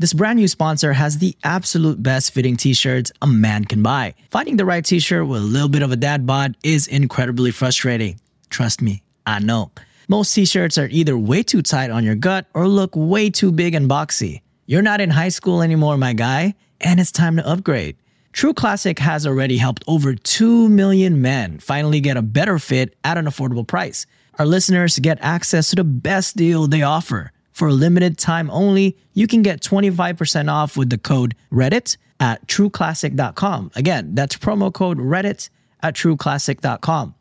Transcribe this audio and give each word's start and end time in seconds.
This 0.00 0.14
brand 0.14 0.38
new 0.38 0.48
sponsor 0.48 0.94
has 0.94 1.18
the 1.18 1.36
absolute 1.44 2.02
best 2.02 2.32
fitting 2.32 2.56
t 2.56 2.72
shirts 2.72 3.12
a 3.20 3.26
man 3.26 3.66
can 3.66 3.82
buy. 3.82 4.14
Finding 4.30 4.56
the 4.56 4.64
right 4.64 4.82
t 4.82 4.98
shirt 4.98 5.26
with 5.26 5.42
a 5.42 5.44
little 5.44 5.68
bit 5.68 5.82
of 5.82 5.92
a 5.92 5.96
dad 5.96 6.26
bod 6.26 6.56
is 6.62 6.86
incredibly 6.86 7.50
frustrating. 7.50 8.18
Trust 8.48 8.80
me, 8.80 9.02
I 9.26 9.40
know. 9.40 9.72
Most 10.08 10.32
t 10.32 10.46
shirts 10.46 10.78
are 10.78 10.88
either 10.90 11.18
way 11.18 11.42
too 11.42 11.60
tight 11.60 11.90
on 11.90 12.02
your 12.02 12.14
gut 12.14 12.46
or 12.54 12.66
look 12.66 12.92
way 12.96 13.28
too 13.28 13.52
big 13.52 13.74
and 13.74 13.90
boxy. 13.90 14.40
You're 14.64 14.80
not 14.80 15.02
in 15.02 15.10
high 15.10 15.28
school 15.28 15.60
anymore, 15.60 15.98
my 15.98 16.14
guy, 16.14 16.54
and 16.80 16.98
it's 16.98 17.12
time 17.12 17.36
to 17.36 17.46
upgrade. 17.46 17.96
True 18.32 18.54
Classic 18.54 18.98
has 19.00 19.26
already 19.26 19.58
helped 19.58 19.84
over 19.86 20.14
2 20.14 20.70
million 20.70 21.20
men 21.20 21.58
finally 21.58 22.00
get 22.00 22.16
a 22.16 22.22
better 22.22 22.58
fit 22.58 22.96
at 23.04 23.18
an 23.18 23.26
affordable 23.26 23.66
price. 23.66 24.06
Our 24.38 24.46
listeners 24.46 24.98
get 24.98 25.18
access 25.20 25.68
to 25.68 25.76
the 25.76 25.84
best 25.84 26.38
deal 26.38 26.66
they 26.68 26.80
offer. 26.80 27.32
For 27.52 27.68
a 27.68 27.72
limited 27.72 28.16
time 28.18 28.50
only, 28.50 28.96
you 29.14 29.26
can 29.26 29.42
get 29.42 29.60
25% 29.60 30.50
off 30.50 30.76
with 30.76 30.90
the 30.90 30.98
code 30.98 31.34
Reddit 31.52 31.96
at 32.20 32.46
trueclassic.com. 32.46 33.72
Again, 33.74 34.14
that's 34.14 34.36
promo 34.36 34.72
code 34.72 34.98
Reddit 34.98 35.50
at 35.82 35.94
trueclassic.com. 35.94 37.14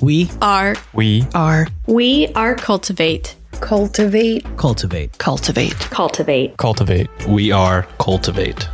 We 0.00 0.28
are 0.42 0.74
We 0.92 1.24
are 1.34 1.66
we 1.86 2.26
are 2.34 2.54
cultivate 2.56 3.36
Cultivate. 3.60 4.44
cultivate. 4.56 5.16
cultivate 5.18 5.78
Cultivate. 5.78 6.56
cultivate. 6.56 7.08
We 7.28 7.52
are 7.52 7.82
Cultivate. 7.98 8.68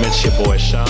Time, 0.00 0.08
it's 0.08 0.24
your 0.24 0.32
boy 0.44 0.56
Sean. 0.56 0.86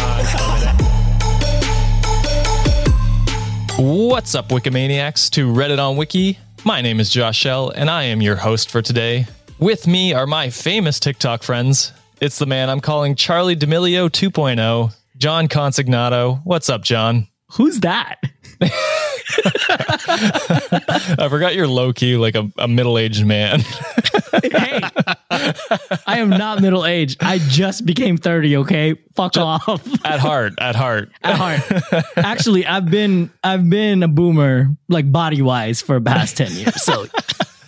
What's 3.78 4.34
up, 4.34 4.48
Wikimaniacs? 4.48 5.30
To 5.30 5.50
Reddit 5.50 5.78
on 5.84 5.96
Wiki. 5.96 6.38
My 6.64 6.80
name 6.80 7.00
is 7.00 7.10
Josh 7.10 7.36
Shell, 7.38 7.70
and 7.70 7.90
I 7.90 8.04
am 8.04 8.22
your 8.22 8.36
host 8.36 8.70
for 8.70 8.82
today. 8.82 9.26
With 9.58 9.86
me 9.86 10.12
are 10.12 10.26
my 10.26 10.50
famous 10.50 11.00
TikTok 11.00 11.42
friends. 11.42 11.92
It's 12.20 12.38
the 12.38 12.46
man 12.46 12.68
I'm 12.70 12.80
calling 12.80 13.14
Charli 13.16 13.58
D'Amelio 13.58 14.08
2.0, 14.10 14.94
John 15.16 15.48
Consignato. 15.48 16.40
What's 16.44 16.68
up, 16.68 16.82
John? 16.82 17.26
Who's 17.54 17.80
that? 17.80 18.22
I 21.18 21.26
forgot 21.28 21.54
you're 21.54 21.66
low 21.66 21.92
key 21.92 22.16
like 22.16 22.34
a, 22.36 22.48
a 22.58 22.68
middle 22.68 22.98
aged 22.98 23.26
man. 23.26 23.62
hey, 24.42 24.80
I 26.06 26.18
am 26.18 26.30
not 26.30 26.60
middle 26.60 26.84
aged. 26.86 27.22
I 27.22 27.38
just 27.38 27.86
became 27.86 28.16
30, 28.16 28.58
okay? 28.58 28.94
Fuck 29.14 29.36
off. 29.36 29.86
at 30.04 30.20
heart, 30.20 30.54
at 30.58 30.76
heart. 30.76 31.10
At 31.22 31.36
heart. 31.36 32.04
Actually, 32.16 32.66
I've 32.66 32.90
been 32.90 33.30
I've 33.42 33.68
been 33.68 34.02
a 34.02 34.08
boomer 34.08 34.76
like 34.88 35.10
body 35.10 35.42
wise 35.42 35.80
for 35.80 35.98
the 35.98 36.04
past 36.04 36.36
10 36.36 36.52
years. 36.52 36.82
So 36.82 37.06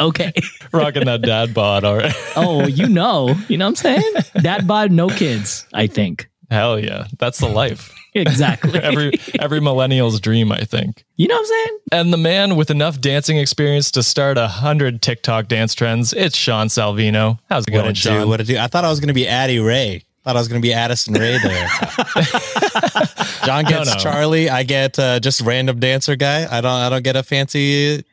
okay. 0.01 0.33
Rocking 0.73 1.05
that 1.05 1.23
dad 1.23 1.55
bod, 1.55 1.85
all 1.85 1.97
right. 1.97 2.15
Oh, 2.37 2.67
you 2.67 2.89
know. 2.89 3.35
You 3.49 3.59
know 3.59 3.67
what 3.67 3.85
I'm 3.85 4.03
saying? 4.03 4.15
Dad 4.41 4.67
bod, 4.67 4.91
no 4.91 5.09
kids, 5.09 5.67
I 5.73 5.87
think. 5.87 6.29
Hell 6.53 6.79
yeah. 6.79 7.07
That's 7.19 7.39
the 7.39 7.49
life. 7.49 7.93
Exactly. 8.15 8.79
Every 8.79 9.13
every 9.41 9.59
millennial's 9.59 10.21
dream, 10.21 10.53
I 10.53 10.65
think. 10.65 11.03
you 11.17 11.27
know 11.29 11.35
what 11.35 11.41
I'm 11.41 11.47
saying? 11.47 11.79
And 11.93 12.13
the 12.13 12.19
man 12.19 12.57
with 12.57 12.71
enough 12.71 13.01
dancing 13.01 13.39
experience 13.39 13.91
to 13.93 14.03
start 14.03 14.37
a 14.37 14.49
hundred 14.49 15.01
TikTok 15.01 15.49
dance 15.49 15.75
trends, 15.75 16.13
it's 16.13 16.37
Sean 16.37 16.67
Salvino. 16.67 17.39
How's 17.49 17.65
it 17.67 17.73
What 17.73 17.79
going, 17.79 17.91
a 17.93 17.95
do? 17.95 17.99
Sean? 18.01 18.29
What 18.29 18.39
a 18.43 18.45
do? 18.45 18.59
I 18.59 18.67
thought 18.67 18.85
I 18.85 18.91
was 18.91 19.01
going 19.01 19.09
to 19.09 19.15
be 19.15 19.27
Addie 19.27 19.61
Ray. 19.61 20.05
Thought 20.25 20.37
I 20.37 20.41
was 20.41 20.49
going 20.49 20.61
to 20.61 20.63
be 20.63 20.75
Addison 20.75 21.15
Rae 21.15 21.39
there. 21.43 21.69
John 23.47 23.65
gets 23.65 23.89
no. 23.91 23.97
Charli. 23.97 24.51
I 24.51 24.63
get 24.63 24.99
uh, 24.99 25.19
just 25.19 25.41
random 25.41 25.81
dancer 25.81 26.15
guy. 26.17 26.45
I 26.55 26.61
don't. 26.61 26.71
I 26.71 26.89
don't 26.91 27.03
get 27.03 27.17
a 27.17 27.23
fancy. 27.23 28.05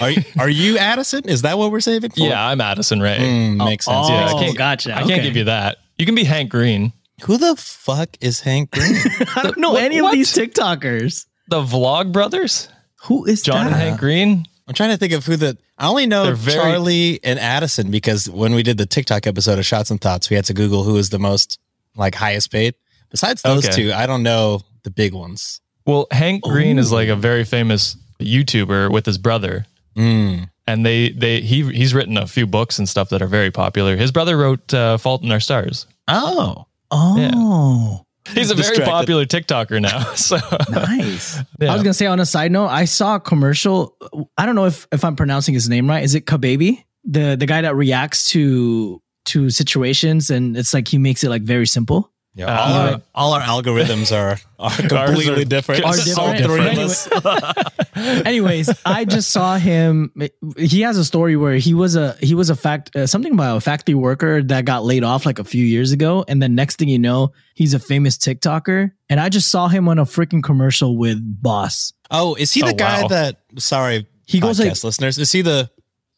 Are 0.00 0.10
you, 0.10 0.22
are 0.38 0.48
you 0.48 0.78
Addison? 0.78 1.28
Is 1.28 1.42
that 1.42 1.56
what 1.58 1.70
we're 1.72 1.80
saving 1.80 2.10
for? 2.10 2.20
yeah, 2.20 2.46
I'm 2.46 2.60
Addison 2.60 3.00
Rae. 3.00 3.18
Mm, 3.18 3.56
makes 3.64 3.84
sense. 3.84 4.06
Oh, 4.10 4.12
Yeah, 4.14 4.26
I 4.26 4.32
can't- 4.32 4.56
gotcha. 4.58 4.92
I 4.94 5.00
can't 5.00 5.12
Okay. 5.12 5.22
give 5.22 5.36
you 5.36 5.44
that. 5.44 5.78
You 5.98 6.06
can 6.06 6.14
be 6.14 6.24
Hank 6.24 6.50
Green, 6.50 6.92
Who 7.24 7.36
the 7.38 7.54
fuck 7.56 8.16
is 8.20 8.40
Hank 8.40 8.70
Green? 8.72 8.96
I 9.36 9.42
don't 9.42 9.58
know 9.58 9.72
What- 9.72 9.82
any 9.84 10.00
what? 10.00 10.08
of 10.12 10.14
these 10.14 10.32
TikTokers. 10.32 11.26
the 11.48 11.62
Vlog 11.62 12.12
Brothers, 12.12 12.68
Who 13.04 13.24
is 13.26 13.42
John 13.42 13.66
that? 13.66 13.72
and 13.72 13.74
Hank 13.82 14.00
Green. 14.00 14.46
I'm 14.66 14.74
trying 14.74 14.90
to 14.90 14.96
think 14.96 15.12
of 15.12 15.24
who 15.26 15.36
the. 15.36 15.56
I 15.78 15.88
only 15.88 16.06
know 16.06 16.32
very- 16.34 16.58
Charli 16.58 17.18
and 17.24 17.38
Addison 17.38 17.90
because 17.90 18.28
when 18.30 18.54
we 18.54 18.62
did 18.62 18.78
the 18.78 18.86
TikTok 18.86 19.26
episode 19.26 19.58
of 19.58 19.66
Shots 19.66 19.90
and 19.90 20.00
Thoughts, 20.00 20.30
we 20.30 20.36
had 20.36 20.44
to 20.46 20.54
Google 20.54 20.84
who 20.84 20.96
is 20.96 21.10
the 21.10 21.18
most 21.18 21.58
like 21.96 22.14
highest 22.14 22.50
paid. 22.52 22.74
Besides 23.10 23.42
those 23.42 23.66
Okay. 23.66 23.74
two, 23.88 23.92
I 23.92 24.06
don't 24.06 24.22
know 24.22 24.60
the 24.84 24.90
big 24.90 25.12
ones. 25.12 25.60
Well, 25.84 26.06
Hank 26.12 26.44
Green 26.44 26.78
is 26.78 26.92
like 26.92 27.08
a 27.08 27.16
very 27.16 27.44
famous 27.44 27.96
YouTuber 28.20 28.90
with 28.90 29.04
his 29.04 29.18
brother. 29.18 29.66
Mm. 29.96 30.48
And 30.66 30.86
they 30.86 31.10
they 31.10 31.40
he 31.40 31.70
he's 31.72 31.92
written 31.92 32.16
a 32.16 32.26
few 32.26 32.46
books 32.46 32.78
and 32.78 32.88
stuff 32.88 33.08
that 33.10 33.20
are 33.20 33.26
very 33.26 33.50
popular. 33.50 33.96
His 33.96 34.12
brother 34.12 34.36
wrote 34.38 34.72
uh, 34.72 34.96
Fault 34.96 35.22
in 35.24 35.32
Our 35.32 35.40
Stars. 35.40 35.86
Oh, 36.08 36.66
Oh, 36.92 38.02
He's 38.34 38.50
a 38.50 38.54
very 38.54 38.68
Distracted. 38.68 38.90
popular 38.90 39.24
TikToker 39.26 39.80
now. 39.82 40.12
So 40.14 40.36
nice. 40.70 41.38
Yeah. 41.60 41.70
I 41.70 41.74
was 41.74 41.82
gonna 41.82 41.92
say 41.94 42.06
on 42.06 42.20
a 42.20 42.26
side 42.26 42.52
note, 42.52 42.68
I 42.68 42.84
saw 42.84 43.16
a 43.16 43.20
commercial. 43.20 43.96
I 44.38 44.46
don't 44.46 44.54
know 44.54 44.66
if 44.66 44.86
if 44.92 45.04
I'm 45.04 45.16
pronouncing 45.16 45.54
his 45.54 45.68
name 45.68 45.88
right. 45.88 46.04
Is 46.04 46.14
it 46.14 46.26
Kababy? 46.26 46.84
The 47.04 47.36
the 47.36 47.46
guy 47.46 47.62
that 47.62 47.74
reacts 47.74 48.26
to 48.30 49.02
to 49.24 49.50
situations 49.50 50.30
and 50.30 50.56
it's 50.56 50.72
like 50.74 50.86
he 50.88 50.98
makes 50.98 51.24
it 51.24 51.30
like 51.30 51.42
very 51.42 51.66
simple. 51.66 52.11
Yeah. 52.34 52.46
Uh, 52.46 52.58
all, 52.60 52.74
our, 52.74 53.02
all 53.14 53.32
our 53.34 53.40
algorithms 53.62 54.10
are 54.16 54.38
are 54.58 54.70
completely 54.88 55.42
are- 55.42 55.44
different. 55.44 55.84
are 55.84 55.94
All 56.18 56.32
different. 56.32 56.78
Anyway- 56.78 57.52
Anyways, 58.24 58.70
I 58.84 59.04
just 59.04 59.30
saw 59.30 59.56
him. 59.58 60.12
He 60.56 60.80
has 60.82 60.96
a 60.96 61.04
story 61.04 61.36
where 61.36 61.54
he 61.56 61.74
was 61.74 61.94
a 61.96 62.14
he 62.20 62.34
was 62.34 62.50
a 62.50 62.56
fact 62.56 62.94
uh, 62.96 63.06
something 63.06 63.32
about 63.32 63.58
a 63.58 63.60
factory 63.60 63.94
worker 63.94 64.42
that 64.44 64.64
got 64.64 64.84
laid 64.84 65.04
off 65.04 65.26
like 65.26 65.38
a 65.38 65.44
few 65.44 65.64
years 65.64 65.92
ago, 65.92 66.24
and 66.26 66.42
then 66.42 66.54
next 66.54 66.78
thing 66.78 66.88
you 66.88 66.98
know, 66.98 67.32
he's 67.54 67.74
a 67.74 67.78
famous 67.78 68.16
TikToker. 68.16 68.92
And 69.10 69.20
I 69.20 69.28
just 69.28 69.50
saw 69.50 69.68
him 69.68 69.88
on 69.88 69.98
a 69.98 70.04
freaking 70.04 70.42
commercial 70.42 70.96
with 70.96 71.18
Boss. 71.42 71.92
Oh, 72.10 72.34
is 72.34 72.52
he 72.52 72.62
the 72.62 72.68
Oh, 72.68 72.74
guy 72.74 73.02
wow. 73.02 73.08
that? 73.08 73.36
Sorry, 73.58 74.06
He 74.26 74.40
goes 74.40 74.58
like, 74.58 74.82
listeners. 74.82 75.18
Is 75.18 75.30
he 75.32 75.42
the? 75.42 75.70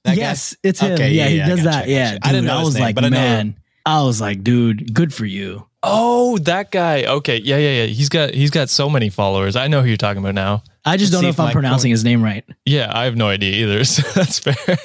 That 0.05 0.17
yes, 0.17 0.55
it's 0.63 0.81
him. 0.81 0.93
Okay, 0.93 1.11
yeah, 1.13 1.23
yeah, 1.25 1.29
he 1.31 1.37
yeah, 1.39 1.45
I 1.45 1.49
does 1.49 1.59
gotcha, 1.65 1.71
that. 1.71 1.85
I 1.85 1.89
Yeah, 1.89 2.13
gotcha. 2.13 2.21
I 2.29 2.33
didn't 2.33 2.45
know 2.47 2.55
I 2.55 2.59
his 2.59 2.67
was 2.67 2.75
name, 2.75 2.85
like, 2.85 2.95
but 2.95 3.05
I 3.05 3.09
know- 3.09 3.17
man, 3.17 3.57
I 3.87 4.03
was 4.03 4.21
like, 4.21 4.43
dude, 4.43 4.95
good 4.95 5.13
for 5.13 5.25
you. 5.27 5.67
Oh, 5.83 6.39
that 6.39 6.71
guy. 6.71 7.05
Okay, 7.05 7.37
yeah, 7.39 7.59
yeah, 7.59 7.83
yeah. 7.83 7.87
He's 7.87 8.09
got 8.09 8.31
he's 8.33 8.51
got 8.51 8.71
so 8.71 8.89
many 8.89 9.11
followers. 9.11 9.55
I 9.57 9.69
know 9.69 9.83
who 9.83 9.89
you're 9.89 9.97
talking 9.99 10.23
about 10.23 10.35
now. 10.35 10.63
I 10.87 10.97
just 10.97 11.13
Let's 11.13 11.21
don't 11.21 11.23
know 11.25 11.29
if 11.29 11.35
if 11.37 11.41
I'm 11.41 11.53
pronouncing 11.53 11.89
Corn- 11.91 11.93
his 11.93 12.05
name 12.05 12.23
right. 12.23 12.45
Yeah, 12.65 12.91
I 12.95 13.05
have 13.05 13.17
no 13.17 13.29
idea 13.29 13.53
either. 13.67 13.85
So 13.85 14.03
that's 14.15 14.39
fair. 14.39 14.79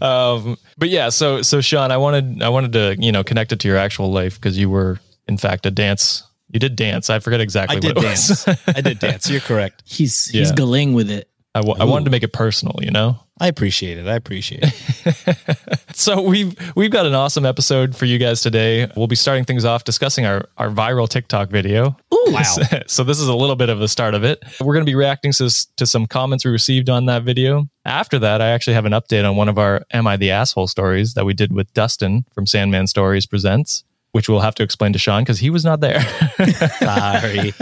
um, 0.00 0.56
but 0.78 0.88
yeah, 0.88 1.10
so 1.10 1.42
so 1.42 1.60
Sean, 1.60 1.90
I 1.90 1.96
wanted 1.98 2.42
I 2.42 2.48
wanted 2.48 2.72
to 2.72 2.96
you 2.98 3.12
know 3.12 3.22
connect 3.24 3.52
it 3.52 3.60
to 3.60 3.68
your 3.68 3.76
actual 3.76 4.10
life 4.10 4.36
because 4.36 4.56
you 4.58 4.70
were 4.70 4.98
in 5.28 5.36
fact 5.36 5.66
a 5.66 5.70
dance. 5.70 6.22
You 6.48 6.60
did 6.60 6.76
dance. 6.76 7.08
I 7.08 7.18
forget 7.18 7.40
exactly 7.40 7.78
I 7.78 7.80
did 7.80 7.96
what 7.96 8.04
it 8.04 8.08
dance. 8.08 8.46
was. 8.46 8.58
I 8.68 8.80
did 8.82 8.98
dance. 8.98 9.28
You're 9.30 9.40
correct. 9.40 9.82
He's 9.86 10.26
he's 10.26 10.50
Yeah. 10.50 10.54
galing 10.54 10.92
with 10.94 11.10
it. 11.10 11.28
I, 11.54 11.60
w- 11.60 11.76
I 11.78 11.84
wanted 11.84 12.06
to 12.06 12.10
make 12.10 12.22
it 12.22 12.32
personal, 12.32 12.76
you 12.80 12.90
know. 12.90 13.18
I 13.38 13.48
appreciate 13.48 13.98
it. 13.98 14.06
I 14.06 14.14
appreciate 14.14 14.62
it. 14.64 15.36
So 15.94 16.22
we've 16.22 16.56
we've 16.74 16.90
got 16.90 17.04
an 17.04 17.14
awesome 17.14 17.44
episode 17.44 17.94
for 17.94 18.06
you 18.06 18.16
guys 18.18 18.40
today. 18.40 18.90
We'll 18.96 19.08
be 19.08 19.14
starting 19.14 19.44
things 19.44 19.66
off 19.66 19.84
discussing 19.84 20.24
our 20.24 20.48
our 20.56 20.70
viral 20.70 21.08
TikTok 21.08 21.50
video. 21.50 21.96
Wow. 22.24 22.56
so 22.86 23.02
this 23.04 23.18
is 23.18 23.26
a 23.26 23.34
little 23.34 23.56
bit 23.56 23.68
of 23.68 23.80
the 23.80 23.88
start 23.88 24.14
of 24.14 24.22
it. 24.24 24.42
We're 24.60 24.72
going 24.74 24.86
to 24.86 24.90
be 24.90 24.94
reacting 24.94 25.32
to, 25.32 25.50
to 25.76 25.84
some 25.86 26.06
comments 26.06 26.44
we 26.44 26.52
received 26.52 26.88
on 26.88 27.06
that 27.06 27.24
video. 27.24 27.68
After 27.84 28.16
that, 28.20 28.40
I 28.40 28.50
actually 28.50 28.74
have 28.74 28.86
an 28.86 28.92
update 28.92 29.28
on 29.28 29.34
one 29.36 29.48
of 29.48 29.58
our 29.58 29.84
"Am 29.92 30.06
I 30.06 30.16
the 30.16 30.30
Asshole" 30.30 30.68
stories 30.68 31.14
that 31.14 31.26
we 31.26 31.34
did 31.34 31.52
with 31.52 31.70
Dustin 31.74 32.24
from 32.32 32.46
Sandman 32.46 32.86
Stories 32.86 33.26
Presents, 33.26 33.82
which 34.12 34.28
we'll 34.28 34.40
have 34.40 34.54
to 34.54 34.62
explain 34.62 34.92
to 34.94 34.98
Sean 35.00 35.22
because 35.24 35.40
he 35.40 35.50
was 35.50 35.64
not 35.64 35.80
there. 35.80 36.00
Sorry. 36.78 37.52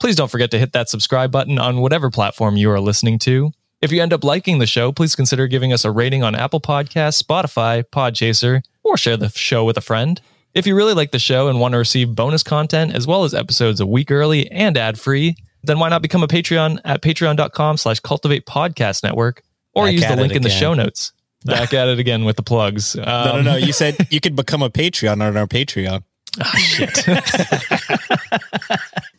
Please 0.00 0.16
don't 0.16 0.30
forget 0.30 0.50
to 0.50 0.58
hit 0.58 0.72
that 0.72 0.88
subscribe 0.88 1.30
button 1.30 1.58
on 1.58 1.80
whatever 1.80 2.10
platform 2.10 2.56
you 2.56 2.70
are 2.70 2.80
listening 2.80 3.18
to. 3.20 3.52
If 3.80 3.92
you 3.92 4.02
end 4.02 4.12
up 4.12 4.24
liking 4.24 4.58
the 4.58 4.66
show, 4.66 4.92
please 4.92 5.14
consider 5.14 5.46
giving 5.46 5.72
us 5.72 5.84
a 5.84 5.90
rating 5.90 6.22
on 6.22 6.34
Apple 6.34 6.60
Podcasts, 6.60 7.22
Spotify, 7.22 7.84
Podchaser, 7.84 8.62
or 8.82 8.96
share 8.96 9.16
the 9.16 9.28
show 9.30 9.64
with 9.64 9.76
a 9.76 9.82
friend. 9.82 10.20
If 10.52 10.66
you 10.66 10.74
really 10.74 10.94
like 10.94 11.12
the 11.12 11.18
show 11.18 11.48
and 11.48 11.60
want 11.60 11.72
to 11.72 11.78
receive 11.78 12.14
bonus 12.14 12.42
content 12.42 12.94
as 12.94 13.06
well 13.06 13.24
as 13.24 13.32
episodes 13.34 13.80
a 13.80 13.86
week 13.86 14.10
early 14.10 14.50
and 14.50 14.76
ad 14.76 14.98
free, 14.98 15.36
then 15.62 15.78
why 15.78 15.88
not 15.88 16.02
become 16.02 16.22
a 16.22 16.28
Patreon 16.28 16.80
at 16.84 17.02
patreon.com 17.02 17.76
slash 17.76 18.00
cultivate 18.00 18.46
podcast 18.46 19.02
network 19.02 19.42
or 19.74 19.84
Back 19.84 19.92
use 19.94 20.06
the 20.06 20.16
link 20.16 20.34
in 20.34 20.42
the 20.42 20.50
show 20.50 20.74
notes. 20.74 21.12
Back 21.44 21.72
at 21.72 21.88
it 21.88 21.98
again 21.98 22.24
with 22.24 22.36
the 22.36 22.42
plugs. 22.42 22.96
Um, 22.96 23.04
no, 23.04 23.36
no, 23.36 23.42
no. 23.42 23.56
You 23.56 23.72
said 23.72 23.96
you 24.10 24.20
could 24.20 24.36
become 24.36 24.62
a 24.62 24.68
Patreon 24.68 25.22
on 25.22 25.36
our 25.36 25.46
Patreon. 25.46 26.02
Ah, 26.40 26.56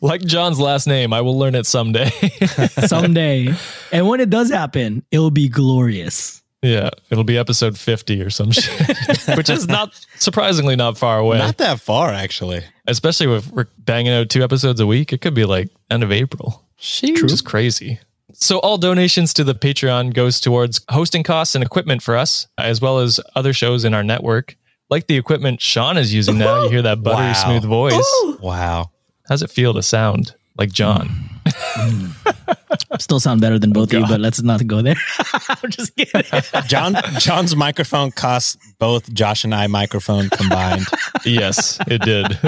like 0.00 0.22
John's 0.22 0.58
last 0.58 0.86
name, 0.86 1.12
I 1.12 1.20
will 1.20 1.38
learn 1.38 1.54
it 1.54 1.66
someday. 1.66 2.10
someday. 2.86 3.54
and 3.92 4.08
when 4.08 4.20
it 4.20 4.30
does 4.30 4.50
happen, 4.50 5.04
it 5.10 5.18
will 5.18 5.30
be 5.30 5.48
glorious. 5.48 6.42
yeah, 6.62 6.90
it'll 7.10 7.24
be 7.24 7.38
episode 7.38 7.78
50 7.78 8.22
or 8.22 8.30
some 8.30 8.50
shit, 8.50 9.18
which 9.36 9.50
is 9.50 9.68
not 9.68 9.94
surprisingly 10.16 10.76
not 10.76 10.96
far 10.96 11.18
away. 11.18 11.38
Not 11.38 11.58
that 11.58 11.80
far, 11.80 12.10
actually. 12.10 12.62
Especially 12.86 13.32
if 13.36 13.48
we're 13.50 13.68
banging 13.78 14.12
out 14.12 14.28
two 14.28 14.42
episodes 14.42 14.80
a 14.80 14.86
week, 14.86 15.12
it 15.12 15.20
could 15.20 15.34
be 15.34 15.44
like 15.44 15.68
end 15.90 16.02
of 16.02 16.12
April. 16.12 16.64
Shoot. 16.76 17.22
which 17.22 17.32
is 17.32 17.42
crazy. 17.42 18.00
So 18.32 18.58
all 18.58 18.76
donations 18.78 19.32
to 19.34 19.44
the 19.44 19.54
Patreon 19.54 20.14
goes 20.14 20.40
towards 20.40 20.84
hosting 20.88 21.22
costs 21.22 21.54
and 21.54 21.62
equipment 21.62 22.02
for 22.02 22.16
us, 22.16 22.48
as 22.58 22.80
well 22.80 22.98
as 22.98 23.20
other 23.36 23.52
shows 23.52 23.84
in 23.84 23.94
our 23.94 24.02
network, 24.02 24.56
like 24.92 25.06
the 25.06 25.16
equipment 25.16 25.60
Sean 25.60 25.96
is 25.96 26.12
using 26.12 26.36
now. 26.38 26.64
You 26.64 26.68
hear 26.70 26.82
that 26.82 27.02
buttery 27.02 27.26
Wow. 27.28 27.32
smooth 27.32 27.64
voice. 27.64 28.12
Wow. 28.40 28.90
How's 29.28 29.42
it 29.42 29.50
feel 29.50 29.72
to 29.74 29.82
sound 29.82 30.34
like 30.58 30.70
John? 30.70 31.31
Still 32.98 33.20
sound 33.20 33.40
better 33.40 33.58
than 33.58 33.72
both 33.72 33.92
of 33.92 34.00
you, 34.00 34.06
but 34.06 34.20
let's 34.20 34.42
not 34.42 34.66
go 34.66 34.82
there. 34.82 34.94
I'm 35.48 35.70
just 35.70 35.94
kidding. 35.96 36.22
John 36.66 36.94
John's 37.18 37.56
microphone 37.56 38.10
costs 38.12 38.56
both 38.78 39.12
Josh 39.12 39.44
and 39.44 39.54
I 39.54 39.66
microphone 39.66 40.28
combined. 40.30 40.86
yes, 41.24 41.78
it 41.86 42.02
did. 42.02 42.38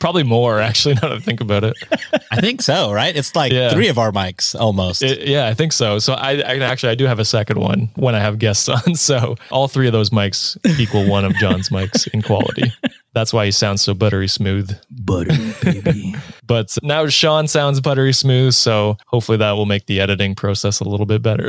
Probably 0.00 0.22
more, 0.22 0.60
actually, 0.60 0.94
now 0.94 1.00
that 1.08 1.12
I 1.12 1.18
think 1.20 1.40
about 1.40 1.64
it. 1.64 1.74
I 2.30 2.40
think 2.40 2.62
so, 2.62 2.92
right? 2.92 3.14
It's 3.16 3.34
like 3.34 3.52
Yeah. 3.52 3.70
three 3.70 3.88
of 3.88 3.98
our 3.98 4.12
mics 4.12 4.58
almost. 4.58 5.02
It- 5.02 5.26
yeah, 5.26 5.46
I 5.48 5.54
think 5.54 5.72
so. 5.72 5.98
So 5.98 6.14
I, 6.14 6.32
I 6.40 6.58
actually 6.58 6.90
I 6.90 6.94
do 6.94 7.06
have 7.06 7.18
a 7.18 7.24
second 7.24 7.58
one 7.58 7.90
when 7.96 8.14
I 8.14 8.20
have 8.20 8.38
guests 8.38 8.68
on. 8.68 8.94
So 8.94 9.36
all 9.50 9.68
three 9.68 9.86
of 9.86 9.92
those 9.92 10.10
mics 10.10 10.56
equal 10.78 11.06
one 11.08 11.24
of 11.24 11.34
John's 11.36 11.68
mics 11.70 12.06
in 12.08 12.22
quality. 12.22 12.72
That's 13.14 13.32
why 13.32 13.44
he 13.44 13.50
sounds 13.50 13.82
so 13.82 13.92
buttery 13.92 14.28
smooth. 14.28 14.74
Butter, 14.90 15.36
baby. 15.62 16.14
But 16.44 16.76
now 16.82 17.06
Sean 17.06 17.46
sounds 17.48 17.80
buttery 17.80 18.12
smooth, 18.12 18.52
so 18.52 18.98
hopefully 19.06 19.38
that 19.38 19.52
will 19.52 19.64
make 19.64 19.86
the 19.86 20.00
editing 20.00 20.34
process 20.34 20.80
a 20.80 20.84
little 20.84 21.06
bit 21.06 21.22
better. 21.22 21.48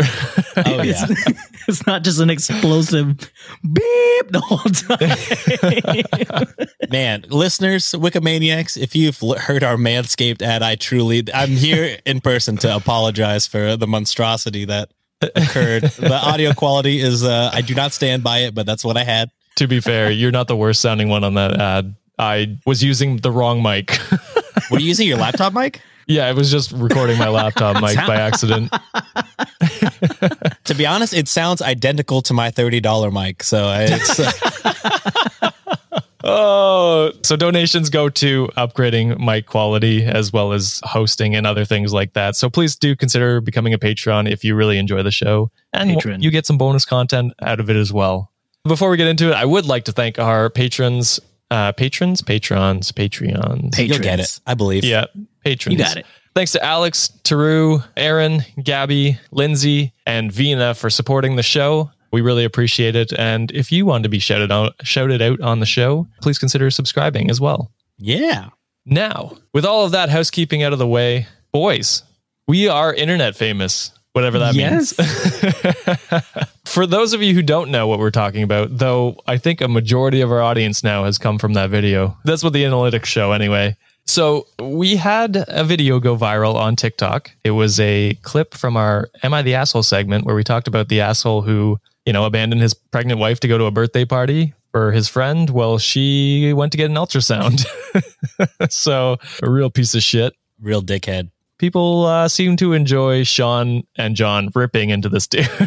oh 0.66 0.82
yeah. 0.82 1.06
it's 1.68 1.86
not 1.86 2.04
just 2.04 2.22
an 2.22 2.30
explosive 2.30 3.18
beep 3.18 4.30
the 4.30 4.40
whole 4.40 4.60
time. 6.40 6.68
Man, 6.92 7.26
listeners, 7.28 7.92
Wikimaniacs, 7.92 8.82
if 8.82 8.96
you've 8.96 9.20
heard 9.38 9.64
our 9.64 9.76
Manscaped 9.76 10.42
ad, 10.42 10.62
I 10.64 10.76
truly, 10.76 11.24
I'm 11.34 11.50
here 11.50 11.98
in 12.06 12.22
person 12.22 12.56
to 12.58 12.74
apologize 12.74 13.46
for 13.46 13.76
the 13.76 13.88
monstrosity 13.88 14.64
that 14.66 14.92
occurred. 15.36 15.84
the 15.84 16.14
audio 16.24 16.54
quality 16.54 17.00
is, 17.00 17.24
uh, 17.26 17.50
I 17.52 17.62
do 17.62 17.76
not 17.76 17.92
stand 17.94 18.24
by 18.24 18.40
it, 18.40 18.56
but 18.56 18.66
that's 18.66 18.86
what 18.86 18.96
I 18.96 19.04
had. 19.04 19.32
To 19.56 19.68
be 19.68 19.80
fair, 19.80 20.10
you're 20.12 20.32
not 20.32 20.48
the 20.48 20.56
worst 20.56 20.82
sounding 20.82 21.10
one 21.10 21.24
on 21.24 21.34
that 21.36 21.60
ad. 21.60 21.96
I 22.20 22.58
was 22.66 22.84
using 22.84 23.18
the 23.18 23.32
wrong 23.32 23.62
mic. 23.64 23.98
Were 24.72 24.80
you 24.80 24.88
using 24.88 25.08
your 25.08 25.18
laptop 25.18 25.54
mic? 25.54 25.82
yeah, 26.08 26.26
I 26.28 26.34
was 26.34 26.52
just 26.52 26.72
recording 26.74 27.18
my 27.18 27.30
laptop 27.30 27.82
mic 27.82 27.96
by 27.96 28.16
accident. 28.28 28.72
To 30.66 30.74
be 30.76 30.86
honest, 30.86 31.14
it 31.14 31.28
sounds 31.28 31.62
identical 31.62 32.22
to 32.24 32.34
my 32.34 32.52
$30 32.52 33.12
mic. 33.14 33.44
So 33.44 33.72
it's, 33.76 34.20
uh, 34.20 35.52
Oh, 36.26 37.12
so 37.22 37.36
donations 37.36 37.90
go 37.90 38.08
to 38.08 38.48
upgrading 38.56 39.20
mic 39.20 39.46
quality 39.46 40.06
as 40.06 40.32
well 40.32 40.54
as 40.54 40.80
hosting 40.86 41.36
and 41.36 41.46
other 41.46 41.66
things 41.66 41.92
like 41.92 42.14
that. 42.14 42.38
So 42.38 42.50
please 42.50 42.78
do 42.78 42.96
consider 42.96 43.42
becoming 43.42 43.74
a 43.74 43.78
patron 43.78 44.26
if 44.28 44.42
you 44.44 44.56
really 44.56 44.78
enjoy 44.78 45.04
the 45.04 45.12
show, 45.12 45.52
and 45.74 45.90
Patron. 45.90 46.22
you 46.22 46.32
get 46.32 46.46
some 46.46 46.58
bonus 46.58 46.86
content 46.86 47.34
out 47.42 47.60
of 47.60 47.70
it 47.70 47.76
as 47.76 47.92
well. 47.92 48.32
Before 48.66 48.90
we 48.90 48.98
get 48.98 49.08
into 49.08 49.30
it, 49.30 49.34
I 49.34 49.44
would 49.44 49.66
like 49.66 49.86
to 49.86 49.92
thank 49.92 50.20
our 50.20 50.50
patrons, 50.50 51.20
uh, 51.52 51.74
patrons, 51.74 52.22
patrons, 52.22 52.92
Patreons. 52.94 53.78
you'll 53.78 54.00
get 54.00 54.22
it. 54.22 54.40
I 54.48 54.54
believe. 54.54 54.86
Yeah, 54.86 55.06
patrons. 55.44 55.78
You 55.78 55.84
got 55.84 55.98
it. 55.98 56.06
Thanks 56.34 56.54
to 56.54 56.64
Alex, 56.64 57.12
Taru, 57.24 57.84
Aaron, 57.98 58.42
Gabby, 58.62 59.20
Lindsay, 59.32 59.94
and 60.08 60.32
Vina 60.32 60.74
for 60.74 60.90
supporting 60.90 61.36
the 61.36 61.44
show. 61.44 61.92
We 62.12 62.22
really 62.22 62.46
appreciate 62.46 62.96
it. 62.96 63.12
And 63.14 63.52
if 63.52 63.72
you 63.72 63.86
want 63.86 64.04
to 64.04 64.10
be 64.10 64.20
shouted 64.20 64.52
out, 64.52 64.74
shouted 64.84 65.22
out 65.22 65.42
on 65.42 65.60
the 65.60 65.66
show, 65.66 66.08
please 66.22 66.40
consider 66.40 66.72
subscribing 66.72 67.30
as 67.30 67.42
well. 67.42 67.72
Yeah. 67.98 68.50
Now, 68.86 69.38
with 69.54 69.66
all 69.66 69.86
of 69.86 69.92
that 69.92 70.10
housekeeping 70.10 70.64
out 70.64 70.74
of 70.74 70.80
the 70.80 70.88
way, 70.88 71.28
boys, 71.52 72.04
we 72.48 72.68
are 72.68 72.94
internet 72.94 73.36
famous, 73.36 73.92
whatever 74.14 74.40
that 74.40 74.56
Yes. 74.56 74.98
means. 74.98 76.24
For 76.66 76.88
those 76.88 77.14
of 77.14 77.22
you 77.22 77.34
who 77.34 77.42
don't 77.44 77.70
know 77.70 77.88
what 77.88 78.00
we're 78.00 78.10
talking 78.12 78.42
about, 78.44 78.78
though, 78.78 79.18
I 79.28 79.38
think 79.38 79.62
a 79.62 79.68
majority 79.68 80.22
of 80.22 80.32
our 80.32 80.42
audience 80.42 80.84
now 80.84 81.04
has 81.04 81.18
come 81.18 81.38
from 81.38 81.54
that 81.54 81.70
video. 81.70 82.18
That's 82.26 82.44
what 82.44 82.54
the 82.54 82.64
analytics 82.64 83.06
show, 83.06 83.32
anyway. 83.32 83.76
So 84.06 84.48
we 84.60 84.96
had 84.96 85.46
a 85.48 85.64
video 85.64 86.00
go 86.00 86.18
viral 86.18 86.56
on 86.56 86.76
TikTok. 86.76 87.32
It 87.44 87.52
was 87.52 87.80
a 87.80 88.16
clip 88.22 88.54
from 88.54 88.76
our 88.76 89.10
Am 89.24 89.34
I 89.34 89.42
the 89.42 89.56
Asshole 89.56 89.84
segment 89.84 90.26
where 90.26 90.36
we 90.36 90.44
talked 90.44 90.68
about 90.68 90.90
the 90.90 91.02
asshole 91.02 91.42
who, 91.44 91.80
you 92.06 92.12
know, 92.12 92.26
abandoned 92.26 92.62
his 92.62 92.74
pregnant 92.74 93.20
wife 93.20 93.40
to 93.42 93.48
go 93.48 93.58
to 93.58 93.66
a 93.66 93.72
birthday 93.72 94.04
party 94.04 94.54
for 94.72 94.92
his 94.92 95.08
friend. 95.08 95.50
Well, 95.50 95.78
she 95.78 96.52
went 96.54 96.72
to 96.74 96.78
get 96.78 96.90
an 96.90 96.98
ultrasound. 96.98 97.66
so 98.72 99.18
a 99.42 99.50
real 99.50 99.70
piece 99.70 99.96
of 99.96 100.04
shit. 100.04 100.34
Real 100.60 100.82
dickhead. 100.82 101.30
People 101.64 102.04
uh, 102.08 102.28
seem 102.28 102.58
to 102.58 102.74
enjoy 102.74 103.24
Sean 103.24 103.84
and 103.96 104.18
John 104.18 104.50
ripping 104.54 104.90
into 104.90 105.08
this 105.08 105.28
dude. 105.28 105.48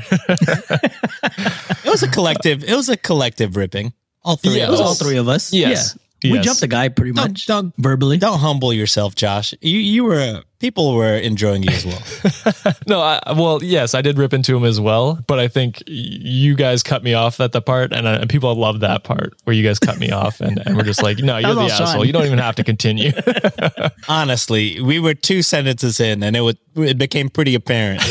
It 1.85 1.91
was 1.91 2.03
a 2.03 2.09
collective, 2.11 2.63
it 2.65 2.75
was 2.75 2.91
a 2.91 2.99
collective 2.99 3.57
ripping. 3.57 3.95
All 4.23 4.37
three 4.37 4.59
Yeah, 4.59 4.65
of 4.65 4.69
It 4.69 4.73
was 4.73 4.81
us. 4.83 4.87
all 4.87 4.95
three 4.95 5.17
of 5.17 5.27
us. 5.29 5.55
Yes. 5.55 5.97
Yeah. 6.23 6.33
We 6.33 6.39
jumped 6.41 6.61
the 6.61 6.67
guy 6.67 6.89
pretty 6.89 7.13
Don't- 7.13 7.29
much. 7.33 7.47
don't- 7.47 7.75
verbally. 7.79 8.17
Don't 8.19 8.39
humble 8.39 8.73
yourself, 8.73 9.15
Josh. 9.15 9.55
You 9.61 9.79
you 9.79 10.05
were 10.05 10.43
people 10.59 10.95
were 10.95 11.15
enjoying 11.19 11.63
you 11.63 11.69
as 11.71 11.85
well. 11.85 12.75
no, 12.89 13.01
I, 13.03 13.21
well, 13.37 13.63
yes, 13.63 13.95
I 13.95 14.01
did 14.01 14.17
rip 14.17 14.33
into 14.33 14.57
him 14.57 14.65
as 14.65 14.81
well, 14.81 15.23
but 15.27 15.39
I 15.39 15.49
think 15.49 15.83
you 15.87 16.55
guys 16.55 16.83
cut 16.83 17.03
me 17.05 17.13
off 17.13 17.39
at 17.41 17.53
the 17.53 17.61
part, 17.61 17.93
and, 17.93 18.07
uh, 18.07 18.19
and 18.23 18.31
people 18.31 18.55
love 18.55 18.81
that 18.81 19.05
part 19.05 19.35
where 19.45 19.55
you 19.55 19.63
guys 19.63 19.79
cut 19.79 19.99
me 19.99 20.11
off, 20.11 20.41
and, 20.41 20.59
and 20.67 20.75
we're 20.75 20.83
just 20.85 21.03
like, 21.03 21.19
no, 21.19 21.37
you're 21.39 21.55
the 21.55 21.61
all 21.61 21.69
Sean. 21.69 21.83
asshole. 21.89 22.05
You 22.07 22.13
don't 22.15 22.25
even 22.25 22.39
have 22.39 22.55
to 22.57 22.65
continue. 22.65 23.13
Honestly, 24.09 24.81
we 24.81 24.99
were 24.99 25.13
two 25.13 25.43
sentences 25.43 26.01
in, 26.01 26.23
and 26.23 26.35
it 26.35 26.41
would 26.41 26.57
it 26.77 26.97
became 26.97 27.29
pretty 27.29 27.55
apparent. 27.55 28.03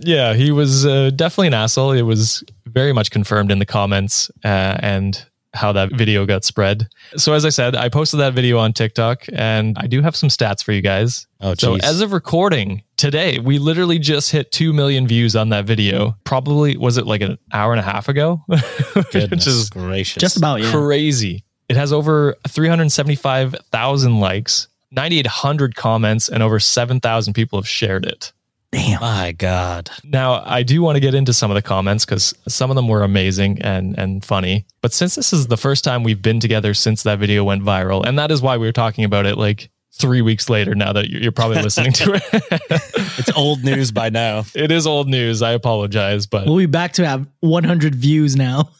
yeah, 0.00 0.34
he 0.34 0.50
was 0.50 0.86
uh, 0.86 1.10
definitely 1.14 1.48
an 1.48 1.54
asshole. 1.54 1.92
It 1.92 2.02
was 2.02 2.42
very 2.66 2.92
much 2.92 3.10
confirmed 3.10 3.52
in 3.52 3.58
the 3.58 3.66
comments 3.66 4.30
uh, 4.44 4.78
and 4.80 5.24
how 5.54 5.72
that 5.72 5.92
video 5.92 6.26
got 6.26 6.44
spread. 6.44 6.88
So, 7.16 7.32
as 7.32 7.44
I 7.44 7.48
said, 7.48 7.76
I 7.76 7.88
posted 7.88 8.20
that 8.20 8.34
video 8.34 8.58
on 8.58 8.72
TikTok 8.72 9.24
and 9.32 9.76
I 9.78 9.86
do 9.86 10.02
have 10.02 10.16
some 10.16 10.28
stats 10.28 10.62
for 10.62 10.72
you 10.72 10.82
guys. 10.82 11.26
Oh, 11.40 11.54
so, 11.54 11.76
as 11.76 12.00
of 12.00 12.12
recording 12.12 12.82
today, 12.96 13.38
we 13.38 13.58
literally 13.58 13.98
just 13.98 14.30
hit 14.30 14.50
2 14.52 14.72
million 14.72 15.06
views 15.06 15.36
on 15.36 15.50
that 15.50 15.64
video. 15.64 16.16
Probably, 16.24 16.76
was 16.76 16.96
it 16.96 17.06
like 17.06 17.20
an 17.20 17.38
hour 17.52 17.72
and 17.72 17.80
a 17.80 17.84
half 17.84 18.08
ago? 18.08 18.42
Which 18.46 19.10
Goodness 19.12 19.46
is 19.46 19.70
gracious. 19.70 20.20
Just 20.20 20.36
about, 20.36 20.60
yeah. 20.60 20.70
crazy. 20.70 21.44
It 21.68 21.76
has 21.76 21.92
over 21.92 22.36
375,000 22.48 24.20
likes, 24.20 24.68
9,800 24.90 25.74
comments, 25.74 26.28
and 26.28 26.42
over 26.42 26.60
7,000 26.60 27.32
people 27.32 27.58
have 27.58 27.68
shared 27.68 28.04
it. 28.04 28.32
Damn. 28.74 29.00
My 29.00 29.30
God. 29.30 29.88
Now, 30.02 30.42
I 30.44 30.64
do 30.64 30.82
want 30.82 30.96
to 30.96 31.00
get 31.00 31.14
into 31.14 31.32
some 31.32 31.48
of 31.48 31.54
the 31.54 31.62
comments 31.62 32.04
because 32.04 32.34
some 32.48 32.70
of 32.70 32.74
them 32.74 32.88
were 32.88 33.04
amazing 33.04 33.62
and, 33.62 33.96
and 33.96 34.24
funny. 34.24 34.66
But 34.82 34.92
since 34.92 35.14
this 35.14 35.32
is 35.32 35.46
the 35.46 35.56
first 35.56 35.84
time 35.84 36.02
we've 36.02 36.20
been 36.20 36.40
together 36.40 36.74
since 36.74 37.04
that 37.04 37.20
video 37.20 37.44
went 37.44 37.62
viral, 37.62 38.04
and 38.04 38.18
that 38.18 38.32
is 38.32 38.42
why 38.42 38.56
we 38.56 38.66
were 38.66 38.72
talking 38.72 39.04
about 39.04 39.26
it 39.26 39.38
like 39.38 39.70
three 39.96 40.22
weeks 40.22 40.50
later 40.50 40.74
now 40.74 40.92
that 40.92 41.08
you're 41.08 41.22
you're 41.22 41.32
probably 41.32 41.62
listening 41.62 41.92
to 41.92 42.14
it. 42.14 42.80
It's 43.16 43.30
old 43.36 43.62
news 43.62 43.92
by 43.92 44.10
now. 44.10 44.44
it 44.54 44.72
is 44.72 44.86
old 44.86 45.08
news. 45.08 45.40
I 45.40 45.52
apologize. 45.52 46.26
But 46.26 46.46
We'll 46.46 46.56
be 46.58 46.66
back 46.66 46.94
to 46.94 47.06
have 47.06 47.26
100 47.40 47.94
views 47.94 48.34
now. 48.34 48.70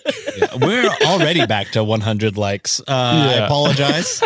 We're 0.60 0.90
already 1.06 1.46
back 1.46 1.70
to 1.70 1.82
100 1.82 2.36
likes. 2.36 2.80
Uh, 2.80 2.84
I 2.88 3.32
apologize. 3.44 4.22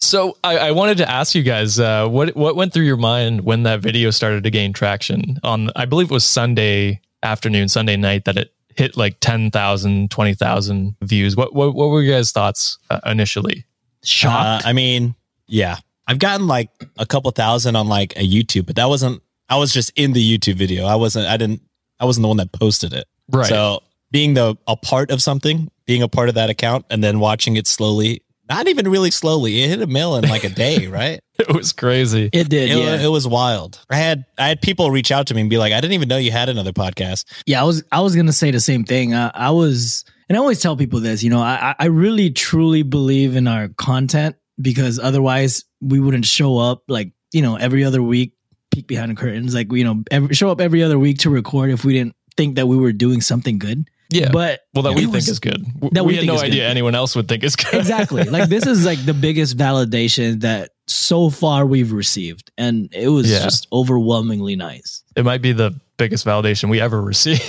so 0.00 0.36
I, 0.44 0.58
I 0.58 0.70
wanted 0.72 0.98
to 0.98 1.10
ask 1.10 1.34
you 1.34 1.42
guys 1.42 1.80
uh, 1.80 2.06
what, 2.06 2.36
what 2.36 2.54
went 2.54 2.74
through 2.74 2.84
your 2.84 2.98
mind 2.98 3.44
when 3.44 3.62
that 3.62 3.80
video 3.80 4.10
started 4.10 4.44
to 4.44 4.50
gain 4.50 4.72
traction 4.74 5.38
on, 5.42 5.70
I 5.74 5.86
believe 5.86 6.10
it 6.10 6.14
was 6.14 6.24
Sunday 6.24 7.00
afternoon, 7.22 7.68
Sunday 7.68 7.96
night 7.96 8.26
that 8.26 8.36
it 8.36 8.52
hit 8.76 8.96
like 8.96 9.16
10,000, 9.20 10.10
20,000 10.10 10.96
views. 11.02 11.34
What, 11.34 11.54
what, 11.54 11.74
what 11.74 11.88
were 11.88 12.02
your 12.02 12.18
guys' 12.18 12.30
thoughts 12.30 12.78
uh, 12.90 13.00
initially? 13.06 13.64
Shocked. 14.04 14.64
Uh, 14.64 14.68
I 14.68 14.72
mean, 14.72 15.14
yeah, 15.46 15.76
I've 16.06 16.18
gotten 16.18 16.46
like 16.46 16.70
a 16.98 17.06
couple 17.06 17.30
thousand 17.30 17.76
on 17.76 17.88
like 17.88 18.16
a 18.16 18.26
YouTube, 18.26 18.66
but 18.66 18.76
that 18.76 18.88
wasn't. 18.88 19.22
I 19.48 19.56
was 19.56 19.72
just 19.72 19.92
in 19.96 20.12
the 20.12 20.38
YouTube 20.38 20.54
video. 20.54 20.86
I 20.86 20.96
wasn't. 20.96 21.26
I 21.26 21.36
didn't. 21.36 21.62
I 21.98 22.04
wasn't 22.04 22.22
the 22.22 22.28
one 22.28 22.36
that 22.38 22.52
posted 22.52 22.92
it. 22.92 23.06
Right. 23.28 23.46
So 23.46 23.82
being 24.10 24.34
the 24.34 24.56
a 24.66 24.76
part 24.76 25.10
of 25.10 25.22
something, 25.22 25.70
being 25.86 26.02
a 26.02 26.08
part 26.08 26.28
of 26.28 26.34
that 26.36 26.50
account, 26.50 26.86
and 26.90 27.02
then 27.02 27.20
watching 27.20 27.56
it 27.56 27.66
slowly. 27.66 28.22
Not 28.48 28.66
even 28.66 28.90
really 28.90 29.12
slowly. 29.12 29.62
It 29.62 29.68
hit 29.68 29.80
a 29.80 29.86
mill 29.86 30.16
in 30.16 30.28
like 30.28 30.42
a 30.42 30.48
day, 30.48 30.86
right? 30.88 31.20
It 31.38 31.54
was 31.54 31.72
crazy. 31.72 32.28
It 32.32 32.48
did, 32.48 32.68
It, 32.68 32.78
yeah. 32.78 33.00
it 33.00 33.06
was 33.06 33.28
wild. 33.28 33.78
I 33.88 33.94
had 33.96 34.24
I 34.38 34.48
had 34.48 34.60
people 34.60 34.90
reach 34.90 35.12
out 35.12 35.28
to 35.28 35.34
me 35.34 35.42
and 35.42 35.48
be 35.50 35.56
like, 35.56 35.72
I 35.72 35.80
didn't 35.80 35.94
even 35.94 36.08
know 36.08 36.16
you 36.16 36.32
had 36.32 36.48
another 36.48 36.72
podcast. 36.72 37.26
Yeah, 37.46 37.60
I 37.60 37.64
was 37.64 37.84
I 37.92 38.00
was 38.00 38.16
gonna 38.16 38.32
say 38.32 38.50
the 38.50 38.58
same 38.58 38.82
thing. 38.82 39.14
I, 39.14 39.30
I 39.32 39.50
was, 39.50 40.04
and 40.30 40.36
I 40.38 40.40
always 40.40 40.60
tell 40.62 40.76
people 40.76 41.00
this. 41.00 41.22
You 41.22 41.28
know, 41.30 41.40
I 41.42 41.74
I 41.78 41.86
really 41.86 42.30
truly 42.30 42.82
believe 42.82 43.36
in 43.36 43.46
our 43.46 43.68
content 43.68 44.36
because 44.60 44.98
otherwise 44.98 45.64
we 45.82 45.98
wouldn't 46.00 46.24
show 46.24 46.56
up 46.58 46.84
like 46.88 47.12
you 47.32 47.42
know 47.42 47.56
every 47.56 47.84
other 47.84 48.02
week, 48.02 48.32
peek 48.70 48.86
behind 48.86 49.10
the 49.10 49.14
curtains, 49.16 49.54
like 49.54 49.70
you 49.72 49.84
know 49.84 50.02
every, 50.10 50.34
show 50.34 50.48
up 50.50 50.60
every 50.62 50.82
other 50.82 50.98
week 50.98 51.18
to 51.18 51.30
record 51.30 51.70
if 51.70 51.84
we 51.84 51.92
didn't 51.92 52.14
think 52.36 52.54
that 52.56 52.66
we 52.68 52.76
were 52.78 52.92
doing 52.92 53.20
something 53.20 53.58
good. 53.58 53.90
Yeah. 54.12 54.30
But 54.32 54.60
well, 54.74 54.82
that 54.84 54.94
we 54.94 55.06
was- 55.06 55.26
think 55.26 55.28
is 55.28 55.38
good. 55.38 55.64
That 55.92 56.04
we, 56.04 56.12
we 56.12 56.16
had 56.16 56.26
no 56.26 56.34
is 56.34 56.40
good. 56.42 56.50
idea 56.50 56.68
anyone 56.68 56.94
else 56.96 57.14
would 57.14 57.28
think 57.28 57.44
is 57.44 57.54
good. 57.56 57.74
exactly. 57.74 58.24
Like 58.24 58.48
this 58.48 58.66
is 58.66 58.84
like 58.84 59.04
the 59.04 59.14
biggest 59.14 59.56
validation 59.56 60.40
that 60.40 60.70
so 60.88 61.30
far 61.30 61.64
we've 61.64 61.92
received, 61.92 62.50
and 62.58 62.88
it 62.92 63.08
was 63.08 63.30
Yeah. 63.30 63.42
just 63.44 63.68
overwhelmingly 63.72 64.56
nice. 64.56 65.02
it 65.14 65.24
might 65.24 65.42
be 65.42 65.52
the 65.52 65.78
biggest 65.96 66.26
validation 66.26 66.70
we 66.70 66.80
ever 66.80 67.00
receive. 67.00 67.40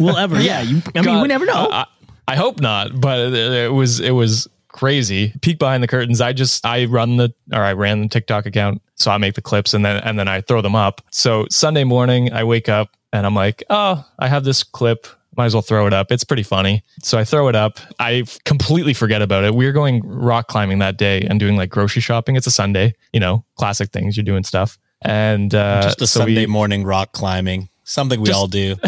we'll 0.00 0.16
ever, 0.16 0.40
yeah. 0.40 0.62
You, 0.62 0.82
I 0.96 1.02
mean, 1.02 1.20
we 1.22 1.28
never 1.28 1.44
know. 1.46 1.68
I, 1.70 1.86
I 2.30 2.36
hope 2.36 2.60
not, 2.60 3.00
but 3.00 3.32
it, 3.32 3.72
was 3.72 4.00
it 4.00 4.12
was 4.12 4.48
crazy. 4.68 5.32
Peek 5.42 5.58
behind 5.58 5.82
the 5.82 5.88
curtains. 5.88 6.20
I 6.20 6.32
just 6.32 6.64
I 6.64 6.84
run 6.86 7.16
the 7.16 7.32
or 7.52 7.60
I 7.62 7.72
ran 7.72 8.02
the 8.02 8.08
TikTok 8.08 8.46
account, 8.46 8.82
so 8.94 9.10
I 9.10 9.18
make 9.18 9.34
the 9.34 9.42
clips 9.42 9.74
and 9.74 9.84
then 9.84 9.96
and 10.02 10.18
then 10.18 10.28
I 10.28 10.40
throw 10.40 10.62
them 10.62 10.74
up. 10.74 11.00
So 11.10 11.46
Sunday 11.50 11.84
morning, 11.84 12.32
I 12.32 12.44
wake 12.44 12.68
up 12.68 12.96
and 13.12 13.26
I'm 13.26 13.34
like, 13.34 13.62
oh, 13.70 14.04
I 14.18 14.28
have 14.28 14.44
this 14.44 14.62
clip. 14.62 15.06
Might 15.36 15.46
as 15.46 15.54
well 15.54 15.62
throw 15.62 15.86
it 15.86 15.92
up. 15.92 16.10
It's 16.12 16.24
pretty 16.24 16.42
funny. 16.42 16.82
So 17.02 17.16
I 17.18 17.24
throw 17.24 17.48
it 17.48 17.54
up. 17.56 17.78
I 17.98 18.24
completely 18.44 18.94
forget 18.94 19.22
about 19.22 19.44
it. 19.44 19.54
We 19.54 19.64
were 19.64 19.72
going 19.72 20.02
rock 20.04 20.48
climbing 20.48 20.80
that 20.80 20.96
day 20.98 21.22
and 21.22 21.38
doing 21.40 21.56
like 21.56 21.70
grocery 21.70 22.02
shopping. 22.02 22.36
It's 22.36 22.46
a 22.48 22.50
Sunday, 22.50 22.94
you 23.12 23.20
know, 23.20 23.44
classic 23.56 23.90
things. 23.90 24.16
You're 24.16 24.24
doing 24.24 24.42
stuff. 24.44 24.76
And 25.02 25.54
uh, 25.54 25.82
Just 25.82 26.02
a 26.02 26.06
so 26.06 26.20
we- 26.24 26.34
Sunday 26.34 26.46
morning 26.46 26.84
rock 26.84 27.12
climbing. 27.12 27.68
Something 27.84 28.20
we 28.20 28.26
Just- 28.26 28.38
all 28.38 28.48
do. 28.48 28.76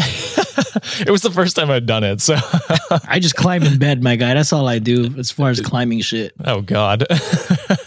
it 0.99 1.09
was 1.09 1.21
the 1.21 1.31
first 1.31 1.55
time 1.55 1.69
I'd 1.71 1.85
done 1.85 2.03
it. 2.03 2.21
So 2.21 2.35
I 3.07 3.19
just 3.19 3.35
climb 3.35 3.63
in 3.63 3.79
bed, 3.79 4.03
my 4.03 4.15
guy. 4.15 4.33
That's 4.33 4.53
all 4.53 4.67
I 4.67 4.79
do 4.79 5.13
as 5.17 5.31
far 5.31 5.49
as 5.49 5.61
climbing 5.61 6.01
shit. 6.01 6.33
Oh 6.43 6.61
God. 6.61 7.05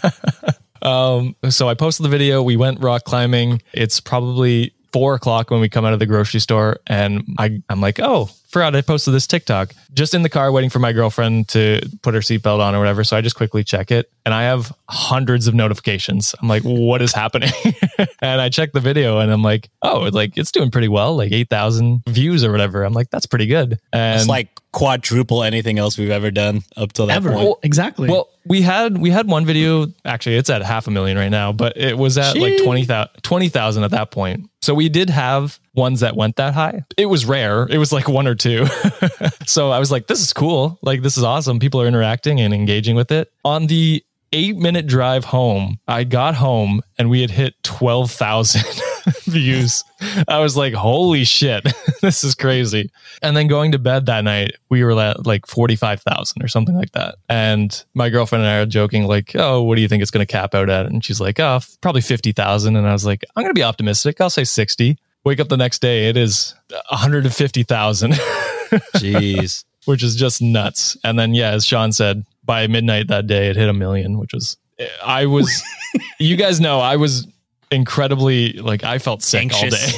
um, 0.81 1.35
so 1.49 1.69
I 1.69 1.73
posted 1.73 2.03
the 2.03 2.09
video. 2.09 2.41
We 2.43 2.57
went 2.57 2.81
rock 2.81 3.03
climbing. 3.03 3.61
It's 3.73 3.99
probably 3.99 4.73
four 4.91 5.15
o'clock 5.15 5.51
when 5.51 5.59
we 5.59 5.69
come 5.69 5.85
out 5.85 5.93
of 5.93 5.99
the 5.99 6.05
grocery 6.05 6.39
store, 6.39 6.79
and 6.87 7.23
I, 7.37 7.61
I'm 7.69 7.81
like, 7.81 7.99
oh, 7.99 8.29
forgot 8.47 8.75
I 8.75 8.81
posted 8.81 9.13
this 9.13 9.27
TikTok. 9.27 9.73
Just 9.93 10.13
in 10.13 10.21
the 10.21 10.29
car 10.29 10.51
waiting 10.51 10.69
for 10.69 10.79
my 10.79 10.91
girlfriend 10.93 11.47
to 11.49 11.81
put 12.01 12.13
her 12.13 12.19
seatbelt 12.19 12.59
on 12.59 12.75
or 12.75 12.79
whatever. 12.79 13.03
So 13.03 13.17
I 13.17 13.21
just 13.21 13.35
quickly 13.35 13.63
check 13.63 13.91
it, 13.91 14.11
and 14.25 14.33
I 14.33 14.43
have 14.43 14.73
hundreds 14.89 15.47
of 15.47 15.53
notifications. 15.55 16.35
I'm 16.41 16.47
like, 16.47 16.63
what 16.63 17.01
is 17.01 17.13
happening? 17.13 17.51
and 18.21 18.41
I 18.41 18.49
check 18.49 18.71
the 18.73 18.79
video, 18.79 19.19
and 19.19 19.31
I'm 19.31 19.41
like, 19.43 19.69
oh, 19.81 20.09
like 20.11 20.37
it's 20.37 20.51
doing 20.51 20.71
pretty 20.71 20.87
well, 20.87 21.15
like 21.15 21.31
eight 21.31 21.49
thousand 21.49 22.03
views 22.07 22.43
or 22.43 22.51
whatever. 22.51 22.83
I'm 22.83 22.93
like, 22.93 23.09
that's 23.09 23.25
pretty 23.25 23.47
good. 23.47 23.79
And 23.93 24.19
It's 24.19 24.29
like 24.29 24.49
quadruple 24.71 25.41
anything 25.43 25.79
else 25.79 25.97
we've 25.97 26.11
ever 26.11 26.29
done 26.29 26.61
up 26.75 26.93
till 26.93 27.07
that 27.07 27.15
Ever. 27.17 27.31
point. 27.31 27.43
Well, 27.43 27.59
exactly. 27.63 28.09
Well, 28.09 28.29
we 28.45 28.61
had 28.61 28.97
we 28.97 29.09
had 29.09 29.27
one 29.27 29.45
video. 29.45 29.87
Actually, 30.05 30.35
it's 30.35 30.49
at 30.49 30.61
half 30.61 30.87
a 30.87 30.91
million 30.91 31.17
right 31.17 31.29
now, 31.29 31.51
but 31.51 31.75
it 31.77 31.97
was 31.97 32.17
at 32.17 32.37
like 32.37 32.53
Sheesh. 32.53 32.63
20,000 32.63 33.09
20,000 33.23 33.83
at 33.83 33.91
that 33.91 34.11
point. 34.11 34.49
So 34.61 34.73
we 34.73 34.89
did 34.89 35.09
have 35.09 35.59
ones 35.77 36.01
that 36.01 36.15
went 36.15 36.35
that 36.37 36.53
high. 36.53 36.83
It 36.97 37.05
was 37.05 37.25
rare. 37.25 37.67
It 37.69 37.77
was 37.77 37.93
like 37.93 38.09
one 38.09 38.27
or 38.27 38.35
two. 38.35 38.65
so 39.45 39.71
I 39.71 39.79
was 39.79 39.91
like, 39.91 40.07
this 40.07 40.21
is 40.21 40.33
cool. 40.33 40.79
Like 40.81 41.03
this 41.03 41.17
is 41.17 41.23
awesome. 41.23 41.59
People 41.59 41.81
are 41.81 41.87
interacting 41.87 42.41
and 42.41 42.53
engaging 42.53 42.95
with 42.95 43.11
it. 43.11 43.31
On 43.45 43.67
the 43.67 44.03
eight 44.33 44.57
minute 44.57 44.87
drive 44.87 45.23
home, 45.23 45.79
I 45.87 46.03
got 46.03 46.35
home 46.35 46.81
and 46.97 47.09
we 47.09 47.21
had 47.21 47.31
hit 47.31 47.53
twelve 47.63 48.11
thousand 48.11 48.65
views. 49.25 49.83
I 50.27 50.39
was 50.39 50.57
like, 50.57 50.73
holy 50.73 51.23
shit, 51.23 51.67
this 52.01 52.23
is 52.23 52.35
crazy. 52.35 52.91
And 53.21 53.37
then 53.37 53.47
going 53.47 53.71
to 53.71 53.79
bed 53.79 54.07
that 54.07 54.23
night, 54.23 54.53
we 54.69 54.83
were 54.83 54.99
at 54.99 55.25
like 55.25 55.47
45,000 55.47 56.43
or 56.43 56.47
something 56.47 56.75
like 56.75 56.91
that. 56.91 57.15
And 57.29 57.83
my 57.93 58.09
girlfriend 58.09 58.43
and 58.43 58.51
I 58.51 58.57
are 58.57 58.65
joking, 58.65 59.05
like, 59.05 59.31
oh, 59.35 59.63
what 59.63 59.75
do 59.75 59.81
you 59.81 59.87
think 59.87 60.01
it's 60.01 60.11
going 60.11 60.25
to 60.25 60.31
cap 60.31 60.53
out 60.53 60.69
at? 60.69 60.85
And 60.87 61.03
she's 61.03 61.21
like, 61.21 61.39
oh, 61.39 61.59
probably 61.81 62.01
50,000. 62.01 62.75
And 62.75 62.87
I 62.87 62.93
was 62.93 63.05
like, 63.05 63.25
I'm 63.35 63.43
going 63.43 63.53
to 63.53 63.59
be 63.59 63.63
optimistic. 63.63 64.21
I'll 64.21 64.29
say 64.29 64.43
60. 64.43 64.97
Wake 65.27 65.41
up 65.41 65.49
the 65.49 65.57
next 65.57 65.79
day, 65.79 66.07
it 66.07 66.15
is 66.15 66.55
150,000, 66.89 68.11
Jeez. 68.95 69.65
which 69.83 70.01
is 70.01 70.15
just 70.15 70.41
nuts. 70.41 70.95
And 71.03 71.19
then, 71.19 71.33
yeah, 71.33 71.49
as 71.49 71.65
Sean 71.65 71.91
said, 71.91 72.23
by 72.45 72.65
midnight 72.67 73.09
that 73.09 73.27
day, 73.27 73.49
it 73.49 73.57
hit 73.57 73.67
a 73.67 73.73
million, 73.73 74.19
which 74.19 74.31
was, 74.33 74.55
I 75.03 75.25
was, 75.25 75.61
you 76.19 76.37
guys 76.37 76.61
know, 76.61 76.79
I 76.79 76.95
was 76.95 77.27
incredibly, 77.71 78.53
like, 78.53 78.85
I 78.85 78.99
felt 78.99 79.21
sick 79.21 79.53
all 79.53 79.69
day. 79.69 79.91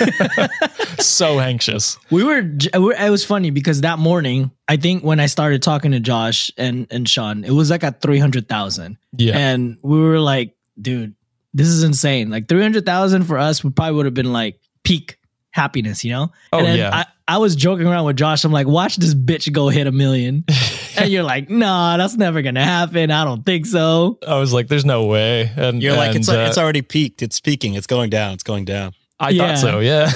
so 0.98 1.40
anxious. 1.40 1.98
we 2.10 2.24
were, 2.24 2.40
we 2.72 2.78
were- 2.80 2.94
it 2.94 3.10
was 3.10 3.22
funny 3.22 3.50
because 3.50 3.82
that 3.82 3.98
morning, 3.98 4.50
I 4.66 4.78
think 4.78 5.04
when 5.04 5.20
I 5.20 5.26
started 5.26 5.62
talking 5.62 5.90
to 5.90 6.00
Josh 6.00 6.50
and, 6.56 6.86
and 6.90 7.06
Sean, 7.06 7.44
it 7.44 7.50
was 7.52 7.68
like 7.68 7.84
at 7.84 8.00
300,000. 8.00 8.96
Yeah. 9.18 9.36
And 9.36 9.76
we 9.82 9.98
were 10.00 10.20
like, 10.20 10.54
dude, 10.80 11.14
this 11.54 11.68
is 11.68 11.84
insane. 11.84 12.30
Like 12.30 12.48
300,000 12.48 13.24
for 13.24 13.38
us 13.38 13.64
would 13.64 13.74
probably 13.74 13.94
would 13.94 14.04
have 14.06 14.14
been 14.14 14.32
like 14.32 14.60
peak 14.82 15.18
happiness, 15.52 16.04
you 16.04 16.12
know? 16.12 16.32
Oh, 16.52 16.58
and 16.58 16.66
then 16.66 16.78
yeah. 16.78 16.90
I, 16.92 17.06
I 17.26 17.38
was 17.38 17.54
joking 17.56 17.86
around 17.86 18.04
with 18.04 18.16
Josh. 18.16 18.44
I'm 18.44 18.52
like, 18.52 18.66
watch 18.66 18.96
this 18.96 19.14
bitch 19.14 19.50
go 19.52 19.68
hit 19.68 19.86
a 19.86 19.92
million. 19.92 20.44
and 20.98 21.10
you're 21.10 21.22
like, 21.22 21.48
nah, 21.48 21.96
that's 21.96 22.16
never 22.16 22.42
going 22.42 22.56
to 22.56 22.64
happen. 22.64 23.10
I 23.10 23.24
don't 23.24 23.44
think 23.44 23.66
so. 23.66 24.18
I 24.26 24.38
was 24.38 24.52
like, 24.52 24.68
"There's 24.68 24.84
no 24.84 25.06
way." 25.06 25.50
And 25.56 25.82
You're 25.82 25.96
like, 25.96 26.16
it's 26.16 26.28
and, 26.28 26.40
it's 26.42 26.58
uh, 26.58 26.62
already 26.62 26.82
peaked. 26.82 27.22
It's 27.22 27.40
peaking. 27.40 27.74
It's 27.74 27.86
going 27.86 28.10
down. 28.10 28.34
It's 28.34 28.42
going 28.42 28.64
down. 28.64 28.92
I 29.20 29.30
Yeah. 29.30 29.54
thought 29.54 29.58
so, 29.58 29.78
yeah. 29.80 30.10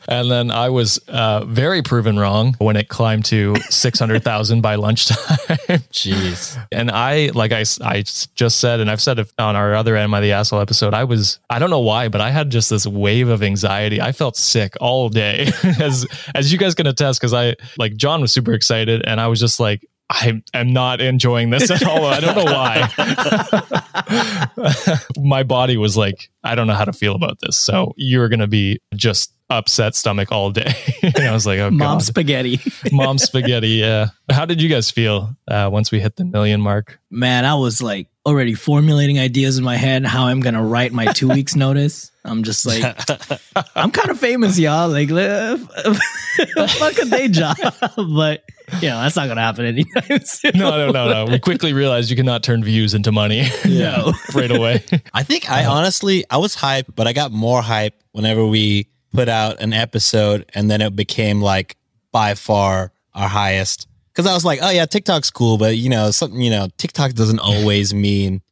and 0.08 0.30
then 0.30 0.50
I 0.52 0.68
was 0.68 0.98
uh, 1.08 1.44
very 1.46 1.82
proven 1.82 2.16
wrong 2.18 2.54
when 2.58 2.76
it 2.76 2.88
climbed 2.88 3.24
to 3.26 3.56
six 3.70 3.98
hundred 3.98 4.22
thousand 4.22 4.60
by 4.60 4.76
lunchtime. 4.76 5.16
Jeez. 5.92 6.56
and 6.70 6.90
I, 6.90 7.30
like 7.34 7.50
I, 7.52 7.64
I 7.82 8.02
just 8.36 8.60
said, 8.60 8.78
and 8.80 8.88
I've 8.90 9.02
said 9.02 9.18
it 9.18 9.32
on 9.38 9.56
our 9.56 9.74
other 9.74 9.96
Am 9.96 10.14
I 10.14 10.20
the 10.20 10.32
Asshole 10.32 10.60
episode, 10.60 10.94
I 10.94 11.04
was, 11.04 11.40
I 11.50 11.58
don't 11.58 11.70
know 11.70 11.80
why, 11.80 12.08
but 12.08 12.20
I 12.20 12.30
had 12.30 12.50
just 12.50 12.70
this 12.70 12.86
wave 12.86 13.28
of 13.28 13.42
anxiety. 13.42 14.00
I 14.00 14.12
felt 14.12 14.36
sick 14.36 14.74
all 14.80 15.08
day, 15.08 15.48
as 15.80 16.06
as 16.36 16.52
you 16.52 16.58
guys 16.58 16.74
can 16.76 16.86
attest, 16.86 17.20
because 17.20 17.34
I 17.34 17.56
like 17.78 17.96
John 17.96 18.20
was 18.20 18.32
super 18.32 18.52
excited, 18.52 19.02
and 19.04 19.20
I 19.20 19.26
was 19.26 19.40
just 19.40 19.58
like. 19.58 19.84
I 20.10 20.42
am 20.52 20.72
not 20.72 21.00
enjoying 21.00 21.50
this 21.50 21.70
at 21.70 21.82
all. 21.82 22.04
I 22.04 22.20
don't 22.20 22.36
know 22.36 22.44
why. 22.44 22.88
My 25.18 25.42
body 25.42 25.76
was 25.76 25.96
like, 25.96 26.30
I 26.42 26.54
don't 26.54 26.66
know 26.66 26.74
how 26.74 26.84
to 26.84 26.92
feel 26.92 27.14
about 27.14 27.38
this. 27.40 27.56
So 27.56 27.94
you're 27.96 28.28
going 28.28 28.40
to 28.40 28.46
be 28.46 28.80
just 28.94 29.33
upset 29.50 29.94
stomach 29.94 30.32
all 30.32 30.50
day. 30.50 30.72
and 31.02 31.18
I 31.18 31.32
was 31.32 31.46
like, 31.46 31.58
oh, 31.58 31.70
Mom 31.70 31.96
God. 31.98 32.02
spaghetti. 32.02 32.60
Mom 32.92 33.18
spaghetti. 33.18 33.68
Yeah. 33.70 34.06
How 34.30 34.44
did 34.46 34.60
you 34.62 34.68
guys 34.68 34.90
feel 34.90 35.34
uh, 35.48 35.68
once 35.72 35.90
we 35.92 36.00
hit 36.00 36.16
the 36.16 36.24
million 36.24 36.60
mark? 36.60 36.98
Man, 37.10 37.44
I 37.44 37.54
was 37.54 37.82
like 37.82 38.08
already 38.26 38.54
formulating 38.54 39.18
ideas 39.18 39.58
in 39.58 39.64
my 39.64 39.76
head 39.76 40.06
how 40.06 40.26
I'm 40.26 40.40
going 40.40 40.54
to 40.54 40.62
write 40.62 40.92
my 40.92 41.06
two 41.06 41.28
weeks 41.28 41.54
notice. 41.56 42.10
I'm 42.24 42.42
just 42.42 42.64
like, 42.64 42.82
I'm 43.76 43.90
kind 43.90 44.08
of 44.10 44.18
famous, 44.18 44.58
y'all. 44.58 44.88
Like, 44.88 45.10
fuck 45.10 46.98
a 46.98 47.04
day 47.04 47.28
job. 47.28 47.56
but, 47.96 48.44
you 48.80 48.88
know, 48.88 49.02
that's 49.02 49.16
not 49.16 49.26
going 49.26 49.36
to 49.36 49.42
happen 49.42 49.66
anytime 49.66 50.20
soon. 50.24 50.52
No, 50.54 50.70
no, 50.70 50.90
no, 50.90 51.24
no. 51.26 51.30
We 51.32 51.38
quickly 51.38 51.74
realized 51.74 52.08
you 52.08 52.16
cannot 52.16 52.42
turn 52.42 52.64
views 52.64 52.94
into 52.94 53.12
money 53.12 53.48
No. 53.66 54.14
right 54.34 54.50
away. 54.50 54.82
I 55.12 55.22
think 55.22 55.50
I 55.50 55.66
honestly 55.66 56.24
I 56.30 56.38
was 56.38 56.54
hype, 56.54 56.86
but 56.94 57.06
I 57.06 57.12
got 57.12 57.30
more 57.30 57.60
hype 57.60 57.94
whenever 58.12 58.46
we 58.46 58.88
put 59.14 59.28
out 59.28 59.60
an 59.60 59.72
episode 59.72 60.44
and 60.54 60.70
then 60.70 60.80
it 60.82 60.94
became 60.96 61.40
like 61.40 61.76
by 62.12 62.34
far 62.34 62.92
our 63.14 63.28
highest. 63.28 63.86
Cause 64.14 64.26
I 64.26 64.34
was 64.34 64.44
like, 64.44 64.60
oh 64.62 64.70
yeah, 64.70 64.86
TikTok's 64.86 65.30
cool, 65.30 65.56
but 65.58 65.76
you 65.76 65.88
know, 65.88 66.10
something 66.10 66.40
you 66.40 66.50
know, 66.50 66.68
TikTok 66.76 67.12
doesn't 67.12 67.38
always 67.40 67.94
mean 67.94 68.42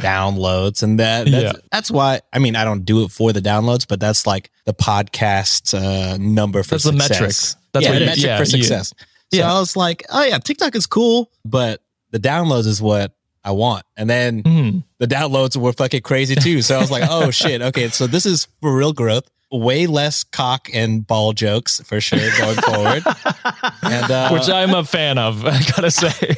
downloads. 0.00 0.82
And 0.82 0.98
that 0.98 1.24
that's, 1.30 1.44
Yeah. 1.44 1.52
that's 1.70 1.90
why 1.90 2.20
I 2.32 2.38
mean 2.38 2.56
I 2.56 2.64
don't 2.64 2.84
do 2.84 3.04
it 3.04 3.10
for 3.10 3.32
the 3.32 3.40
downloads, 3.40 3.86
but 3.86 4.00
that's 4.00 4.26
like 4.26 4.50
the 4.64 4.74
podcast 4.74 5.74
uh 5.74 6.16
number 6.18 6.62
for 6.62 6.70
That's 6.72 6.84
the 6.84 6.92
success. 6.92 7.10
metrics. 7.10 7.56
That's 7.72 7.84
yeah, 7.86 7.90
what 7.92 7.98
the 8.00 8.04
metric 8.06 8.24
yeah, 8.26 8.38
for 8.38 8.44
success. 8.44 8.88
So 9.32 9.38
Yeah. 9.38 9.52
I 9.52 9.58
was 9.60 9.76
like, 9.76 10.04
oh 10.10 10.24
yeah, 10.24 10.38
TikTok 10.38 10.74
is 10.74 10.86
cool, 10.86 11.30
but 11.44 11.82
the 12.10 12.18
downloads 12.18 12.66
is 12.66 12.82
what 12.82 13.12
I 13.44 13.52
want. 13.52 13.84
And 13.96 14.08
then 14.10 14.42
Mhm. 14.42 14.84
the 14.98 15.06
downloads 15.06 15.56
were 15.56 15.72
fucking 15.72 16.02
crazy 16.02 16.34
too. 16.36 16.62
So 16.62 16.76
I 16.76 16.80
was 16.80 16.90
like, 16.90 17.04
oh 17.08 17.30
shit, 17.30 17.62
okay, 17.62 17.88
so 17.88 18.06
this 18.06 18.26
is 18.26 18.46
for 18.60 18.74
real 18.76 18.92
growth. 18.92 19.28
Way 19.52 19.86
less 19.86 20.24
cock 20.24 20.70
and 20.72 21.06
ball 21.06 21.34
jokes 21.34 21.80
for 21.84 22.00
sure 22.00 22.18
going 22.38 22.56
forward. 22.62 23.02
And 23.82 24.10
uh, 24.10 24.30
Which 24.30 24.48
I'm 24.48 24.72
a 24.74 24.82
fan 24.82 25.18
of, 25.18 25.44
I 25.46 25.60
gotta 25.76 25.90
say. 25.90 26.10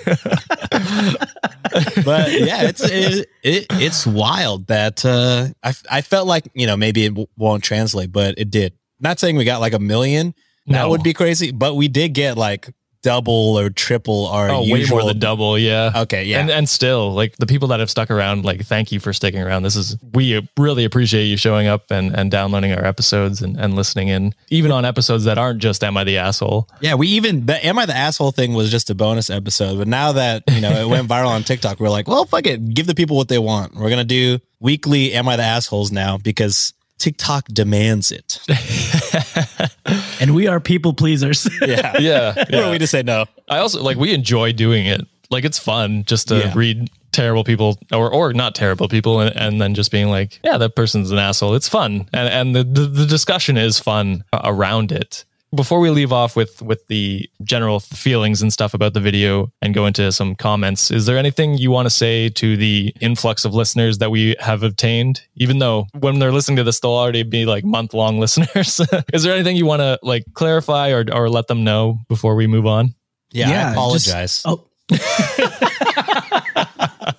but 2.05 2.33
yeah, 2.33 2.63
it's 2.69 2.83
it, 2.83 3.29
it 3.43 3.67
it's 3.73 4.07
wild 4.07 4.67
that 4.67 5.05
uh, 5.05 5.49
I 5.63 5.73
I 5.91 6.01
felt 6.03 6.27
like 6.27 6.49
you 6.55 6.67
know 6.67 6.77
maybe 6.77 7.05
it 7.05 7.11
w- 7.11 7.29
won't 7.37 7.63
translate, 7.65 8.13
but 8.13 8.35
it 8.39 8.51
did. 8.51 8.75
Not 9.01 9.19
saying 9.19 9.37
we 9.37 9.45
got 9.45 9.61
like 9.61 9.73
a 9.75 9.79
million, 9.79 10.35
That 10.67 10.73
No. 10.83 10.91
would 10.91 11.03
be 11.03 11.13
crazy. 11.13 11.51
But 11.53 11.75
we 11.75 11.89
did 11.89 12.15
get 12.15 12.37
like 12.37 12.69
double 13.05 13.57
or 13.57 13.71
triple 13.71 14.27
our 14.27 14.51
Oh, 14.51 14.63
usual. 14.65 14.97
way 14.97 15.03
more 15.03 15.09
than 15.09 15.21
double. 15.21 15.57
Yeah. 15.59 15.93
Okay, 15.95 16.25
yeah. 16.25 16.41
And 16.41 16.51
and 16.51 16.69
still, 16.69 17.13
like 17.13 17.37
the 17.37 17.47
people 17.47 17.69
that 17.69 17.79
have 17.79 17.91
stuck 17.91 18.11
around, 18.11 18.45
like 18.45 18.65
thank 18.67 18.91
you 18.91 18.99
for 18.99 19.13
sticking 19.13 19.41
around. 19.43 19.63
This 19.63 19.77
is 19.77 19.97
we 20.13 20.41
really 20.59 20.85
appreciate 20.85 21.27
you 21.27 21.37
showing 21.37 21.67
up 21.69 21.91
and 21.91 22.13
and 22.13 22.31
downloading 22.31 22.73
our 22.73 22.85
episodes 22.85 23.43
and 23.43 23.57
and 23.57 23.77
listening 23.77 24.09
in, 24.09 24.35
even 24.49 24.73
on 24.73 24.85
episodes 24.85 25.25
that 25.25 25.39
aren't 25.39 25.61
just 25.61 25.85
Am 25.85 25.97
I 25.97 26.03
the 26.05 26.19
asshole? 26.19 26.69
Yeah, 26.81 26.95
we 26.95 27.07
even 27.09 27.47
the 27.47 27.65
Am 27.65 27.79
I 27.79 27.87
the 27.87 27.95
Asshole 27.97 28.33
thing 28.33 28.55
was 28.55 28.71
just 28.71 28.89
a 28.91 28.95
bonus 28.95 29.29
episode, 29.31 29.79
but 29.79 29.87
now 29.87 30.13
that 30.13 30.43
you 30.51 30.61
know 30.61 30.71
it 30.73 30.89
went 30.89 31.07
viral 31.09 31.29
on 31.29 31.43
TikTok, 31.45 31.79
we're 31.79 31.91
like, 31.91 32.09
well, 32.09 32.25
fuck 32.25 32.47
it, 32.47 32.75
give 32.75 32.87
the 32.87 32.95
people 32.95 33.17
what 33.17 33.29
they 33.29 33.39
want. 33.39 33.75
We're 33.77 33.91
gonna 33.91 34.05
do 34.05 34.39
weekly 34.61 35.13
Am 35.13 35.29
I 35.29 35.37
the 35.37 35.43
Assholes 35.45 35.93
now 35.93 36.17
because 36.17 36.73
TikTok 36.99 37.47
demands 37.49 38.11
it. 38.11 38.41
And 40.25 40.35
we 40.35 40.47
are 40.49 40.61
people 40.61 40.93
pleasers. 40.95 41.49
Yeah, 41.61 41.99
Yeah. 41.99 42.45
Who 42.51 42.57
are 42.59 42.71
we 42.71 42.79
to 42.79 42.87
say 42.87 43.03
no? 43.03 43.27
I 43.49 43.59
also 43.59 43.83
like 43.83 43.97
we 43.97 44.13
enjoy 44.15 44.53
doing 44.53 44.87
it. 44.87 45.03
Like 45.31 45.45
it's 45.45 45.59
fun 45.59 46.05
just 46.05 46.29
to 46.29 46.39
Yeah. 46.39 46.53
read 46.55 46.91
terrible 47.13 47.45
people 47.45 47.79
or 47.93 48.11
or 48.11 48.33
not 48.33 48.55
terrible 48.55 48.89
people 48.89 49.21
and, 49.21 49.35
and 49.37 49.61
then 49.61 49.75
just 49.75 49.91
being 49.93 50.09
like, 50.09 50.41
yeah, 50.45 50.59
that 50.59 50.75
person's 50.77 51.11
an 51.11 51.19
asshole. 51.19 51.55
It's 51.55 51.69
fun. 51.69 52.09
And 52.13 52.29
and 52.29 52.57
the, 52.57 52.65
the, 52.65 52.87
the 52.89 53.07
discussion 53.07 53.57
is 53.57 53.79
fun 53.79 54.25
around 54.33 54.93
it. 54.93 55.25
Before 55.55 55.79
we 55.79 55.91
leave 55.91 56.13
off 56.13 56.35
with 56.37 56.61
with 56.63 56.87
the 56.89 57.29
general 57.45 57.79
feelings 57.81 58.43
and 58.43 58.53
stuff 58.53 58.75
about 58.75 58.93
the 58.95 59.01
video 59.01 59.53
and 59.63 59.73
go 59.75 59.87
into 59.87 60.11
some 60.11 60.35
comments, 60.35 60.91
is 60.91 61.07
there 61.07 61.17
anything 61.19 61.57
you 61.59 61.71
want 61.71 61.87
to 61.87 61.91
say 61.91 62.29
to 62.31 62.57
the 62.57 62.93
influx 63.01 63.45
of 63.45 63.55
listeners 63.55 63.99
that 63.99 64.11
we 64.11 64.35
have 64.41 64.63
obtained? 64.63 65.23
Even 65.37 65.59
though 65.61 65.87
when 66.01 66.19
they're 66.19 66.33
listening 66.33 66.57
to 66.57 66.65
this, 66.65 66.81
they'll 66.81 66.91
already 66.93 67.23
be 67.23 67.47
like 67.47 67.65
month 67.65 67.95
long 67.95 68.19
listeners. 68.25 68.81
is 69.13 69.23
there 69.23 69.35
anything 69.35 69.55
you 69.57 69.67
want 69.67 69.81
to 69.81 69.99
like 70.03 70.25
clarify 70.35 70.91
or 70.91 71.05
or 71.13 71.29
let 71.29 71.47
them 71.47 71.63
know 71.63 71.99
before 72.09 72.35
we 72.35 72.47
move 72.47 72.67
on? 72.67 72.95
Yeah, 73.31 73.51
Yeah, 73.51 73.69
I 73.69 73.73
apologize. 73.73 74.43
just- 74.43 74.47
oh, 74.47 74.67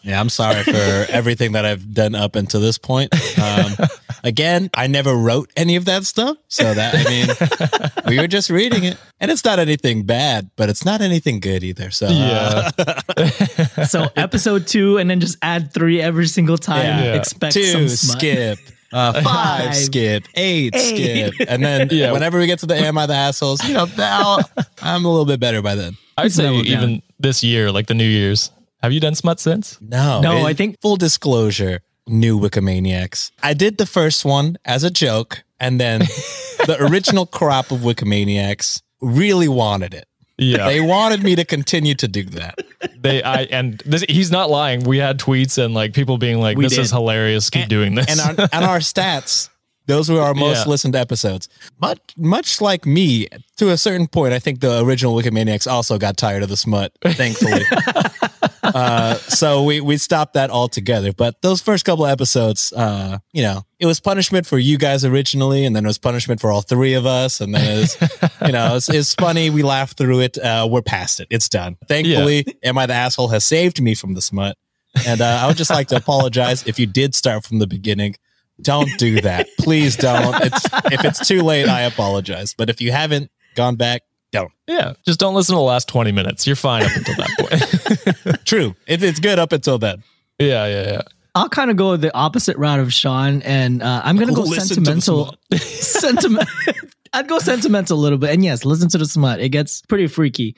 Yeah, 0.02 0.20
I'm 0.20 0.30
sorry 0.30 0.64
for 0.64 1.06
everything 1.12 1.54
that 1.54 1.66
I've 1.66 1.94
done 1.94 2.14
up 2.16 2.36
until 2.36 2.60
this 2.62 2.78
point. 2.78 3.12
Um, 3.40 3.74
again, 4.24 4.70
I 4.76 4.86
never 4.88 5.16
wrote 5.16 5.52
any 5.58 5.76
of 5.78 5.86
that 5.86 6.06
stuff, 6.06 6.38
so 6.48 6.74
that 6.74 6.94
I 6.96 7.04
mean, 7.10 8.16
we 8.16 8.20
were 8.22 8.28
just 8.28 8.50
reading 8.52 8.84
it, 8.84 8.98
and 9.20 9.32
it's 9.32 9.44
not 9.44 9.58
anything 9.58 10.04
bad, 10.04 10.52
but 10.58 10.70
it's 10.70 10.86
not 10.86 11.02
anything 11.02 11.40
good 11.40 11.64
either. 11.64 11.90
So 11.90 12.08
uh, 12.10 12.70
so 13.88 14.08
episode 14.16 14.68
two, 14.68 14.98
and 15.00 15.10
then 15.10 15.20
just 15.20 15.38
add 15.42 15.74
three 15.74 16.02
every 16.02 16.28
single 16.28 16.58
time. 16.58 16.86
Yeah. 17.04 17.16
Expect 17.16 17.54
two 17.54 17.88
some 17.90 17.90
skip. 17.90 18.60
Uh, 18.94 19.12
five, 19.24 19.24
Five. 19.24 19.76
skip, 19.76 20.26
eight, 20.36 20.76
Eight. 20.76 21.32
skip, 21.34 21.48
and 21.50 21.64
then 21.66 21.90
Yeah. 21.92 22.12
whenever 22.12 22.38
we 22.40 22.46
get 22.46 22.60
to 22.60 22.66
the 22.68 22.76
"Am 22.76 22.98
I 22.98 23.08
the 23.08 23.16
assholes?" 23.16 23.64
You 23.68 23.74
know, 23.74 23.88
now 23.98 24.38
I'm 24.84 25.04
a 25.04 25.10
little 25.10 25.26
bit 25.26 25.40
better 25.40 25.62
by 25.64 25.74
then. 25.76 25.98
I'd 26.18 26.32
say 26.32 26.44
leveled 26.44 26.66
down. 26.68 26.78
even 26.84 27.02
this 27.20 27.44
year, 27.44 27.72
like 27.72 27.88
the 27.88 27.96
New 27.96 28.08
Year's. 28.08 28.52
Have 28.86 28.94
you 28.94 29.00
done 29.00 29.16
smut 29.16 29.40
since? 29.40 29.80
No, 29.82 30.22
No, 30.22 30.38
it- 30.46 30.50
I 30.52 30.54
think- 30.54 30.80
full 30.80 30.96
disclosure, 30.96 31.82
new 32.08 32.40
Wikimaniacs. 32.40 33.32
I 33.42 33.56
did 33.56 33.80
the 33.80 33.88
first 33.88 34.24
one 34.24 34.58
as 34.64 34.84
a 34.84 34.92
joke, 34.92 35.44
and 35.60 35.80
then 35.82 36.02
the 36.68 36.78
original 36.80 37.26
crop 37.26 37.72
of 37.72 37.80
Wikimaniacs 37.80 38.82
really 39.02 39.48
wanted 39.48 39.96
it. 39.96 40.06
Yeah, 40.38 40.68
They 40.68 40.82
wanted 40.82 41.24
me 41.24 41.36
to 41.36 41.46
continue 41.46 41.96
to 41.96 42.08
do 42.08 42.24
that. 42.26 42.56
they. 43.00 43.24
I 43.24 43.44
and 43.44 43.82
this, 43.88 44.04
he's 44.08 44.30
not 44.32 44.50
lying. 44.52 44.84
We 44.84 44.98
had 45.00 45.18
tweets 45.18 45.58
and 45.58 45.74
like 45.74 45.94
people 45.94 46.18
being 46.20 46.40
like, 46.40 46.58
We 46.58 46.66
"This 46.66 46.78
is 46.78 46.92
hilarious. 46.92 47.50
Keep 47.50 47.70
doing 47.70 47.96
this." 47.96 48.06
And 48.08 48.20
our, 48.40 48.50
and 48.52 48.66
our 48.66 48.78
stats, 48.92 49.50
those 49.88 50.10
were 50.12 50.20
our 50.22 50.34
most 50.36 50.66
Yeah. 50.66 50.70
listened 50.72 50.96
episodes. 50.96 51.48
But 51.80 52.00
much 52.18 52.60
like 52.62 52.86
me, 52.86 53.30
to 53.58 53.70
a 53.72 53.78
certain 53.78 54.08
point, 54.08 54.34
I 54.34 54.40
think 54.40 54.60
the 54.60 54.84
original 54.84 55.16
Wikimaniacs 55.16 55.72
also 55.72 55.98
got 55.98 56.18
tired 56.18 56.44
of 56.44 56.50
the 56.50 56.58
smut, 56.58 56.92
thankfully. 57.02 57.64
uh, 58.74 59.16
so 59.16 59.64
we, 59.64 59.82
we 59.82 59.98
stopped 59.98 60.34
that 60.34 60.50
altogether. 60.50 61.14
But 61.14 61.42
those 61.42 61.62
first 61.62 61.86
couple 61.86 62.06
of 62.06 62.12
episodes, 62.12 62.74
uh, 62.74 63.20
you 63.34 63.44
know, 63.44 63.64
it 63.80 63.86
was 63.86 64.00
punishment 64.00 64.46
for 64.46 64.58
you 64.58 64.78
guys 64.78 65.06
originally, 65.06 65.66
and 65.66 65.76
then 65.76 65.86
it 65.86 65.88
was 65.88 65.98
punishment 65.98 66.42
for 66.42 66.52
all 66.52 66.62
three 66.62 66.94
of 66.94 67.06
us. 67.06 67.42
And 67.42 67.54
then 67.54 67.78
it 67.78 67.82
was, 67.82 68.32
you 68.46 68.52
know, 68.52 68.76
it's, 68.76 68.90
it's 68.90 69.14
funny. 69.16 69.50
We 69.50 69.64
laughed 69.64 69.98
through 69.98 70.22
it. 70.22 70.38
Uh, 70.38 70.68
we're 70.70 70.82
past 70.82 71.20
it. 71.20 71.28
It's 71.30 71.50
done. 71.50 71.78
Thankfully, 71.88 72.46
Am 72.64 72.78
I 72.78 72.86
the 72.86 72.94
Asshole 72.94 73.30
has 73.30 73.46
saved 73.46 73.82
me 73.82 73.96
from 73.96 74.14
the 74.14 74.22
smut. 74.22 74.58
And 75.06 75.22
uh, 75.22 75.40
I 75.44 75.48
would 75.48 75.58
just 75.58 75.72
like 75.72 75.90
to 75.90 75.98
apologize 75.98 76.66
if 76.68 76.80
you 76.80 76.86
did 76.86 77.16
start 77.16 77.44
from 77.46 77.60
the 77.60 77.68
beginning. 77.68 78.16
Don't 78.62 78.90
do 78.98 79.20
that. 79.22 79.48
Please 79.60 79.98
don't. 79.98 80.42
It's 80.42 80.66
if 80.86 81.04
it's 81.04 81.28
too 81.28 81.42
late, 81.42 81.68
I 81.68 81.82
apologize. 81.82 82.54
But 82.54 82.70
if 82.70 82.80
you 82.80 82.94
haven't 82.94 83.30
gone 83.56 83.76
back, 83.76 84.04
don't. 84.36 84.52
yeah, 84.68 84.94
just 85.06 85.20
don't 85.20 85.36
listen 85.36 85.54
to 85.54 85.58
the 85.58 85.64
last 85.64 85.88
twenty 85.88 86.12
minutes. 86.12 86.46
You're 86.46 86.56
fine 86.56 86.84
up 86.84 86.96
until 86.96 87.16
that 87.16 88.16
point. 88.24 88.46
True. 88.46 88.76
It, 88.88 89.04
it's 89.04 89.20
good 89.20 89.40
up 89.40 89.52
until 89.52 89.78
then. 89.78 90.04
yeah, 90.40 90.66
yeah, 90.68 90.92
yeah. 90.92 91.02
I'll 91.36 91.50
kind 91.50 91.70
of 91.70 91.76
go 91.76 91.98
the 91.98 92.16
opposite 92.16 92.58
route 92.58 92.80
of 92.80 92.94
Sean, 92.94 93.42
and 93.42 93.84
uh, 93.84 94.02
I'm 94.04 94.16
gonna 94.18 94.34
go 94.34 94.42
Listen 94.44 94.84
to 94.84 94.92
the 94.92 95.02
sentimental. 95.02 95.36
Sentiment. 95.58 96.50
I'd 97.16 97.30
go 97.30 97.40
sentimental 97.40 97.98
a 97.98 98.02
little 98.02 98.18
bit, 98.18 98.32
and 98.32 98.44
yes, 98.44 98.66
listen 98.66 98.90
to 98.90 98.98
the 98.98 99.06
smut. 99.06 99.40
It 99.40 99.50
gets 99.50 99.82
pretty 99.84 100.08
freaky. 100.08 100.56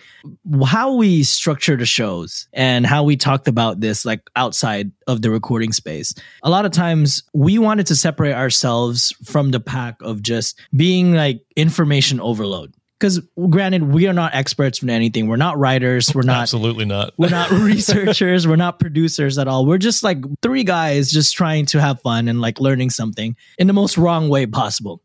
How 0.66 0.96
we 0.96 1.22
structure 1.22 1.76
the 1.76 1.86
shows 1.86 2.48
and 2.52 2.84
how 2.84 3.04
we 3.04 3.16
talked 3.16 3.48
about 3.48 3.80
this, 3.80 4.06
like 4.06 4.22
outside 4.36 4.92
of 5.06 5.22
the 5.22 5.30
recording 5.30 5.72
space. 5.72 6.16
A 6.42 6.50
lot 6.50 6.66
of 6.66 6.72
times, 6.72 7.22
we 7.34 7.60
wanted 7.60 7.86
to 7.88 7.96
separate 7.96 8.34
ourselves 8.34 9.14
from 9.24 9.52
the 9.52 9.60
pack 9.60 9.98
of 10.02 10.24
just 10.24 10.60
being 10.76 11.14
like 11.14 11.42
information 11.56 12.20
overload. 12.20 12.74
Because 13.00 13.22
granted, 13.50 13.84
we 13.84 14.08
are 14.08 14.14
not 14.14 14.34
experts 14.34 14.82
in 14.82 14.90
anything. 14.90 15.28
We're 15.28 15.36
not 15.36 15.58
writers. 15.60 16.14
We're 16.16 16.24
not 16.24 16.42
Absolutely 16.42 16.86
not. 16.86 17.14
we're 17.18 17.30
not 17.30 17.52
researchers. 17.52 18.48
We're 18.48 18.56
not 18.56 18.80
producers 18.80 19.38
at 19.38 19.48
all. 19.48 19.66
We're 19.66 19.78
just 19.78 20.04
like 20.04 20.18
three 20.42 20.64
guys 20.64 21.12
just 21.12 21.36
trying 21.36 21.68
to 21.68 21.82
have 21.82 22.02
fun 22.02 22.28
and 22.28 22.42
like 22.42 22.60
learning 22.60 22.90
something 22.90 23.36
in 23.60 23.68
the 23.68 23.74
most 23.74 23.98
wrong 23.98 24.30
way 24.30 24.46
possible. 24.48 25.02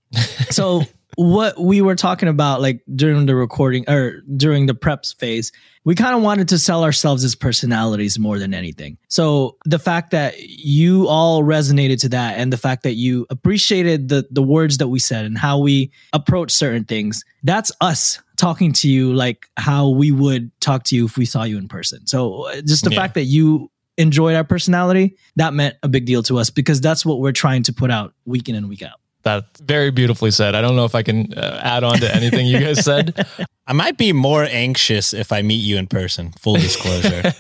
So, 0.50 0.82
what 1.16 1.60
we 1.60 1.80
were 1.80 1.94
talking 1.94 2.28
about, 2.28 2.60
like 2.60 2.82
during 2.94 3.26
the 3.26 3.34
recording 3.34 3.84
or 3.88 4.20
during 4.36 4.66
the 4.66 4.74
preps 4.74 5.14
phase, 5.18 5.52
we 5.84 5.94
kind 5.94 6.14
of 6.14 6.22
wanted 6.22 6.48
to 6.48 6.58
sell 6.58 6.84
ourselves 6.84 7.24
as 7.24 7.34
personalities 7.34 8.18
more 8.18 8.38
than 8.38 8.54
anything. 8.54 8.98
So, 9.08 9.56
the 9.64 9.78
fact 9.78 10.12
that 10.12 10.38
you 10.40 11.08
all 11.08 11.42
resonated 11.42 12.00
to 12.02 12.08
that 12.10 12.38
and 12.38 12.52
the 12.52 12.56
fact 12.56 12.82
that 12.84 12.94
you 12.94 13.26
appreciated 13.30 14.08
the, 14.08 14.26
the 14.30 14.42
words 14.42 14.78
that 14.78 14.88
we 14.88 14.98
said 14.98 15.24
and 15.24 15.36
how 15.36 15.58
we 15.58 15.92
approach 16.12 16.50
certain 16.52 16.84
things, 16.84 17.24
that's 17.42 17.72
us 17.80 18.20
talking 18.36 18.72
to 18.72 18.88
you 18.88 19.12
like 19.12 19.46
how 19.56 19.88
we 19.88 20.10
would 20.10 20.50
talk 20.60 20.84
to 20.84 20.96
you 20.96 21.04
if 21.06 21.16
we 21.16 21.24
saw 21.24 21.42
you 21.44 21.58
in 21.58 21.68
person. 21.68 22.06
So 22.06 22.48
uh, 22.48 22.60
just 22.62 22.84
the 22.84 22.90
Yeah. 22.90 22.96
fact 22.96 23.14
that 23.14 23.24
you 23.24 23.70
enjoyed 23.98 24.34
our 24.34 24.44
personality, 24.44 25.16
that 25.36 25.52
meant 25.52 25.76
a 25.82 25.88
big 25.88 26.06
deal 26.06 26.22
to 26.24 26.38
us 26.38 26.48
because 26.50 26.80
that's 26.80 27.04
what 27.04 27.20
we're 27.20 27.32
trying 27.32 27.62
to 27.64 27.72
put 27.72 27.90
out 27.90 28.14
week 28.24 28.48
in 28.48 28.54
and 28.54 28.68
week 28.68 28.82
out. 28.82 28.98
That's 29.22 29.60
very 29.60 29.90
beautifully 29.90 30.30
said. 30.30 30.54
I 30.54 30.60
don't 30.60 30.76
know 30.76 30.84
if 30.84 30.94
I 30.94 31.02
can 31.02 31.32
uh, 31.34 31.60
add 31.62 31.84
on 31.84 31.98
to 32.00 32.14
anything 32.14 32.46
you 32.46 32.58
guys 32.58 32.84
said. 32.84 33.26
I 33.66 33.72
might 33.74 33.96
be 33.96 34.12
more 34.12 34.42
anxious 34.42 35.14
if 35.14 35.30
I 35.30 35.42
meet 35.42 35.62
you 35.62 35.76
in 35.76 35.86
person. 35.86 36.32
Full 36.40 36.56
disclosure. 36.56 37.22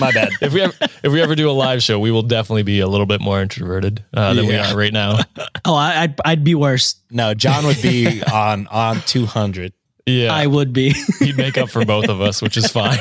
My 0.00 0.10
bad. 0.10 0.30
If 0.42 0.52
we 0.52 0.62
ever, 0.62 0.74
if 1.04 1.12
we 1.12 1.22
ever 1.22 1.36
do 1.36 1.48
a 1.48 1.52
live 1.52 1.82
show, 1.82 2.00
we 2.00 2.10
will 2.10 2.22
definitely 2.22 2.64
be 2.64 2.80
a 2.80 2.88
little 2.88 3.06
bit 3.06 3.20
more 3.20 3.40
introverted 3.40 4.04
uh, 4.12 4.34
than 4.34 4.46
we 4.46 4.56
are 4.56 4.76
right 4.76 4.92
now. 4.92 5.20
Oh, 5.68 5.74
I, 5.74 6.02
I'd, 6.02 6.20
I'd 6.24 6.44
be 6.44 6.54
worse. 6.54 6.94
No, 7.10 7.34
John 7.34 7.66
would 7.66 7.82
be 7.82 8.22
on 8.22 8.68
on 8.68 9.00
200. 9.00 9.72
Yeah, 10.06 10.32
I 10.32 10.46
would 10.46 10.72
be. 10.72 10.94
he'd 11.18 11.36
make 11.36 11.58
up 11.58 11.70
for 11.70 11.84
both 11.84 12.08
of 12.08 12.20
us, 12.20 12.40
which 12.40 12.56
is 12.56 12.70
fine. 12.70 12.96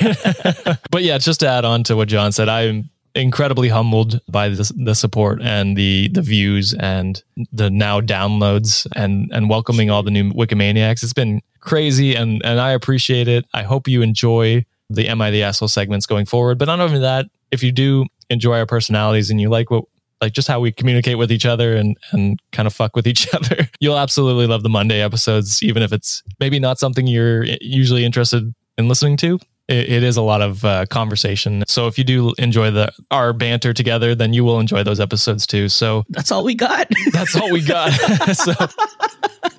but 0.89 1.03
yeah, 1.03 1.19
just 1.19 1.41
to 1.41 1.47
add 1.47 1.63
on 1.63 1.83
to 1.83 1.95
what 1.95 2.07
John 2.07 2.31
said, 2.31 2.49
I'm 2.49 2.89
incredibly 3.15 3.69
humbled 3.69 4.19
by 4.27 4.49
the, 4.49 4.71
the 4.75 4.93
support 4.93 5.41
and 5.41 5.77
the 5.77 6.09
the 6.09 6.21
views 6.21 6.73
and 6.73 7.23
the 7.51 7.69
now 7.69 8.01
downloads 8.01 8.85
and 8.95 9.31
and 9.33 9.49
welcoming 9.49 9.89
all 9.89 10.03
the 10.03 10.11
new 10.11 10.31
Wikimaniacs. 10.31 11.01
It's 11.01 11.13
been 11.13 11.41
crazy 11.61 12.15
and 12.15 12.41
and 12.43 12.59
I 12.59 12.71
appreciate 12.71 13.27
it. 13.27 13.45
I 13.53 13.63
hope 13.63 13.87
you 13.87 14.01
enjoy 14.01 14.65
the 14.89 15.07
Am 15.07 15.21
I 15.21 15.31
the 15.31 15.43
Asshole 15.43 15.69
segments 15.69 16.05
going 16.05 16.25
forward. 16.25 16.57
But 16.57 16.65
not 16.65 16.79
only 16.79 16.99
that, 16.99 17.25
if 17.51 17.63
you 17.63 17.71
do 17.71 18.05
enjoy 18.29 18.59
our 18.59 18.65
personalities 18.65 19.29
and 19.29 19.39
you 19.39 19.49
like 19.49 19.71
what 19.71 19.85
like 20.21 20.33
just 20.33 20.47
how 20.47 20.59
we 20.59 20.71
communicate 20.71 21.17
with 21.17 21.31
each 21.31 21.45
other 21.45 21.75
and 21.75 21.97
and 22.11 22.39
kind 22.51 22.67
of 22.67 22.73
fuck 22.73 22.95
with 22.95 23.07
each 23.07 23.33
other. 23.33 23.69
You'll 23.79 23.97
absolutely 23.97 24.47
love 24.47 24.63
the 24.63 24.69
Monday 24.69 25.01
episodes, 25.01 25.63
even 25.63 25.83
if 25.83 25.93
it's 25.93 26.23
maybe 26.39 26.59
not 26.59 26.79
something 26.79 27.07
you're 27.07 27.45
usually 27.61 28.05
interested 28.05 28.53
in 28.77 28.87
listening 28.87 29.17
to. 29.17 29.39
It, 29.67 29.89
it 29.89 30.03
is 30.03 30.17
a 30.17 30.21
lot 30.21 30.41
of 30.41 30.63
uh, 30.63 30.85
conversation. 30.87 31.63
So 31.67 31.87
if 31.87 31.97
you 31.97 32.03
do 32.03 32.33
enjoy 32.37 32.71
the 32.71 32.91
our 33.11 33.33
banter 33.33 33.73
together, 33.73 34.15
then 34.15 34.33
you 34.33 34.43
will 34.43 34.59
enjoy 34.59 34.83
those 34.83 34.99
episodes 34.99 35.47
too. 35.47 35.69
So 35.69 36.03
That's 36.09 36.31
all 36.31 36.43
we 36.43 36.55
got. 36.55 36.87
that's 37.11 37.35
all 37.35 37.51
we 37.51 37.63
got. 37.63 37.89
so, 38.33 38.53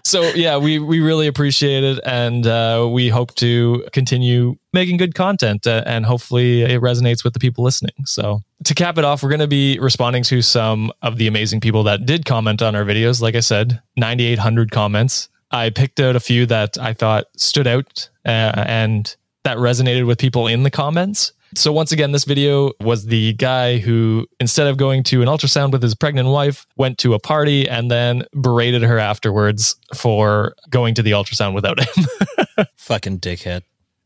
so 0.04 0.22
yeah, 0.34 0.56
we 0.56 0.78
we 0.78 1.00
really 1.00 1.26
appreciate 1.26 1.82
it, 1.82 2.00
and 2.04 2.46
uh, 2.46 2.88
we 2.90 3.08
hope 3.08 3.34
to 3.36 3.84
continue 3.92 4.56
making 4.72 4.98
good 4.98 5.14
content, 5.14 5.66
uh, 5.66 5.82
and 5.86 6.06
hopefully 6.06 6.62
it 6.62 6.80
resonates 6.80 7.24
with 7.24 7.32
the 7.32 7.40
people 7.40 7.64
listening. 7.64 7.94
So 8.04 8.42
to 8.64 8.74
cap 8.74 8.98
it 8.98 9.04
off, 9.04 9.22
we're 9.22 9.30
going 9.30 9.40
to 9.40 9.48
be 9.48 9.78
responding 9.80 10.22
to 10.24 10.42
some 10.42 10.92
of 11.02 11.16
the 11.16 11.26
amazing 11.26 11.60
people 11.60 11.82
that 11.84 12.06
did 12.06 12.24
comment 12.24 12.62
on 12.62 12.76
our 12.76 12.84
videos. 12.84 13.20
Like 13.20 13.34
I 13.34 13.40
said, 13.40 13.82
ninety 13.96 14.24
eight 14.24 14.38
hundred 14.38 14.70
comments. 14.70 15.28
I 15.50 15.70
picked 15.70 16.00
out 16.00 16.16
a 16.16 16.20
few 16.20 16.46
that 16.46 16.76
I 16.78 16.92
thought 16.92 17.26
stood 17.36 17.66
out 17.66 18.08
uh, 18.24 18.64
and 18.66 19.14
that 19.46 19.58
resonated 19.58 20.06
with 20.06 20.18
people 20.18 20.46
in 20.48 20.64
the 20.64 20.70
comments. 20.70 21.32
So 21.54 21.72
once 21.72 21.92
again, 21.92 22.10
this 22.12 22.24
video 22.24 22.72
was 22.80 23.06
the 23.06 23.32
guy 23.34 23.78
who, 23.78 24.26
instead 24.40 24.66
of 24.66 24.76
going 24.76 25.04
to 25.04 25.22
an 25.22 25.28
ultrasound 25.28 25.70
with 25.70 25.82
his 25.82 25.94
pregnant 25.94 26.28
wife, 26.28 26.66
went 26.76 26.98
to 26.98 27.14
a 27.14 27.20
party 27.20 27.68
and 27.68 27.88
then 27.90 28.24
berated 28.34 28.82
her 28.82 28.98
afterwards 28.98 29.76
for 29.94 30.54
going 30.68 30.94
to 30.96 31.02
the 31.02 31.12
ultrasound 31.12 31.54
without 31.54 31.78
him. 31.80 32.04
Fucking 32.76 33.20
dickhead. 33.20 33.62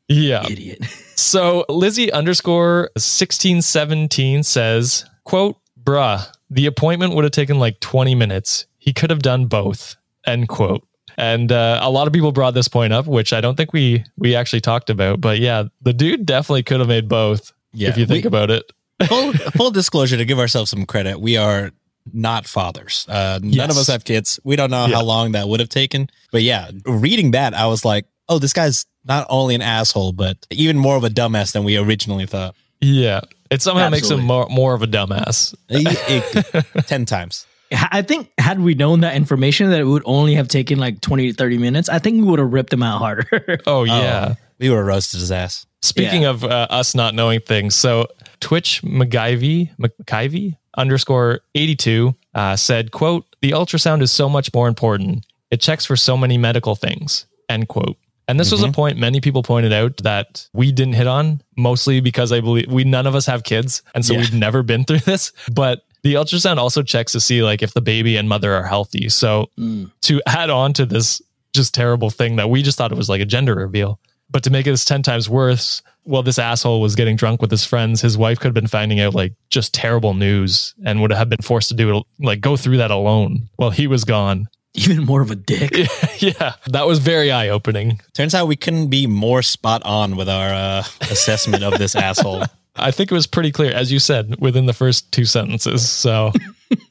yeah. 0.09 0.45
Idiot. 0.49 0.81
So 1.21 1.67
Lizzie 1.69 2.11
underscore 2.11 2.89
1617 2.95 4.43
says, 4.43 5.05
quote, 5.25 5.59
bruh, 5.83 6.27
the 6.49 6.65
appointment 6.65 7.15
would 7.15 7.25
have 7.25 7.33
taken 7.33 7.59
like 7.59 7.79
20 7.81 8.15
minutes. 8.15 8.65
He 8.79 8.95
could 8.95 9.11
have 9.11 9.21
done 9.21 9.45
both, 9.45 9.97
end 10.27 10.49
quote. 10.49 10.83
And 11.21 11.53
uh, 11.53 11.79
a 11.83 11.91
lot 11.91 12.07
of 12.07 12.13
people 12.15 12.33
brought 12.33 12.55
this 12.55 12.67
point 12.69 12.93
up, 12.93 13.07
which 13.07 13.33
I 13.33 13.41
don't 13.41 13.57
think 13.57 13.73
we 13.73 14.05
we 14.17 14.35
actually 14.35 14.61
talked 14.63 14.89
about. 14.91 15.21
But 15.21 15.39
yeah, 15.39 15.65
the 15.83 15.93
dude 15.93 16.25
definitely 16.27 16.63
could 16.63 16.81
have 16.81 16.89
made 16.89 17.09
both. 17.09 17.53
Yeah, 17.73 17.91
if 17.91 17.99
you 17.99 18.07
think 18.07 18.25
we- 18.25 18.29
about 18.29 18.51
it. 18.51 18.73
full, 19.07 19.33
full 19.57 19.71
disclosure 19.71 20.17
to 20.17 20.25
give 20.25 20.39
ourselves 20.39 20.71
some 20.71 20.85
credit, 20.87 21.21
we 21.21 21.37
are 21.37 21.71
not 22.13 22.47
fathers. 22.47 23.07
Uh, 23.09 23.39
None 23.43 23.53
Yes. 23.53 23.71
of 23.71 23.77
us 23.79 23.87
have 23.89 24.05
kids. 24.05 24.41
We 24.45 24.57
don't 24.57 24.71
know 24.71 24.87
Yeah. 24.87 24.97
how 24.97 25.05
long 25.05 25.33
that 25.33 25.49
would 25.49 25.61
have 25.61 25.69
taken. 25.69 26.09
But 26.33 26.43
yeah, 26.43 26.71
reading 26.87 27.31
that, 27.33 27.53
I 27.55 27.67
was 27.67 27.85
like, 27.85 28.07
oh, 28.29 28.39
this 28.39 28.53
guy's 28.53 28.87
not 29.05 29.27
only 29.31 29.55
an 29.55 29.63
asshole, 29.63 30.13
but 30.13 30.37
even 30.51 30.79
more 30.79 30.97
of 30.97 31.05
a 31.05 31.09
dumbass 31.11 31.53
than 31.53 31.65
we 31.65 31.77
originally 31.79 32.27
thought. 32.27 32.55
Yeah, 32.81 33.21
it 33.51 33.61
somehow 33.63 33.89
makes 33.91 34.11
him 34.11 34.21
more 34.21 34.47
more 34.51 34.75
of 34.75 34.83
a 34.83 34.87
dumbass. 34.87 35.55
It- 35.69 36.65
it- 36.75 36.87
10 36.87 37.05
times. 37.05 37.47
I 37.73 38.03
think 38.03 38.31
had 38.39 38.61
we 38.61 38.75
known 38.75 39.01
that 39.01 39.15
information 39.15 39.71
that 39.71 39.81
it 39.81 39.85
would 39.85 40.03
only 40.05 40.35
have 40.35 40.49
taken 40.49 40.79
like 40.79 41.01
20 41.01 41.29
to 41.29 41.35
30 41.35 41.59
minutes, 41.59 41.89
I 41.89 41.99
think 42.01 42.17
we 42.17 42.23
would 42.31 42.39
have 42.41 42.53
ripped 42.53 42.73
him 42.73 42.83
out 42.83 42.99
harder. 42.99 43.61
Oh 43.67 43.85
yeah. 43.85 44.35
We 44.59 44.69
would 44.69 44.77
have 44.77 44.87
roasted 44.87 45.21
his 45.21 45.31
ass. 45.33 45.67
Speaking 45.83 46.23
Yeah. 46.23 46.31
of 46.31 46.45
uh, 46.45 46.67
us 46.69 46.95
not 46.95 47.15
knowing 47.15 47.41
things, 47.41 47.75
so 47.75 48.07
Twitch 48.41 48.83
McGivey 48.83 49.71
McGivey 49.79 50.57
underscore 50.77 51.41
eighty 51.55 51.75
two 51.77 52.15
uh, 52.35 52.57
said, 52.57 52.91
"quote 52.91 53.25
The 53.41 53.53
ultrasound 53.53 54.03
is 54.03 54.13
so 54.13 54.29
much 54.29 54.53
more 54.53 54.69
important. 54.69 55.25
It 55.51 55.61
checks 55.61 55.85
for 55.87 55.97
so 55.97 56.17
many 56.17 56.37
medical 56.39 56.75
things." 56.77 57.27
End 57.49 57.69
quote. 57.69 57.97
And 58.29 58.39
this 58.39 58.53
was 58.53 58.63
a 58.63 58.71
point 58.71 58.97
many 58.97 59.21
people 59.21 59.43
pointed 59.43 59.73
out 59.73 59.97
that 60.05 60.47
we 60.53 60.71
didn't 60.71 60.95
hit 60.95 61.09
on, 61.09 61.43
mostly 61.57 62.01
because 62.01 62.31
I 62.31 62.41
believe 62.41 62.71
we 62.71 62.85
none 62.85 63.07
of 63.09 63.15
us 63.17 63.27
have 63.27 63.43
kids, 63.43 63.83
and 63.95 64.05
so 64.05 64.13
Yeah. 64.13 64.21
we've 64.21 64.35
never 64.35 64.63
been 64.63 64.85
through 64.85 64.99
this. 65.07 65.33
But 65.51 65.83
the 66.03 66.15
ultrasound 66.15 66.57
also 66.59 66.83
checks 66.83 67.13
to 67.13 67.21
see 67.21 67.43
like 67.43 67.63
if 67.63 67.75
the 67.75 67.81
baby 67.81 68.17
and 68.17 68.29
mother 68.29 68.55
are 68.55 68.65
healthy. 68.67 69.09
So 69.09 69.51
Mm. 69.59 69.91
to 70.03 70.21
add 70.27 70.51
on 70.51 70.73
to 70.75 70.87
this 70.87 71.21
just 71.53 71.75
terrible 71.75 72.11
thing 72.11 72.37
that 72.37 72.49
we 72.51 72.63
just 72.63 72.79
thought 72.79 72.93
it 72.93 72.99
was 72.99 73.09
like 73.09 73.21
a 73.21 73.25
gender 73.27 73.55
reveal. 73.55 73.99
But 74.31 74.45
to 74.45 74.51
make 74.51 74.67
it 74.69 74.77
10 74.79 75.03
times 75.03 75.29
worse, 75.29 75.83
well, 76.05 76.23
this 76.23 76.39
asshole 76.39 76.81
was 76.81 76.95
getting 76.95 77.17
drunk 77.17 77.43
with 77.43 77.51
his 77.51 77.65
friends. 77.65 78.01
His 78.01 78.17
wife 78.17 78.39
could 78.39 78.47
have 78.47 78.55
been 78.55 78.69
finding 78.69 79.01
out 79.01 79.13
like 79.15 79.33
just 79.51 79.75
terrible 79.75 80.15
news 80.15 80.73
and 80.85 81.01
would 81.03 81.13
have 81.13 81.29
been 81.29 81.43
forced 81.43 81.69
to 81.71 81.75
do 81.75 81.97
it, 81.99 82.05
like 82.21 82.41
go 82.41 82.57
through 82.57 82.77
that 82.77 82.93
alone 82.93 83.49
while 83.57 83.71
he 83.71 83.87
was 83.89 84.05
gone. 84.05 84.47
Even 84.75 85.05
more 85.05 85.21
of 85.21 85.33
a 85.33 85.35
dick. 85.35 85.73
yeah, 86.19 86.53
that 86.69 86.87
was 86.87 87.01
very 87.01 87.33
eye 87.33 87.49
opening. 87.49 88.01
Turns 88.15 88.33
out 88.37 88.47
we 88.47 88.55
couldn't 88.55 88.87
be 88.87 89.09
more 89.09 89.43
spot 89.43 89.83
on 89.85 90.15
with 90.15 90.29
our 90.29 90.51
uh, 90.51 90.85
assessment 91.11 91.65
of 91.65 91.77
this 91.79 91.97
asshole. 91.97 92.45
I 92.81 92.91
think 92.91 93.11
it 93.11 93.15
was 93.15 93.27
pretty 93.27 93.53
clear, 93.53 93.73
as 93.73 93.93
you 93.93 93.99
said, 93.99 94.37
within 94.41 94.67
the 94.67 94.73
first 94.73 95.11
two 95.13 95.25
sentences. 95.25 95.89
So, 95.89 96.33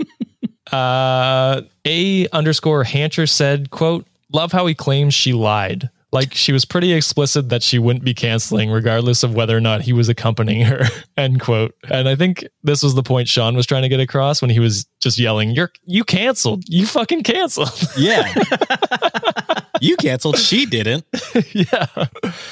uh, 0.72 1.62
a 1.86 2.28
underscore 2.30 2.84
Hancher 2.84 3.28
said, 3.28 3.72
"quote 3.72 4.08
Love 4.32 4.52
how 4.52 4.66
he 4.66 4.76
claims 4.76 5.14
she 5.14 5.34
lied. 5.34 5.90
Like 6.12 6.34
she 6.34 6.52
was 6.52 6.66
pretty 6.66 6.94
explicit 6.94 7.50
that 7.50 7.62
she 7.62 7.78
wouldn't 7.78 8.04
be 8.04 8.14
canceling, 8.14 8.72
regardless 8.72 9.22
of 9.22 9.36
whether 9.36 9.56
or 9.56 9.62
not 9.62 9.82
he 9.82 9.94
was 9.94 10.10
accompanying 10.10 10.66
her." 10.66 10.86
End 11.18 11.40
quote. 11.40 11.76
And 11.90 12.08
I 12.08 12.16
think 12.16 12.48
this 12.64 12.84
was 12.84 12.96
the 12.96 13.04
point 13.04 13.28
Sean 13.28 13.56
was 13.56 13.66
trying 13.66 13.84
to 13.84 13.90
get 13.90 14.00
across 14.00 14.42
when 14.42 14.52
he 14.52 14.60
was 14.60 14.86
just 15.02 15.20
yelling, 15.20 15.52
"You're 15.52 15.72
you 15.86 16.04
canceled. 16.04 16.64
You 16.68 16.86
fucking 16.86 17.24
canceled." 17.24 17.72
Yeah. 17.98 18.34
you 19.82 19.98
canceled. 19.98 20.38
She 20.38 20.66
didn't. 20.66 21.06
yeah. 21.54 21.86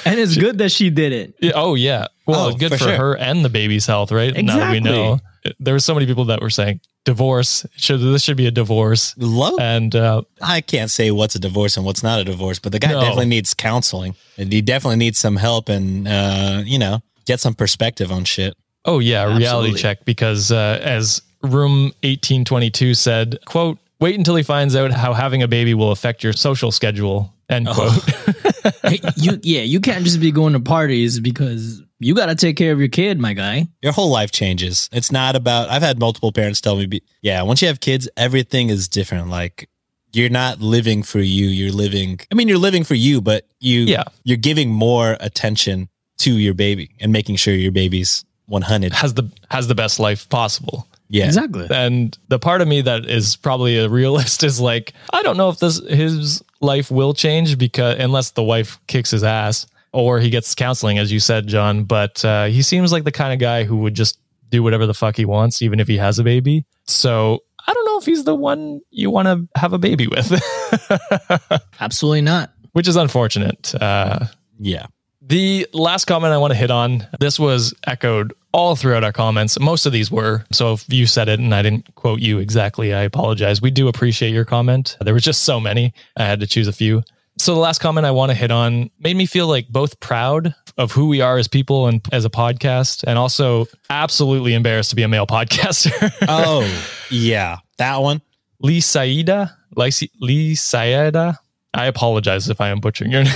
And 0.04 0.18
it's 0.20 0.36
good 0.36 0.58
that 0.58 0.70
she 0.72 0.90
didn't. 0.90 1.34
Yeah, 1.40 1.52
Oh 1.54 1.74
yeah. 1.74 2.06
Well, 2.26 2.46
Oh, 2.48 2.52
good 2.54 2.70
for 2.72 2.78
for, 2.78 2.84
sure. 2.84 2.96
her 2.96 3.16
and 3.16 3.44
the 3.44 3.48
baby's 3.48 3.86
health, 3.86 4.12
right? 4.12 4.34
Now 4.44 4.58
that 4.58 4.72
we 4.72 4.80
know, 4.80 5.18
there 5.60 5.74
were 5.74 5.80
so 5.80 5.94
many 5.94 6.06
people 6.06 6.26
that 6.26 6.40
were 6.40 6.50
saying 6.50 6.80
divorce. 7.04 7.64
Should 7.76 8.00
this 8.00 8.22
should 8.22 8.36
be 8.36 8.46
a 8.46 8.50
divorce? 8.50 9.14
Love. 9.16 9.58
And 9.60 9.94
uh, 9.96 10.22
I 10.42 10.60
can't 10.60 10.90
say 10.90 11.10
what's 11.10 11.34
a 11.34 11.38
divorce 11.38 11.76
and 11.76 11.86
what's 11.86 12.02
not 12.02 12.20
a 12.20 12.24
divorce, 12.24 12.58
but 12.58 12.72
the 12.72 12.78
guy 12.78 12.88
No. 12.92 13.00
definitely 13.00 13.26
needs 13.26 13.54
counseling. 13.54 14.14
And 14.36 14.52
he 14.52 14.60
definitely 14.60 14.96
needs 14.98 15.18
some 15.18 15.36
help 15.36 15.68
and, 15.70 16.06
uh, 16.06 16.62
you 16.64 16.78
know, 16.78 17.00
get 17.24 17.40
some 17.40 17.54
perspective 17.54 18.12
on 18.12 18.24
shit. 18.24 18.54
oh 18.84 18.98
yeah, 18.98 19.36
reality 19.36 19.74
check 19.74 20.04
because 20.04 20.52
uh, 20.52 20.78
as 20.82 21.22
Room 21.42 21.92
eighteen 22.02 22.44
twenty 22.44 22.68
two 22.70 22.94
said, 22.94 23.38
"quote 23.46 23.78
Wait 24.00 24.16
until 24.16 24.36
he 24.36 24.42
finds 24.42 24.76
out 24.76 24.92
how 24.92 25.12
having 25.12 25.42
a 25.42 25.48
baby 25.48 25.74
will 25.74 25.90
affect 25.92 26.22
your 26.22 26.32
social 26.32 26.70
schedule." 26.72 27.32
End 27.48 27.66
oh. 27.68 27.74
quote. 27.74 28.34
Hey, 28.82 29.00
you 29.16 29.40
yeah, 29.42 29.62
you 29.62 29.80
can't 29.80 30.04
just 30.04 30.20
be 30.20 30.30
going 30.30 30.52
to 30.52 30.60
parties 30.60 31.20
because 31.20 31.82
you 31.98 32.14
got 32.14 32.26
to 32.26 32.34
take 32.34 32.56
care 32.56 32.72
of 32.72 32.78
your 32.78 32.88
kid, 32.88 33.18
my 33.18 33.32
guy. 33.32 33.66
Your 33.82 33.92
whole 33.92 34.10
life 34.10 34.30
changes. 34.30 34.88
It's 34.92 35.10
not 35.10 35.36
about, 35.36 35.70
I've 35.70 35.82
had 35.82 35.98
multiple 35.98 36.32
parents 36.32 36.60
tell 36.60 36.76
me, 36.76 36.86
be, 36.86 37.02
yeah, 37.22 37.42
once 37.42 37.62
you 37.62 37.68
have 37.68 37.80
kids, 37.80 38.08
everything 38.16 38.68
is 38.68 38.86
different. 38.88 39.28
Like, 39.28 39.68
you're 40.12 40.28
not 40.28 40.60
living 40.60 41.02
for 41.02 41.18
you. 41.20 41.46
You're 41.46 41.72
living, 41.72 42.20
I 42.30 42.34
mean, 42.34 42.46
you're 42.48 42.58
living 42.58 42.84
for 42.84 42.94
you, 42.94 43.20
but 43.20 43.46
you, 43.58 43.80
Yeah. 43.82 44.04
you're 44.22 44.36
giving 44.36 44.70
more 44.70 45.16
attention 45.20 45.88
to 46.18 46.32
your 46.32 46.54
baby 46.54 46.90
and 47.00 47.10
making 47.12 47.36
sure 47.36 47.54
your 47.54 47.72
baby's 47.72 48.24
100. 48.46 48.92
has 48.92 49.14
the 49.14 49.30
has 49.50 49.66
the 49.68 49.74
best 49.74 49.98
life 49.98 50.28
possible. 50.28 50.86
Yeah. 51.10 51.26
Exactly. 51.26 51.66
And 51.70 52.16
the 52.28 52.38
part 52.38 52.60
of 52.60 52.68
me 52.68 52.80
that 52.82 53.06
is 53.06 53.36
probably 53.36 53.78
a 53.78 53.88
realist 53.88 54.42
is 54.44 54.60
like, 54.60 54.92
I 55.12 55.22
don't 55.22 55.36
know 55.36 55.48
if 55.48 55.58
this 55.58 55.80
his 55.88 56.42
life 56.60 56.90
will 56.90 57.14
change 57.14 57.56
because 57.58 57.96
unless 57.98 58.30
the 58.30 58.42
wife 58.42 58.78
kicks 58.88 59.10
his 59.10 59.24
ass 59.24 59.66
or 59.92 60.20
he 60.20 60.28
gets 60.30 60.54
counseling, 60.54 60.98
as 60.98 61.10
you 61.10 61.18
said, 61.20 61.46
John. 61.46 61.84
But 61.84 62.24
uh, 62.24 62.46
he 62.46 62.60
seems 62.62 62.92
like 62.92 63.04
the 63.04 63.12
kind 63.12 63.32
of 63.32 63.38
guy 63.38 63.64
who 63.64 63.78
would 63.78 63.94
just 63.94 64.18
do 64.50 64.62
whatever 64.62 64.86
the 64.86 64.94
fuck 64.94 65.16
he 65.16 65.24
wants, 65.24 65.62
even 65.62 65.80
if 65.80 65.88
he 65.88 65.96
has 65.98 66.18
a 66.18 66.24
baby. 66.24 66.64
So 66.86 67.42
I 67.66 67.72
don't 67.72 67.84
know 67.86 67.98
if 67.98 68.04
he's 68.06 68.24
the 68.24 68.34
one 68.34 68.80
you 68.90 69.10
want 69.10 69.26
to 69.28 69.46
have 69.60 69.72
a 69.72 69.78
baby 69.78 70.06
with, 70.08 70.30
Absolutely 71.80 72.22
not. 72.22 72.50
which 72.72 72.88
is 72.88 72.96
unfortunate. 72.96 73.74
Uh, 73.80 74.26
Yeah. 74.58 74.86
the 75.22 75.66
last 75.72 76.06
comment 76.06 76.32
I 76.32 76.38
want 76.38 76.52
to 76.52 76.56
hit 76.58 76.70
on, 76.70 77.06
this 77.20 77.38
was 77.38 77.74
echoed 77.86 78.32
all 78.52 78.76
throughout 78.76 79.04
our 79.04 79.12
comments. 79.12 79.58
Most 79.60 79.86
of 79.86 79.92
these 79.92 80.10
were. 80.10 80.44
So 80.52 80.74
if 80.74 80.84
you 80.92 81.06
said 81.06 81.28
it 81.28 81.38
and 81.40 81.54
I 81.54 81.62
didn't 81.62 81.94
quote 81.94 82.20
you 82.20 82.38
exactly, 82.38 82.94
I 82.94 83.02
apologize. 83.02 83.60
We 83.60 83.70
do 83.70 83.88
appreciate 83.88 84.32
your 84.32 84.44
comment. 84.44 84.96
There 85.00 85.14
were 85.14 85.20
just 85.20 85.42
so 85.44 85.60
many. 85.60 85.92
I 86.16 86.24
had 86.24 86.40
to 86.40 86.46
choose 86.46 86.68
a 86.68 86.72
few. 86.72 87.02
So 87.38 87.54
the 87.54 87.60
last 87.60 87.78
comment 87.78 88.04
I 88.04 88.10
want 88.10 88.30
to 88.30 88.34
hit 88.34 88.50
on 88.50 88.90
made 88.98 89.16
me 89.16 89.24
feel 89.24 89.46
like 89.46 89.68
both 89.68 90.00
proud 90.00 90.54
of 90.76 90.90
who 90.90 91.06
we 91.06 91.20
are 91.20 91.38
as 91.38 91.46
people 91.46 91.86
and 91.86 92.00
as 92.10 92.24
a 92.24 92.30
podcast 92.30 93.04
and 93.06 93.16
also 93.16 93.66
absolutely 93.90 94.54
embarrassed 94.54 94.90
to 94.90 94.96
be 94.96 95.04
a 95.04 95.08
male 95.08 95.26
podcaster. 95.28 96.12
Oh, 96.26 96.66
yeah. 97.10 97.58
That 97.76 97.98
one. 97.98 98.22
Lee 98.60 98.80
Saida, 98.80 99.56
Lee 99.76 99.92
Lee 100.20 100.54
Saida. 100.56 101.38
I 101.74 101.86
apologize 101.86 102.48
if 102.48 102.60
I 102.60 102.68
am 102.70 102.80
butchering 102.80 103.10
your 103.12 103.24
name. 103.24 103.34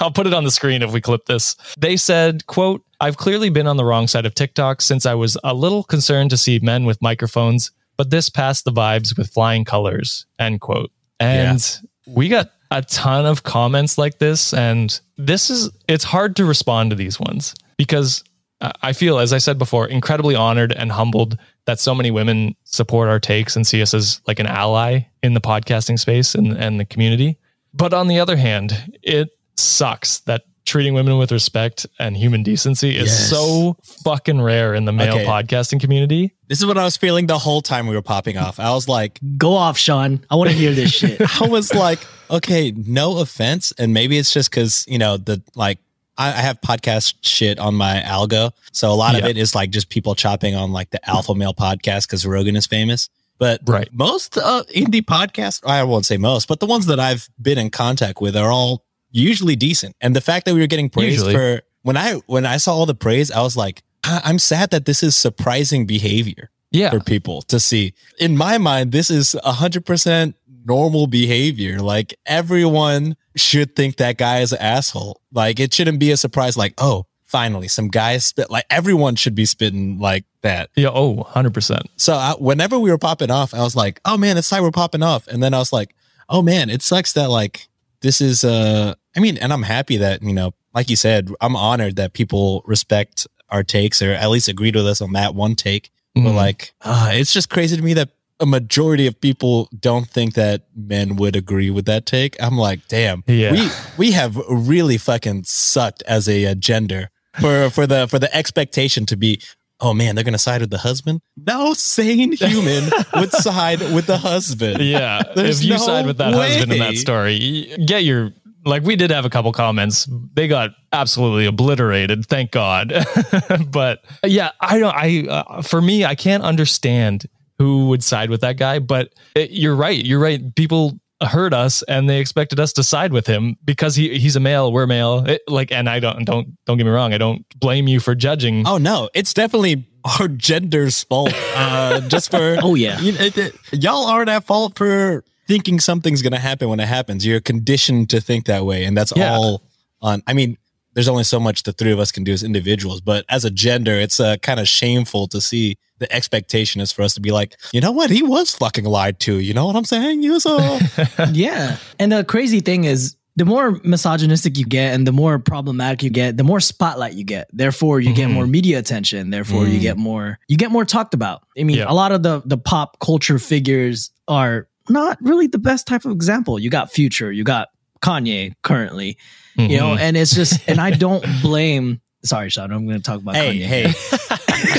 I'll 0.00 0.10
put 0.12 0.26
it 0.26 0.34
on 0.34 0.44
the 0.44 0.50
screen 0.50 0.82
if 0.82 0.92
we 0.92 1.00
clip 1.00 1.26
this. 1.26 1.56
They 1.78 1.96
said, 1.96 2.46
quote, 2.46 2.82
I've 3.00 3.16
clearly 3.16 3.50
been 3.50 3.66
on 3.66 3.76
the 3.76 3.84
wrong 3.84 4.06
side 4.06 4.24
of 4.24 4.34
TikTok 4.34 4.80
since 4.80 5.04
I 5.04 5.14
was 5.14 5.36
a 5.44 5.52
little 5.52 5.82
concerned 5.82 6.30
to 6.30 6.36
see 6.36 6.58
men 6.60 6.84
with 6.84 7.02
microphones, 7.02 7.70
but 7.96 8.10
this 8.10 8.28
passed 8.28 8.64
the 8.64 8.72
vibes 8.72 9.16
with 9.18 9.30
flying 9.30 9.64
colors, 9.64 10.26
end 10.38 10.60
quote. 10.60 10.90
And 11.20 11.62
we 12.06 12.28
got 12.28 12.50
a 12.70 12.82
ton 12.82 13.26
of 13.26 13.42
comments 13.42 13.98
like 13.98 14.18
this. 14.18 14.54
And 14.54 14.98
this 15.18 15.50
is, 15.50 15.70
it's 15.88 16.04
hard 16.04 16.36
to 16.36 16.44
respond 16.44 16.90
to 16.90 16.96
these 16.96 17.18
ones 17.20 17.54
because 17.76 18.22
I- 18.60 18.72
I 18.82 18.92
feel, 18.94 19.18
as 19.18 19.32
I 19.32 19.38
said 19.38 19.58
before, 19.58 19.86
incredibly 19.86 20.34
honored 20.34 20.72
and 20.72 20.90
humbled 20.92 21.36
that 21.66 21.78
so 21.80 21.94
many 21.94 22.10
women 22.10 22.54
support 22.64 23.08
our 23.08 23.20
takes 23.20 23.56
and 23.56 23.66
see 23.66 23.82
us 23.82 23.92
as 23.92 24.20
like 24.26 24.38
an 24.38 24.46
ally 24.46 25.00
in 25.22 25.34
the 25.34 25.40
podcasting 25.40 25.98
space 25.98 26.34
and, 26.34 26.52
and 26.56 26.78
the 26.80 26.84
community. 26.84 27.38
But 27.76 27.92
on 27.92 28.08
the 28.08 28.18
other 28.20 28.36
hand, 28.36 28.92
it 29.02 29.28
sucks 29.56 30.20
that 30.20 30.42
treating 30.64 30.94
women 30.94 31.16
with 31.18 31.30
respect 31.30 31.86
and 32.00 32.16
human 32.16 32.42
decency 32.42 32.96
is 32.96 33.04
Yes. 33.08 33.30
so 33.30 33.76
fucking 34.02 34.40
rare 34.40 34.74
in 34.74 34.84
the 34.84 34.92
male 34.92 35.14
Okay. 35.14 35.24
podcasting 35.24 35.80
community. 35.80 36.34
This 36.48 36.58
is 36.58 36.66
what 36.66 36.76
I 36.76 36.82
was 36.84 36.96
feeling 36.96 37.26
the 37.28 37.38
whole 37.38 37.62
time 37.62 37.86
we 37.86 37.94
were 37.94 38.02
popping 38.02 38.36
off. 38.36 38.58
I 38.58 38.70
was 38.72 38.88
like, 38.88 39.20
Go 39.38 39.52
off, 39.54 39.78
Sean. 39.78 40.24
I 40.28 40.34
want 40.34 40.50
to 40.50 40.56
hear 40.56 40.72
this 40.72 40.90
shit. 41.00 41.20
I 41.40 41.46
was 41.46 41.72
like, 41.72 42.00
okay, 42.30 42.72
no 42.76 43.18
offense. 43.18 43.72
And 43.78 43.94
maybe 43.94 44.18
it's 44.18 44.32
just 44.32 44.50
because, 44.50 44.84
you 44.88 44.98
know, 44.98 45.16
the 45.18 45.40
like, 45.54 45.78
I, 46.18 46.28
I 46.30 46.40
have 46.40 46.60
podcast 46.62 47.14
shit 47.20 47.58
on 47.60 47.74
my 47.76 48.02
algo. 48.04 48.50
So 48.72 48.90
a 48.90 48.94
lot 48.94 49.16
of 49.16 49.24
it 49.24 49.36
is 49.36 49.54
like 49.54 49.70
just 49.70 49.88
people 49.88 50.14
chopping 50.16 50.54
on 50.56 50.72
like 50.72 50.90
the 50.90 51.08
alpha 51.08 51.34
male 51.34 51.54
podcast 51.54 52.08
because 52.08 52.26
Rogan 52.26 52.56
is 52.56 52.66
famous. 52.66 53.08
But 53.38 53.60
Right. 53.66 53.88
most 53.92 54.38
uh, 54.38 54.62
indie 54.74 55.02
podcasts, 55.02 55.60
I 55.66 55.82
won't 55.84 56.06
say 56.06 56.16
most, 56.16 56.48
but 56.48 56.60
the 56.60 56.66
ones 56.66 56.86
that 56.86 56.98
I've 56.98 57.28
been 57.40 57.58
in 57.58 57.70
contact 57.70 58.20
with 58.20 58.36
are 58.36 58.50
all 58.50 58.84
usually 59.10 59.56
decent. 59.56 59.94
And 60.00 60.16
the 60.16 60.20
fact 60.20 60.46
that 60.46 60.54
we 60.54 60.60
were 60.60 60.66
getting 60.66 60.88
praise 60.90 61.14
Usually. 61.14 61.34
for 61.34 61.62
when 61.82 61.96
I 61.96 62.14
when 62.26 62.46
I 62.46 62.56
saw 62.56 62.74
all 62.74 62.86
the 62.86 62.94
praise, 62.94 63.30
I 63.30 63.42
was 63.42 63.56
like, 63.56 63.82
"I- 64.04 64.22
I'm 64.24 64.38
sad 64.38 64.70
that 64.70 64.84
this 64.86 65.02
is 65.02 65.14
surprising 65.16 65.86
behavior 65.86 66.50
Yeah. 66.72 66.90
for 66.90 67.00
people 67.00 67.42
to 67.42 67.60
see. 67.60 67.92
In 68.18 68.36
my 68.36 68.58
mind, 68.58 68.92
this 68.92 69.10
is 69.10 69.36
100% 69.44 70.34
normal 70.64 71.06
behavior. 71.06 71.80
Like 71.80 72.18
everyone 72.26 73.16
should 73.36 73.76
think 73.76 73.96
that 73.96 74.16
guy 74.16 74.40
is 74.40 74.52
an 74.52 74.58
asshole. 74.60 75.20
Like 75.32 75.60
it 75.60 75.72
shouldn't 75.74 75.98
be 76.00 76.10
a 76.10 76.16
surprise 76.16 76.56
like, 76.56 76.74
"Oh, 76.78 77.06
finally 77.36 77.68
some 77.68 77.88
guys 77.88 78.24
spit 78.24 78.50
like 78.50 78.64
everyone 78.70 79.14
should 79.16 79.34
be 79.34 79.44
spitting 79.46 79.98
like 79.98 80.24
that." 80.42 80.70
Yeah. 80.76 80.90
Oh, 80.92 81.24
100%. 81.34 81.82
So 81.96 82.14
I, 82.14 82.34
whenever 82.38 82.78
we 82.78 82.90
were 82.90 82.98
popping 82.98 83.30
off, 83.30 83.52
I 83.54 83.62
was 83.62 83.76
like, 83.76 84.00
"Oh 84.04 84.16
man, 84.16 84.38
it's 84.38 84.50
like 84.52 84.62
we're 84.62 84.70
popping 84.82 85.02
off." 85.02 85.26
And 85.28 85.42
then 85.42 85.52
I 85.54 85.58
was 85.58 85.72
like, 85.72 85.94
"Oh 86.28 86.42
man, 86.42 86.70
it 86.70 86.82
sucks 86.82 87.12
that 87.14 87.28
like 87.30 87.68
this 88.02 88.20
is 88.20 88.44
uh 88.44 88.94
I 89.16 89.20
mean, 89.20 89.36
and 89.38 89.52
I'm 89.52 89.62
happy 89.62 89.96
that, 89.98 90.22
you 90.22 90.32
know, 90.34 90.52
like 90.74 90.90
you 90.90 90.96
said, 90.96 91.30
I'm 91.40 91.56
honored 91.56 91.96
that 91.96 92.12
people 92.12 92.62
respect 92.66 93.26
our 93.48 93.62
takes 93.64 94.02
or 94.02 94.12
at 94.12 94.28
least 94.30 94.48
agreed 94.48 94.76
with 94.76 94.86
us 94.86 95.00
on 95.00 95.12
that 95.14 95.34
one 95.34 95.54
take. 95.54 95.90
But 96.14 96.20
Mhm. 96.32 96.34
like, 96.34 96.72
uh, 96.82 97.10
it's 97.12 97.32
just 97.32 97.48
crazy 97.50 97.76
to 97.76 97.82
me 97.82 97.94
that 97.94 98.10
a 98.40 98.44
majority 98.46 99.06
of 99.06 99.18
people 99.20 99.68
don't 99.78 100.08
think 100.16 100.34
that 100.34 100.64
men 100.74 101.16
would 101.16 101.34
agree 101.36 101.70
with 101.70 101.86
that 101.86 102.04
take. 102.04 102.36
I'm 102.40 102.58
like, 102.58 102.80
damn, 102.88 103.24
Yeah. 103.26 103.52
we 103.52 103.70
we 103.96 104.12
have 104.12 104.36
really 104.50 104.98
fucking 104.98 105.44
sucked 105.44 106.02
as 106.06 106.28
a, 106.28 106.38
uh 106.46 106.54
gender 106.54 107.08
for 107.40 107.70
for 107.70 107.86
the 107.86 108.06
for 108.08 108.18
the 108.18 108.34
expectation 108.34 109.06
to 109.06 109.16
be. 109.16 109.40
Oh 109.78 109.92
man, 109.92 110.14
they're 110.14 110.24
gonna 110.24 110.38
side 110.38 110.62
with 110.62 110.70
the 110.70 110.78
husband. 110.78 111.20
No 111.36 111.74
sane 111.74 112.32
human 112.32 112.90
would 113.14 113.32
side 113.32 113.80
with 113.80 114.06
the 114.06 114.16
husband. 114.16 114.80
Yeah. 114.80 115.22
There's 115.34 115.60
if 115.60 115.66
you 115.66 115.72
no 115.72 115.78
side 115.78 116.06
with 116.06 116.16
that 116.18 116.32
husband 116.32 116.72
in 116.72 116.78
that 116.78 116.96
story, 116.96 117.74
get 117.84 118.04
your 118.04 118.32
like 118.64 118.82
we 118.82 118.96
did 118.96 119.10
have 119.10 119.24
a 119.24 119.30
couple 119.30 119.52
comments. 119.52 120.08
They 120.34 120.48
got 120.48 120.70
absolutely 120.92 121.46
obliterated, 121.46 122.26
thank 122.26 122.52
God. 122.52 122.92
but 123.70 124.04
yeah, 124.24 124.52
I 124.60 124.78
don't 124.78 124.94
I 124.94 125.26
uh, 125.28 125.62
for 125.62 125.82
me 125.82 126.04
I 126.04 126.14
can't 126.14 126.42
understand 126.42 127.26
who 127.58 127.88
would 127.88 128.02
side 128.02 128.30
with 128.30 128.40
that 128.42 128.56
guy, 128.56 128.78
but 128.78 129.12
it, 129.34 129.50
you're 129.50 129.76
right. 129.76 130.04
You're 130.04 130.20
right. 130.20 130.54
People 130.54 130.98
heard 131.22 131.54
us 131.54 131.82
and 131.84 132.08
they 132.10 132.20
expected 132.20 132.60
us 132.60 132.72
to 132.74 132.82
side 132.82 133.12
with 133.12 133.26
him 133.26 133.56
because 133.64 133.96
he 133.96 134.18
he's 134.18 134.36
a 134.36 134.40
male, 134.40 134.72
we're 134.72 134.86
male. 134.86 135.24
It, 135.26 135.42
like 135.48 135.72
and 135.72 135.88
I 135.88 135.98
don't 136.00 136.24
don't 136.24 136.56
don't 136.66 136.76
get 136.76 136.84
me 136.84 136.90
wrong, 136.90 137.14
I 137.14 137.18
don't 137.18 137.44
blame 137.58 137.88
you 137.88 138.00
for 138.00 138.14
judging. 138.14 138.66
Oh 138.66 138.76
no, 138.78 139.08
it's 139.14 139.32
definitely 139.32 139.86
our 140.20 140.28
gender's 140.28 141.02
fault. 141.04 141.32
Uh, 141.54 142.00
just 142.08 142.30
for 142.30 142.56
Oh, 142.62 142.74
yeah. 142.74 143.00
you, 143.00 143.12
it, 143.14 143.36
it, 143.36 143.54
y'all 143.72 144.06
aren't 144.06 144.28
at 144.28 144.44
fault 144.44 144.76
for 144.76 145.24
thinking 145.48 145.80
something's 145.80 146.22
gonna 146.22 146.38
happen 146.38 146.68
when 146.68 146.80
it 146.80 146.88
happens. 146.88 147.24
You're 147.26 147.40
conditioned 147.40 148.10
to 148.10 148.20
think 148.20 148.46
that 148.46 148.64
way, 148.64 148.84
and 148.84 148.96
that's 148.96 149.12
Yeah. 149.16 149.32
all 149.34 149.62
on. 150.02 150.22
I 150.26 150.32
mean, 150.34 150.58
there's 150.96 151.06
only 151.08 151.22
so 151.24 151.38
much 151.38 151.62
the 151.62 151.72
three 151.72 151.92
of 151.92 152.00
us 152.00 152.10
can 152.10 152.24
do 152.24 152.32
as 152.32 152.42
individuals, 152.42 153.00
but 153.00 153.24
as 153.28 153.44
a 153.44 153.50
gender, 153.50 153.92
it's 153.92 154.18
uh, 154.18 154.36
kind 154.38 154.58
of 154.58 154.66
shameful 154.66 155.28
to 155.28 155.40
see. 155.40 155.76
The 155.98 156.12
expectation 156.12 156.80
is 156.82 156.92
for 156.92 157.02
us 157.02 157.14
to 157.14 157.20
be 157.22 157.30
like, 157.32 157.56
you 157.72 157.80
know 157.80 157.90
what, 157.92 158.10
he 158.10 158.22
was 158.22 158.54
fucking 158.54 158.84
lied 158.84 159.18
to. 159.20 159.38
You 159.38 159.54
know 159.54 159.64
what 159.66 159.76
I'm 159.76 159.84
saying? 159.86 160.20
He 160.22 160.28
was 160.30 160.44
uh, 160.44 160.78
yeah. 161.32 161.76
And 161.98 162.10
the 162.12 162.22
crazy 162.24 162.60
thing 162.60 162.84
is, 162.84 163.16
the 163.36 163.44
more 163.46 163.78
misogynistic 163.84 164.56
you 164.58 164.64
get 164.66 164.94
and 164.94 165.06
the 165.06 165.12
more 165.12 165.38
problematic 165.38 166.02
you 166.02 166.08
get, 166.10 166.36
the 166.38 166.44
more 166.44 166.60
spotlight 166.60 167.12
you 167.14 167.24
get. 167.24 167.48
Therefore, 167.52 168.00
you 168.00 168.12
get 168.14 168.28
Mhm. 168.28 168.32
more 168.32 168.46
media 168.46 168.78
attention. 168.78 169.28
Therefore, 169.30 169.66
you 169.66 169.78
Mm. 169.78 169.82
get 169.82 169.96
more 169.98 170.38
you 170.48 170.56
get 170.56 170.70
more 170.70 170.84
talked 170.86 171.12
about. 171.14 171.42
I 171.58 171.62
mean, 171.64 171.76
Yeah. 171.78 171.86
a 171.88 171.92
lot 171.94 172.12
of 172.12 172.22
the 172.22 172.42
the 172.46 172.56
pop 172.58 172.98
culture 172.98 173.38
figures 173.38 174.10
are 174.28 174.68
not 174.88 175.18
really 175.20 175.46
the 175.48 175.58
best 175.58 175.86
type 175.86 176.04
of 176.06 176.12
example. 176.12 176.58
You 176.58 176.68
got 176.70 176.92
Future, 176.92 177.30
you 177.32 177.44
got 177.44 177.68
Kanye 178.02 178.52
currently, 178.62 179.16
you 179.58 179.76
know, 179.78 179.96
Mhm. 179.96 180.00
and 180.00 180.16
it's 180.16 180.34
just 180.34 180.60
and 180.68 180.80
I 180.80 180.90
don't 180.90 181.24
blame 181.42 182.00
sorry, 182.24 182.50
Sean, 182.50 182.72
I'm 182.72 182.86
gonna 182.86 183.00
talk 183.00 183.20
about 183.20 183.36
hey, 183.36 183.58
Kanye. 183.58 183.66
hey, 183.66 183.84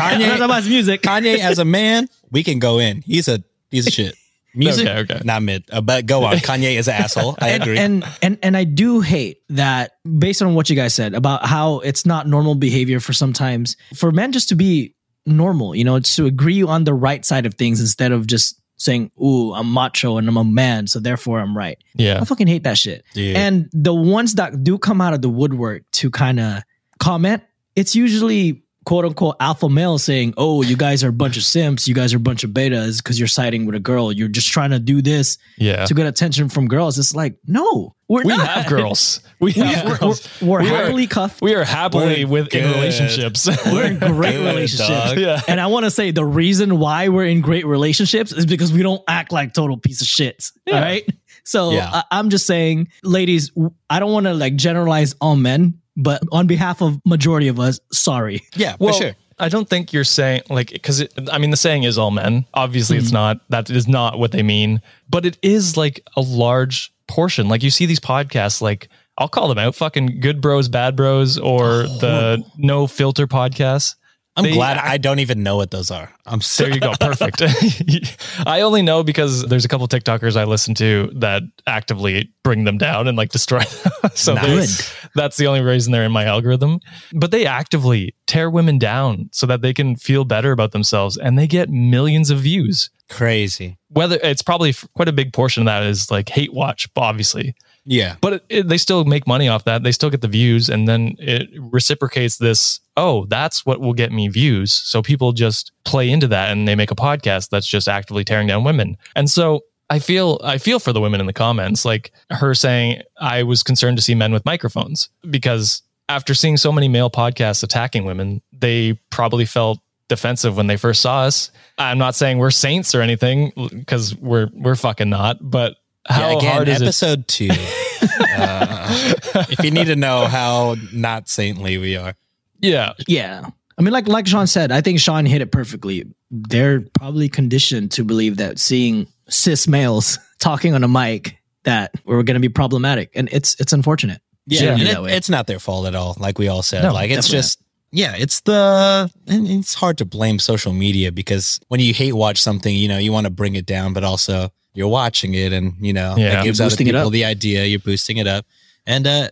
I'm 0.01 0.19
not 0.19 0.27
talking 0.27 0.43
about 0.43 0.57
his 0.63 0.69
music. 0.69 1.01
Kanye 1.01 1.37
as 1.39 1.59
a 1.59 1.65
man, 1.65 2.07
we 2.31 2.43
can 2.43 2.59
go 2.59 2.79
in. 2.79 3.01
He's 3.03 3.27
a 3.27 3.43
piece 3.71 3.87
of 3.87 3.93
shit. 3.93 4.15
Music, 4.55 4.87
Okay, 4.87 4.99
okay. 5.13 5.21
not 5.23 5.43
mid, 5.43 5.63
uh, 5.71 5.81
but 5.81 6.07
go 6.07 6.23
on. 6.23 6.37
Kanye 6.37 6.77
is 6.79 6.87
an 6.87 6.95
asshole. 7.03 7.35
I 7.39 7.49
and, 7.49 7.63
agree. 7.63 7.77
And 7.77 8.03
and 8.23 8.37
and 8.41 8.57
I 8.57 8.63
do 8.63 9.01
hate 9.01 9.37
that 9.49 9.91
based 10.17 10.41
on 10.41 10.55
what 10.55 10.69
you 10.69 10.75
guys 10.75 10.95
said 10.95 11.13
about 11.13 11.45
how 11.45 11.79
it's 11.79 12.05
not 12.07 12.27
normal 12.27 12.55
behavior 12.55 12.99
for 12.99 13.13
sometimes 13.13 13.77
for 13.95 14.11
men 14.11 14.31
just 14.31 14.49
to 14.49 14.55
be 14.55 14.95
normal, 15.27 15.75
you 15.75 15.83
know, 15.83 15.99
to 15.99 16.25
agree 16.25 16.63
on 16.63 16.85
the 16.85 16.93
right 16.93 17.23
side 17.23 17.45
of 17.45 17.53
things 17.53 17.79
instead 17.79 18.11
of 18.11 18.25
just 18.25 18.59
saying, 18.77 19.11
"Ooh, 19.21 19.53
I'm 19.53 19.71
macho 19.71 20.17
and 20.17 20.27
I'm 20.27 20.37
a 20.37 20.43
man, 20.43 20.87
so 20.87 20.99
therefore 20.99 21.39
I'm 21.39 21.57
right." 21.57 21.77
yeah. 21.95 22.19
I 22.21 22.25
fucking 22.25 22.47
hate 22.47 22.63
that 22.63 22.77
shit. 22.77 23.03
Dude. 23.13 23.35
And 23.35 23.69
the 23.73 23.93
ones 23.93 24.35
that 24.35 24.63
do 24.63 24.77
come 24.77 25.01
out 25.01 25.13
of 25.13 25.21
the 25.21 25.29
woodwork 25.29 25.83
to 25.93 26.09
kind 26.09 26.39
of 26.39 26.63
comment, 26.99 27.43
it's 27.75 27.95
usually 27.95 28.63
quote 28.87 29.03
unquote 29.03 29.35
alpha 29.41 29.67
male 29.67 29.97
saying, 29.97 30.33
Oh, 30.37 30.61
you 30.61 30.77
guys 30.77 31.03
are 31.03 31.09
a 31.09 31.13
bunch 31.13 31.35
of 31.35 31.43
simps. 31.43 31.89
You 31.89 31.93
guys 31.93 32.13
are 32.13 32.17
a 32.17 32.21
bunch 32.21 32.45
of 32.45 32.51
betas 32.51 32.97
because 33.03 33.19
you're 33.19 33.27
siding 33.27 33.65
with 33.65 33.75
a 33.75 33.81
girl. 33.81 34.13
You're 34.13 34.29
just 34.29 34.47
trying 34.47 34.71
to 34.71 34.79
do 34.79 35.01
this 35.01 35.37
Yeah. 35.57 35.85
to 35.85 35.93
get 35.93 36.05
attention 36.07 36.47
from 36.47 36.67
girls. 36.69 36.97
It's 36.97 37.13
like, 37.13 37.35
no, 37.45 37.95
we're 38.07 38.23
We 38.23 38.29
not. 38.37 38.47
have 38.47 38.67
girls. 38.67 39.19
We 39.41 39.51
We 39.53 39.61
have 39.61 39.85
are, 39.85 39.97
girls. 39.97 40.27
we're, 40.41 40.47
we're 40.47 40.61
We 40.63 40.69
are- 40.71 40.75
happily 40.85 41.07
cuffed. 41.07 41.41
We 41.41 41.53
are 41.53 41.65
happily 41.65 42.23
We're 42.25 42.43
with 42.45 42.55
in 42.55 42.63
relationships. 42.71 43.47
We're 43.67 43.85
in 43.87 43.99
great 43.99 44.31
Good, 44.31 44.45
relationships. 44.45 44.87
dog. 45.11 45.17
Yeah. 45.19 45.41
And 45.49 45.59
I 45.59 45.67
want 45.67 45.83
to 45.83 45.91
say 45.91 46.09
the 46.11 46.25
reason 46.25 46.79
why 46.79 47.09
we're 47.09 47.25
in 47.27 47.41
great 47.41 47.65
relationships 47.67 48.31
is 48.31 48.45
because 48.47 48.71
we 48.73 48.81
don't 48.83 49.01
act 49.07 49.31
like 49.31 49.53
total 49.53 49.77
piece 49.77 50.01
of 50.01 50.07
shit. 50.07 50.45
Yeah. 50.65 50.75
All 50.75 50.81
right. 50.81 51.03
So 51.43 51.71
Yeah. 51.71 51.89
I, 51.93 52.03
I'm 52.09 52.29
just 52.29 52.47
saying, 52.47 52.87
ladies, 53.03 53.51
I 53.89 53.99
don't 53.99 54.11
want 54.13 54.25
to 54.25 54.33
like 54.33 54.55
generalize 54.55 55.13
all 55.21 55.35
men, 55.35 55.79
but 55.97 56.21
on 56.31 56.47
behalf 56.47 56.81
of 56.81 57.01
majority 57.05 57.47
of 57.47 57.59
us, 57.59 57.79
sorry. 57.91 58.43
yeah, 58.55 58.75
well, 58.79 58.93
for 58.93 59.01
sure. 59.01 59.15
I 59.39 59.49
don't 59.49 59.69
think 59.69 59.93
you're 59.93 60.03
saying 60.03 60.41
like 60.49 60.71
because 60.71 61.03
I 61.31 61.37
mean 61.37 61.51
the 61.51 61.57
saying 61.57 61.83
is 61.83 61.97
all 61.97 62.11
men. 62.11 62.45
Obviously, 62.53 62.97
it's 62.97 63.07
mm-hmm. 63.07 63.15
not. 63.15 63.49
That 63.49 63.69
is 63.69 63.87
not 63.87 64.17
what 64.17 64.31
they 64.31 64.43
mean. 64.43 64.81
But 65.09 65.25
it 65.25 65.37
is 65.41 65.77
like 65.77 65.99
a 66.15 66.21
large 66.21 66.91
portion. 67.07 67.47
Like 67.47 67.63
you 67.63 67.69
see 67.69 67.85
these 67.85 67.99
podcasts, 67.99 68.61
like 68.61 68.89
I'll 69.17 69.27
call 69.27 69.47
them 69.47 69.57
out, 69.57 69.75
fucking 69.75 70.21
good 70.21 70.41
bros, 70.41 70.69
bad 70.69 70.95
bros, 70.95 71.37
or 71.37 71.83
oh. 71.83 71.97
the 71.99 72.43
no 72.57 72.87
filter 72.87 73.27
podcasts. 73.27 73.95
I'm 74.37 74.43
they 74.43 74.53
glad 74.53 74.77
act- 74.77 74.87
I 74.87 74.97
don't 74.97 75.19
even 75.19 75.43
know 75.43 75.57
what 75.57 75.71
those 75.71 75.91
are. 75.91 76.11
I'm 76.25 76.39
so 76.41 76.63
There 76.65 76.73
you 76.75 76.79
go. 76.79 76.93
Perfect. 76.99 77.41
I 78.45 78.61
only 78.61 78.81
know 78.81 79.03
because 79.03 79.43
there's 79.47 79.65
a 79.65 79.67
couple 79.67 79.87
TikTokers 79.87 80.37
I 80.37 80.43
listen 80.45 80.73
to 80.75 81.11
that 81.15 81.41
actively 81.65 82.31
bring 82.43 82.63
them 82.63 82.77
down 82.77 83.07
and 83.07 83.17
like 83.17 83.29
destroy 83.29 83.59
them. 84.01 84.11
so 84.15 84.35
Nice. 84.35 84.93
that's 85.15 85.37
the 85.37 85.47
only 85.47 85.61
reason 85.61 85.91
they're 85.91 86.03
in 86.03 86.11
my 86.11 86.25
algorithm. 86.25 86.79
But 87.13 87.31
they 87.31 87.45
actively 87.45 88.13
tear 88.27 88.49
women 88.49 88.77
down 88.77 89.29
so 89.33 89.45
that 89.47 89.61
they 89.61 89.73
can 89.73 89.95
feel 89.95 90.23
better 90.23 90.51
about 90.51 90.71
themselves 90.71 91.17
and 91.17 91.37
they 91.37 91.47
get 91.47 91.69
millions 91.69 92.29
of 92.29 92.39
views. 92.39 92.89
crazy. 93.09 93.77
Whether 93.89 94.19
it's 94.21 94.41
probably 94.41 94.73
quite 94.95 95.07
a 95.07 95.13
big 95.13 95.33
portion 95.33 95.63
of 95.63 95.65
that 95.65 95.83
is 95.83 96.11
like 96.11 96.29
hate 96.29 96.53
watch, 96.53 96.87
obviously, 96.95 97.55
Yeah. 97.87 98.17
but 98.19 98.33
it, 98.33 98.45
it, 98.49 98.67
they 98.67 98.77
still 98.77 99.05
make 99.05 99.25
money 99.25 99.47
off 99.47 99.63
that. 99.63 99.81
They 99.83 99.93
still 99.93 100.09
get 100.09 100.21
the 100.21 100.27
views, 100.27 100.69
and 100.69 100.87
then 100.87 101.15
it 101.19 101.49
reciprocates 101.57 102.37
this. 102.37 102.81
Oh, 102.97 103.25
that's 103.25 103.65
what 103.65 103.79
will 103.79 103.93
get 103.93 104.11
me 104.11 104.27
views. 104.27 104.73
So 104.73 105.01
people 105.01 105.31
just 105.31 105.71
play 105.85 106.09
into 106.09 106.27
that, 106.27 106.51
and 106.51 106.67
they 106.67 106.75
make 106.75 106.91
a 106.91 106.95
podcast 106.95 107.49
that's 107.49 107.67
just 107.67 107.87
actively 107.87 108.23
tearing 108.25 108.47
down 108.47 108.63
women. 108.65 108.97
And 109.15 109.29
so 109.29 109.61
I 109.89 109.99
feel 109.99 110.39
I 110.43 110.57
feel 110.57 110.79
for 110.79 110.91
the 110.91 110.99
women 110.99 111.21
in 111.21 111.27
the 111.27 111.33
comments, 111.33 111.85
like 111.85 112.11
her 112.29 112.53
saying, 112.53 113.01
"I 113.19 113.43
was 113.43 113.63
concerned 113.63 113.97
to 113.97 114.03
see 114.03 114.15
men 114.15 114.33
with 114.33 114.45
microphones 114.45 115.09
because 115.29 115.81
after 116.09 116.33
seeing 116.33 116.57
so 116.57 116.71
many 116.73 116.89
male 116.89 117.09
podcasts 117.09 117.63
attacking 117.63 118.03
women, 118.05 118.41
they 118.51 118.93
probably 119.09 119.45
felt." 119.45 119.79
defensive 120.09 120.55
when 120.55 120.67
they 120.67 120.77
first 120.77 121.01
saw 121.01 121.23
us 121.23 121.51
i'm 121.79 121.97
not 121.97 122.15
saying 122.15 122.37
we're 122.37 122.49
saints 122.49 122.95
or 122.95 123.01
anything 123.01 123.51
because 123.71 124.15
we're 124.15 124.47
we're 124.53 124.73
fucking 124.73 125.09
not 125.09 125.37
but 125.41 125.75
how 126.07 126.29
yeah, 126.31 126.37
again, 126.37 126.53
hard 126.53 126.67
is 126.67 126.81
it 126.81 126.85
episode 126.85 127.27
two. 127.27 127.49
uh, 128.37 129.43
if 129.49 129.63
you 129.63 129.71
need 129.71 129.87
to 129.87 129.95
know 129.95 130.25
how 130.27 130.75
not 130.93 131.27
saintly 131.29 131.77
we 131.77 131.95
are. 131.95 132.15
yeah 132.59 132.93
Yeah. 133.07 133.45
I 133.79 133.83
mean, 133.83 133.93
like 133.93 134.07
like 134.07 134.25
Sean 134.25 134.47
said, 134.47 134.71
I 134.71 134.81
think 134.81 134.99
Sean 134.99 135.25
hit 135.27 135.41
it 135.41 135.51
perfectly. 135.51 136.05
They're 136.31 136.81
probably 136.97 137.29
conditioned 137.29 137.91
to 137.91 138.03
believe 138.03 138.37
that 138.37 138.57
seeing 138.57 139.05
cis 139.29 139.67
males 139.67 140.17
talking 140.39 140.73
on 140.73 140.83
a 140.83 140.87
mic 140.87 141.37
that 141.63 141.91
we're 142.05 142.23
going 142.23 142.35
to 142.35 142.39
be 142.41 142.49
problematic, 142.49 143.11
and 143.13 143.29
it's 143.31 143.55
it's 143.59 143.73
unfortunate. 143.73 144.19
Yeah, 144.47 144.59
Shouldn't 144.59 144.81
and 144.81 145.07
it- 145.07 145.13
it's 145.13 145.29
not 145.29 145.45
their 145.45 145.59
fault 145.59 145.85
at 145.85 145.93
all. 145.93 146.15
Like 146.19 146.39
we 146.39 146.47
all 146.47 146.63
said, 146.63 146.83
No, 146.83 146.91
like 146.93 147.11
it's 147.11 147.27
definitely 147.27 147.37
just 147.39 147.61
yeah, 147.91 148.15
it's 148.17 148.41
the 148.41 149.11
and 149.27 149.47
it's 149.47 149.75
hard 149.75 149.99
to 149.99 150.05
blame 150.05 150.39
social 150.39 150.73
media 150.73 151.11
because 151.11 151.59
when 151.67 151.79
you 151.79 151.93
hate 151.93 152.13
watch 152.13 152.41
something, 152.41 152.73
you 152.75 152.87
know, 152.87 152.97
you 152.97 153.11
want 153.11 153.25
to 153.25 153.31
bring 153.31 153.53
it 153.55 153.65
down, 153.67 153.93
but 153.93 154.03
also 154.03 154.49
you're 154.77 154.87
watching 154.87 155.33
it, 155.33 155.51
and 155.51 155.73
you 155.81 155.91
know, 155.93 156.15
Yeah. 156.17 156.39
it 156.39 156.43
gives 156.45 156.59
You're 156.59 156.67
other 156.67 156.77
people 156.77 157.09
the 157.09 157.25
idea. 157.25 157.65
You're 157.65 157.79
boosting 157.79 158.17
it 158.17 158.27
up, 158.27 158.45
and 158.85 159.05
uh, 159.07 159.29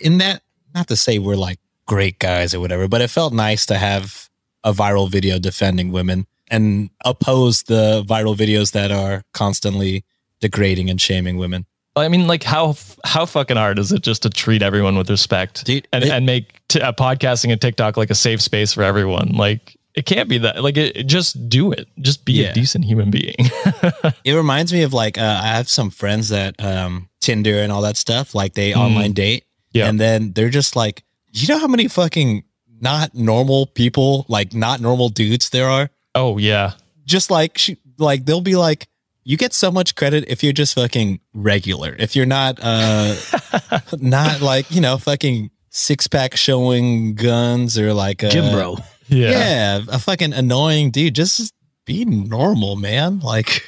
in 0.00 0.18
that, 0.18 0.42
not 0.74 0.88
to 0.88 0.96
say 0.96 1.18
we're 1.18 1.36
like 1.36 1.58
great 1.86 2.18
guys 2.18 2.54
or 2.54 2.60
whatever, 2.60 2.88
but 2.88 3.00
it 3.02 3.08
felt 3.10 3.32
nice 3.34 3.66
to 3.66 3.76
have 3.76 4.28
a 4.62 4.72
viral 4.72 5.10
video 5.10 5.38
defending 5.38 5.92
women 5.92 6.26
and 6.50 6.88
oppose 7.04 7.64
the 7.64 8.02
viral 8.06 8.36
videos 8.36 8.72
that 8.72 8.90
are 8.90 9.22
constantly 9.32 10.04
degrading 10.40 10.88
and 10.90 11.00
shaming 11.00 11.36
women. 11.36 11.66
I 11.96 12.08
mean, 12.08 12.26
like 12.26 12.42
how 12.42 12.74
how 13.04 13.24
fucking 13.26 13.56
hard 13.56 13.78
is 13.78 13.92
it 13.92 14.02
just 14.02 14.22
to 14.22 14.30
treat 14.30 14.62
everyone 14.62 14.96
with 14.96 15.08
respect 15.10 15.64
Dude, 15.64 15.86
and 15.92 16.04
it- 16.04 16.10
and 16.10 16.26
make 16.26 16.60
t- 16.68 16.80
uh, 16.80 16.92
podcasting 16.92 17.52
and 17.52 17.60
TikTok 17.60 17.96
like 17.96 18.10
a 18.10 18.14
safe 18.14 18.40
space 18.40 18.72
for 18.72 18.82
everyone? 18.82 19.28
Like 19.34 19.76
it 19.94 20.06
can't 20.06 20.28
be 20.28 20.38
that. 20.38 20.62
Like 20.62 20.76
it, 20.76 20.96
it- 20.96 21.06
just 21.06 21.48
do 21.48 21.72
it. 21.72 21.86
Just 22.00 22.24
be 22.24 22.32
Yeah. 22.34 22.50
a 22.50 22.54
decent 22.54 22.84
human 22.84 23.10
being. 23.10 23.36
It 24.24 24.32
reminds 24.34 24.72
me 24.72 24.82
of 24.82 24.92
like 24.92 25.18
uh, 25.18 25.40
I 25.42 25.48
have 25.48 25.68
some 25.68 25.90
friends 25.90 26.28
that 26.30 26.54
um 26.62 27.08
Tinder 27.20 27.58
and 27.62 27.70
all 27.72 27.82
that 27.82 27.96
stuff, 27.96 28.34
like 28.34 28.54
they 28.54 28.74
online 28.74 29.12
date, 29.12 29.44
Yeah. 29.72 29.88
and 29.88 29.98
then 30.00 30.32
they're 30.32 30.48
just 30.50 30.76
like, 30.76 31.02
you 31.32 31.46
know 31.48 31.58
how 31.58 31.66
many 31.68 31.88
fucking 31.88 32.44
not 32.80 33.14
normal 33.14 33.66
people, 33.66 34.24
like 34.28 34.52
not 34.54 34.80
normal 34.80 35.08
dudes 35.08 35.50
there 35.50 35.68
are. 35.68 35.90
oh 36.14 36.38
yeah, 36.38 36.72
Just 37.06 37.30
like 37.30 37.56
she, 37.58 37.76
like 37.98 38.24
they'll 38.26 38.40
be 38.40 38.56
like, 38.56 38.88
you 39.24 39.36
get 39.38 39.52
so 39.54 39.70
much 39.70 39.94
credit 39.94 40.24
if 40.28 40.42
you're 40.42 40.52
just 40.52 40.74
fucking 40.74 41.20
regular. 41.32 41.96
If 41.98 42.14
you're 42.16 42.26
not 42.26 42.58
uh 42.62 43.14
not 43.98 44.40
like 44.40 44.70
you 44.70 44.80
know 44.80 44.98
fucking 44.98 45.50
six 45.70 46.06
pack 46.06 46.36
showing 46.36 47.14
guns 47.14 47.78
or 47.78 47.92
like 47.94 48.22
a, 48.22 48.28
gym 48.28 48.52
bro. 48.52 48.76
Yeah, 49.08 49.30
Yeah, 49.30 49.80
a 49.88 49.98
fucking 49.98 50.32
annoying 50.32 50.90
dude. 50.90 51.14
Just 51.14 51.52
be 51.84 52.04
normal, 52.04 52.76
man. 52.76 53.20
Like 53.20 53.62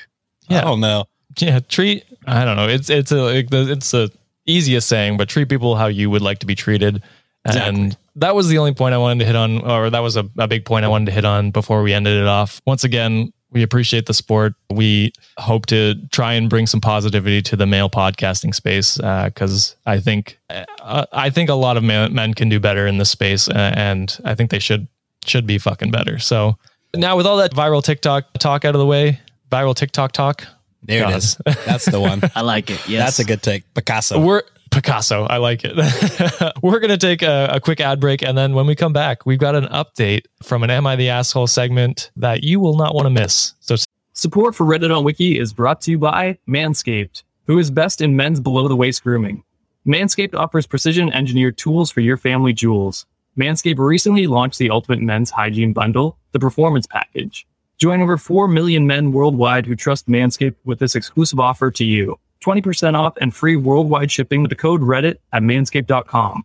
Yeah. 0.49 0.59
I 0.59 0.61
don't 0.63 0.81
know. 0.81 1.05
yeah. 1.39 1.61
Treat. 1.61 2.05
I 2.27 2.45
don't 2.45 2.57
know. 2.57 2.69
It's 2.69 2.91
it's 2.91 3.13
a 3.13 3.45
it's 3.53 3.95
a 3.95 4.11
easiest 4.47 4.89
saying, 4.89 5.17
but 5.17 5.29
treat 5.29 5.49
people 5.49 5.77
how 5.77 5.87
you 5.87 6.11
would 6.11 6.23
like 6.23 6.39
to 6.41 6.47
be 6.47 6.55
treated. 6.55 7.03
And 7.45 7.97
that 8.17 8.35
was 8.35 8.49
the 8.49 8.59
only 8.59 8.75
point 8.75 8.95
I 8.95 8.99
wanted 8.99 9.21
to 9.21 9.27
hit 9.27 9.37
on, 9.37 9.63
or 9.63 9.89
that 9.91 10.01
was 10.01 10.17
a, 10.17 10.29
a 10.37 10.49
big 10.49 10.65
point 10.65 10.85
I 10.85 10.89
wanted 10.89 11.07
to 11.07 11.13
hit 11.13 11.25
on 11.25 11.53
before 11.53 11.83
we 11.83 11.93
ended 11.93 12.17
it 12.17 12.27
off. 12.27 12.61
Once 12.67 12.83
again, 12.83 13.33
we 13.53 13.63
appreciate 13.63 14.07
the 14.07 14.15
sport. 14.15 14.55
We 14.73 15.13
hope 15.39 15.67
to 15.67 15.95
try 16.11 16.33
and 16.33 16.51
bring 16.51 16.67
some 16.67 16.81
positivity 16.81 17.41
to 17.43 17.57
the 17.57 17.67
male 17.67 17.89
podcasting 17.89 18.53
space 18.53 18.97
because 18.97 19.77
I 19.87 20.01
think 20.01 20.39
uh, 20.51 21.07
I 21.13 21.31
think 21.31 21.49
a 21.49 21.55
lot 21.55 21.77
of 21.77 21.85
men, 21.85 22.13
men 22.13 22.35
can 22.35 22.49
do 22.49 22.59
better 22.59 22.87
in 22.87 22.99
this 22.99 23.11
space, 23.11 23.49
uh, 23.49 23.73
and 23.77 24.19
I 24.25 24.35
think 24.35 24.51
they 24.51 24.59
should 24.59 24.89
should 25.29 25.47
be 25.47 25.59
fucking 25.59 25.91
better. 25.91 26.19
So 26.19 26.57
now, 26.95 27.17
with 27.17 27.27
all 27.27 27.37
that 27.39 27.53
viral 27.53 27.83
TikTok 27.83 28.33
talk 28.39 28.65
out 28.65 28.75
of 28.75 28.79
the 28.79 28.87
way, 28.87 29.21
viral 29.51 29.75
TikTok 29.75 30.13
talk, 30.13 30.47
There 30.83 31.03
God. 31.03 31.13
it 31.13 31.17
is. 31.17 31.37
That's 31.67 31.85
the 31.85 32.01
one. 32.01 32.23
I 32.35 32.41
like 32.43 32.71
it. 32.71 32.89
Yes. 32.89 33.05
That's 33.05 33.19
a 33.21 33.25
good 33.25 33.43
take. 33.43 33.63
Picasso. 33.75 34.19
We're 34.21 34.43
Picasso. 34.71 35.25
I 35.25 35.37
like 35.39 35.63
it. 35.65 35.75
We're 36.63 36.81
going 36.81 36.91
to 36.91 36.99
take 36.99 37.23
a, 37.23 37.49
a 37.53 37.61
quick 37.61 37.81
ad 37.81 38.01
break. 38.01 38.23
And 38.23 38.37
then 38.37 38.55
when 38.55 38.67
we 38.67 38.75
come 38.75 38.93
back, 38.93 39.25
we've 39.27 39.39
got 39.39 39.55
an 39.55 39.65
update 39.67 40.23
from 40.43 40.63
an 40.63 40.71
Am 40.71 40.87
I 40.87 40.97
the 40.97 41.09
Asshole 41.09 41.47
segment 41.47 42.11
that 42.17 42.43
you 42.45 42.61
will 42.61 42.77
not 42.77 42.95
want 42.95 43.07
to 43.07 43.11
miss. 43.11 43.55
So 43.61 43.77
Support 44.13 44.55
for 44.55 44.65
Reddit 44.65 44.97
on 44.97 45.05
Wiki 45.05 45.39
is 45.39 45.53
brought 45.53 45.83
to 45.83 45.91
you 45.91 45.99
by 45.99 46.39
Manscaped, 46.49 47.23
who 47.47 47.59
is 47.59 47.71
best 47.71 48.01
in 48.01 48.17
men's 48.17 48.41
below 48.41 48.67
the 48.67 48.75
waist 48.75 49.03
grooming. 49.03 49.45
Manscaped 49.87 50.35
offers 50.35 50.67
precision 50.67 51.13
engineered 51.13 51.59
tools 51.59 51.91
for 51.91 52.01
your 52.01 52.17
family 52.17 52.55
jewels. 52.55 53.05
Manscaped 53.39 53.79
recently 53.79 54.27
launched 54.27 54.59
the 54.59 54.71
Ultimate 54.71 55.01
Men's 55.01 55.31
Hygiene 55.31 55.73
Bundle, 55.73 56.17
the 56.33 56.39
Performance 56.39 56.87
Package. 56.87 57.47
Join 57.77 58.01
over 58.01 58.17
4 58.17 58.49
million 58.49 58.87
men 58.87 59.13
worldwide 59.13 59.67
who 59.67 59.77
trust 59.77 60.09
Manscaped 60.09 60.55
with 60.65 60.79
this 60.79 60.95
exclusive 60.95 61.39
offer 61.39 61.71
to 61.73 61.85
you 61.85 62.19
20% 62.43 62.95
off 62.95 63.15
and 63.21 63.35
free 63.35 63.57
worldwide 63.57 64.11
shipping 64.11 64.41
with 64.41 64.49
the 64.51 64.55
code 64.57 64.81
Reddit 64.81 65.17
at 65.33 65.43
manscaped.com. 65.43 66.45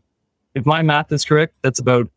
If 0.56 0.66
my 0.66 0.82
math 0.82 1.12
is 1.12 1.24
correct, 1.24 1.54
that's 1.62 1.80
about 1.80 2.10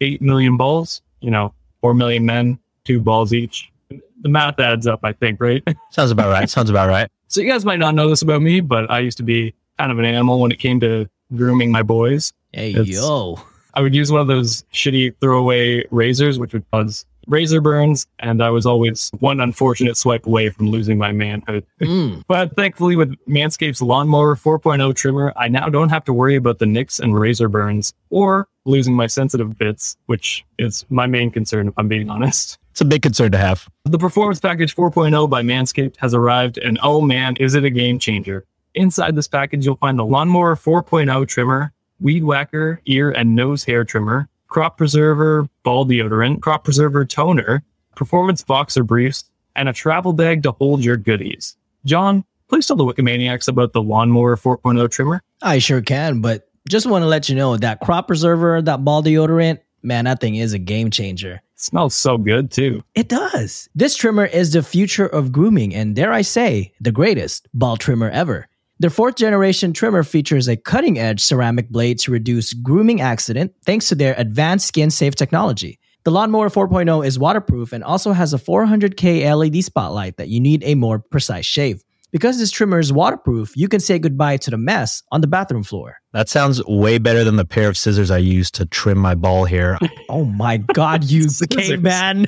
8 0.00 0.22
million 0.22 0.56
balls, 0.56 1.02
you 1.20 1.30
know, 1.30 1.52
4 1.82 1.92
million 1.92 2.24
men, 2.24 2.58
two 2.84 3.00
balls 3.00 3.34
each. 3.34 3.70
The 3.90 4.28
math 4.28 4.58
adds 4.60 4.86
up, 4.86 5.00
I 5.02 5.12
think, 5.12 5.40
right? 5.40 5.62
Sounds 5.90 6.10
about 6.10 6.30
right. 6.30 6.48
Sounds 6.48 6.70
about 6.70 6.88
right. 6.88 7.10
So 7.28 7.40
you 7.42 7.50
guys 7.50 7.64
might 7.66 7.78
not 7.78 7.94
know 7.94 8.08
this 8.08 8.22
about 8.22 8.40
me, 8.40 8.60
but 8.60 8.90
I 8.90 9.00
used 9.00 9.16
to 9.18 9.22
be 9.22 9.54
kind 9.78 9.92
of 9.92 9.98
an 9.98 10.04
animal 10.06 10.40
when 10.40 10.52
it 10.52 10.58
came 10.58 10.80
to 10.80 11.06
grooming 11.34 11.70
my 11.70 11.82
boys. 11.82 12.32
Hey 12.52 12.70
It's- 12.70 12.88
yo. 12.88 13.38
I 13.74 13.80
would 13.80 13.94
use 13.94 14.12
one 14.12 14.20
of 14.20 14.26
those 14.26 14.64
shitty 14.72 15.14
throwaway 15.20 15.84
razors, 15.90 16.38
which 16.38 16.52
would 16.52 16.64
cause 16.70 17.06
razor 17.26 17.60
burns, 17.60 18.06
and 18.18 18.42
I 18.42 18.50
was 18.50 18.66
always 18.66 19.10
one 19.20 19.40
unfortunate 19.40 19.96
swipe 19.96 20.26
away 20.26 20.50
from 20.50 20.70
losing 20.70 20.98
my 20.98 21.12
manhood. 21.12 21.66
Mm. 21.82 22.22
But 22.28 22.54
thankfully, 22.54 22.94
with 22.94 23.16
Manscaped's 23.26 23.82
Lawnmower 23.82 24.36
4.0 24.36 24.94
trimmer, 24.94 25.32
I 25.36 25.48
now 25.48 25.68
don't 25.68 25.88
have 25.88 26.04
to 26.04 26.12
worry 26.12 26.36
about 26.36 26.60
the 26.60 26.66
nicks 26.66 27.00
and 27.00 27.18
razor 27.18 27.48
burns 27.48 27.92
or 28.08 28.46
losing 28.64 28.94
my 28.94 29.08
sensitive 29.08 29.58
bits, 29.58 29.96
which 30.06 30.44
is 30.60 30.86
my 30.90 31.06
main 31.08 31.32
concern, 31.32 31.66
if 31.66 31.74
I'm 31.76 31.88
being 31.88 32.08
honest. 32.08 32.56
It's 32.70 32.80
a 32.80 32.84
big 32.84 33.02
concern 33.02 33.32
to 33.32 33.38
have. 33.38 33.68
The 33.84 33.98
Performance 33.98 34.38
Package 34.38 34.76
4.0 34.76 35.28
by 35.28 35.42
Manscaped 35.42 35.96
has 35.96 36.14
arrived, 36.14 36.56
and 36.58 36.78
oh 36.84 37.00
man, 37.00 37.34
is 37.36 37.54
it 37.54 37.64
a 37.64 37.70
game 37.70 37.98
changer! 37.98 38.46
Inside 38.74 39.16
this 39.16 39.28
package, 39.28 39.66
you'll 39.66 39.76
find 39.76 39.98
the 39.98 40.04
Lawnmower 40.04 40.54
4.0 40.54 41.26
trimmer, 41.26 41.72
Weed 42.02 42.24
Whacker 42.24 42.80
ear 42.86 43.12
and 43.12 43.36
nose 43.36 43.62
hair 43.62 43.84
trimmer, 43.84 44.28
Crop 44.48 44.76
Preserver 44.76 45.48
ball 45.62 45.86
deodorant, 45.86 46.40
Crop 46.40 46.64
Preserver 46.64 47.04
toner, 47.04 47.62
Performance 47.94 48.42
boxer 48.42 48.82
briefs, 48.82 49.24
and 49.54 49.68
a 49.68 49.72
travel 49.72 50.12
bag 50.12 50.42
to 50.42 50.52
hold 50.52 50.84
your 50.84 50.96
goodies. 50.96 51.56
John, 51.84 52.24
please 52.48 52.66
tell 52.66 52.76
the 52.76 52.84
Wikimaniacs 52.84 53.46
about 53.46 53.72
the 53.72 53.82
Lawnmower 53.82 54.36
4.0 54.36 54.90
trimmer. 54.90 55.22
I 55.42 55.58
sure 55.58 55.80
can, 55.80 56.20
but 56.20 56.48
just 56.68 56.86
want 56.86 57.02
to 57.02 57.06
let 57.06 57.28
you 57.28 57.36
know 57.36 57.56
that 57.56 57.80
crop 57.80 58.08
preserver, 58.08 58.60
that 58.62 58.84
ball 58.84 59.02
deodorant, 59.02 59.60
man, 59.82 60.06
that 60.06 60.20
thing 60.20 60.34
is 60.36 60.52
a 60.52 60.58
game 60.58 60.90
changer. 60.90 61.34
It 61.34 61.60
smells 61.60 61.94
so 61.94 62.18
good 62.18 62.50
too. 62.50 62.82
It 62.96 63.08
does. 63.08 63.68
This 63.76 63.94
trimmer 63.94 64.26
is 64.26 64.52
the 64.52 64.64
future 64.64 65.06
of 65.06 65.30
grooming, 65.30 65.72
and 65.72 65.94
dare 65.94 66.12
I 66.12 66.22
say, 66.22 66.72
the 66.80 66.92
greatest 66.92 67.46
ball 67.54 67.76
trimmer 67.76 68.10
ever. 68.10 68.48
Their 68.82 68.90
fourth 68.90 69.14
generation 69.14 69.72
trimmer 69.72 70.02
features 70.02 70.48
a 70.48 70.56
cutting 70.56 70.98
edge 70.98 71.20
ceramic 71.20 71.68
blade 71.68 72.00
to 72.00 72.10
reduce 72.10 72.52
grooming 72.52 73.00
accident 73.00 73.52
thanks 73.64 73.88
to 73.90 73.94
their 73.94 74.16
advanced 74.18 74.66
skin 74.66 74.90
safe 74.90 75.14
technology. 75.14 75.78
The 76.02 76.10
Lawnmower 76.10 76.50
4.0 76.50 77.06
is 77.06 77.16
waterproof 77.16 77.72
and 77.72 77.84
also 77.84 78.10
has 78.10 78.34
a 78.34 78.38
400K 78.38 79.22
LED 79.36 79.62
spotlight 79.62 80.16
that 80.16 80.30
you 80.30 80.40
need 80.40 80.64
a 80.64 80.74
more 80.74 80.98
precise 80.98 81.46
shave. 81.46 81.84
Because 82.12 82.38
this 82.38 82.50
trimmer 82.50 82.78
is 82.78 82.92
waterproof, 82.92 83.56
you 83.56 83.68
can 83.68 83.80
say 83.80 83.98
goodbye 83.98 84.36
to 84.36 84.50
the 84.50 84.58
mess 84.58 85.02
on 85.10 85.22
the 85.22 85.26
bathroom 85.26 85.62
floor. 85.62 85.96
That 86.12 86.28
sounds 86.28 86.62
way 86.66 86.98
better 86.98 87.24
than 87.24 87.36
the 87.36 87.46
pair 87.46 87.70
of 87.70 87.78
scissors 87.78 88.10
I 88.10 88.18
used 88.18 88.54
to 88.56 88.66
trim 88.66 88.98
my 88.98 89.14
ball 89.14 89.46
hair. 89.46 89.78
Oh 90.08 90.26
my 90.26 90.58
god, 90.58 91.04
you 91.04 91.26
caveman. 91.50 92.26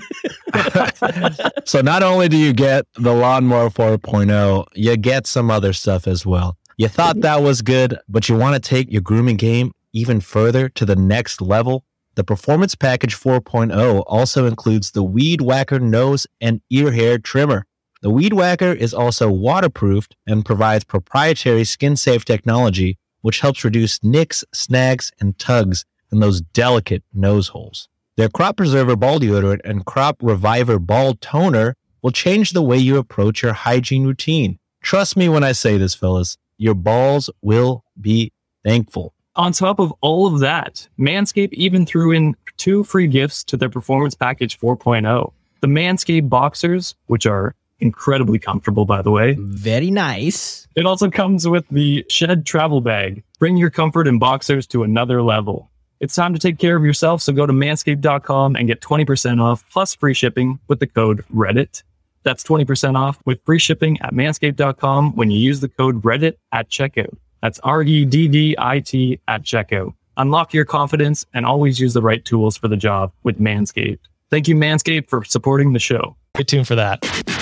so 1.66 1.82
not 1.82 2.02
only 2.02 2.30
do 2.30 2.38
you 2.38 2.54
get 2.54 2.86
the 2.94 3.12
lawnmower 3.12 3.68
4.0, 3.68 4.66
you 4.74 4.96
get 4.96 5.26
some 5.26 5.50
other 5.50 5.74
stuff 5.74 6.06
as 6.06 6.24
well. 6.24 6.56
You 6.78 6.88
thought 6.88 7.20
that 7.20 7.42
was 7.42 7.60
good, 7.60 7.98
but 8.08 8.30
you 8.30 8.36
want 8.36 8.54
to 8.54 8.68
take 8.68 8.90
your 8.90 9.02
grooming 9.02 9.36
game 9.36 9.72
even 9.92 10.20
further 10.20 10.70
to 10.70 10.86
the 10.86 10.96
next 10.96 11.42
level? 11.42 11.84
The 12.14 12.24
Performance 12.24 12.74
Package 12.74 13.14
4.0 13.14 14.02
also 14.06 14.46
includes 14.46 14.92
the 14.92 15.02
Weed 15.02 15.42
Whacker 15.42 15.78
nose 15.78 16.26
and 16.40 16.62
ear 16.70 16.90
hair 16.90 17.18
trimmer. 17.18 17.66
The 18.04 18.10
Weed 18.10 18.34
Whacker 18.34 18.70
is 18.70 18.92
also 18.92 19.30
waterproofed 19.30 20.14
and 20.26 20.44
provides 20.44 20.84
proprietary 20.84 21.64
skin 21.64 21.96
safe 21.96 22.22
technology, 22.22 22.98
which 23.22 23.40
helps 23.40 23.64
reduce 23.64 24.04
nicks, 24.04 24.44
snags, 24.52 25.10
and 25.20 25.38
tugs 25.38 25.86
in 26.12 26.20
those 26.20 26.42
delicate 26.42 27.02
nose 27.14 27.48
holes. 27.48 27.88
Their 28.18 28.28
Crop 28.28 28.58
Preserver 28.58 28.94
Ball 28.94 29.20
Deodorant 29.20 29.62
and 29.64 29.86
Crop 29.86 30.18
Reviver 30.20 30.78
Ball 30.78 31.14
Toner 31.14 31.76
will 32.02 32.10
change 32.10 32.50
the 32.50 32.60
way 32.60 32.76
you 32.76 32.98
approach 32.98 33.42
your 33.42 33.54
hygiene 33.54 34.04
routine. 34.04 34.58
Trust 34.82 35.16
me 35.16 35.30
when 35.30 35.42
I 35.42 35.52
say 35.52 35.78
this, 35.78 35.94
fellas. 35.94 36.36
Your 36.58 36.74
balls 36.74 37.30
will 37.40 37.84
be 37.98 38.32
thankful. 38.66 39.14
On 39.34 39.50
top 39.50 39.78
of 39.78 39.94
all 40.02 40.26
of 40.26 40.40
that, 40.40 40.88
Manscaped 40.98 41.54
even 41.54 41.86
threw 41.86 42.12
in 42.12 42.36
two 42.58 42.84
free 42.84 43.06
gifts 43.06 43.42
to 43.44 43.56
their 43.56 43.70
Performance 43.70 44.14
Package 44.14 44.60
4.0. 44.60 45.32
The 45.62 45.66
Manscaped 45.68 46.28
Boxers, 46.28 46.96
which 47.06 47.24
are 47.24 47.54
incredibly 47.80 48.38
comfortable, 48.38 48.84
by 48.84 49.02
the 49.02 49.10
way. 49.10 49.36
Very 49.38 49.90
nice. 49.90 50.66
It 50.76 50.86
also 50.86 51.10
comes 51.10 51.46
with 51.46 51.66
the 51.68 52.04
Shed 52.08 52.46
Travel 52.46 52.80
Bag. 52.80 53.22
Bring 53.38 53.56
your 53.56 53.70
comfort 53.70 54.06
in 54.06 54.18
boxers 54.18 54.66
to 54.68 54.82
another 54.82 55.22
level. 55.22 55.70
It's 56.00 56.14
time 56.14 56.34
to 56.34 56.40
take 56.40 56.58
care 56.58 56.76
of 56.76 56.84
yourself, 56.84 57.22
so 57.22 57.32
go 57.32 57.46
to 57.46 57.52
manscaped.com 57.52 58.56
and 58.56 58.66
get 58.66 58.80
20% 58.80 59.40
off 59.40 59.64
plus 59.70 59.94
free 59.94 60.14
shipping 60.14 60.58
with 60.68 60.80
the 60.80 60.86
code 60.86 61.24
REDDIT. 61.32 61.82
That's 62.24 62.42
20% 62.42 62.96
off 62.96 63.18
with 63.24 63.40
free 63.44 63.58
shipping 63.58 64.00
at 64.00 64.12
manscaped.com 64.12 65.14
when 65.14 65.30
you 65.30 65.38
use 65.38 65.60
the 65.60 65.68
code 65.68 66.02
REDDIT 66.02 66.36
at 66.52 66.68
checkout. 66.68 67.16
That's 67.42 67.58
R 67.60 67.82
E 67.82 68.04
D 68.06 68.26
D 68.28 68.54
I 68.58 68.80
T 68.80 69.20
at 69.28 69.42
checkout. 69.42 69.94
Unlock 70.16 70.54
your 70.54 70.64
confidence 70.64 71.26
and 71.34 71.44
always 71.44 71.78
use 71.78 71.92
the 71.92 72.02
right 72.02 72.24
tools 72.24 72.56
for 72.56 72.68
the 72.68 72.76
job 72.76 73.12
with 73.22 73.38
Manscaped. 73.38 73.98
Thank 74.30 74.48
you, 74.48 74.54
Manscaped, 74.54 75.08
for 75.08 75.24
supporting 75.24 75.74
the 75.74 75.78
show. 75.78 76.16
Stay 76.36 76.44
tuned 76.44 76.66
for 76.66 76.74
that. 76.74 77.33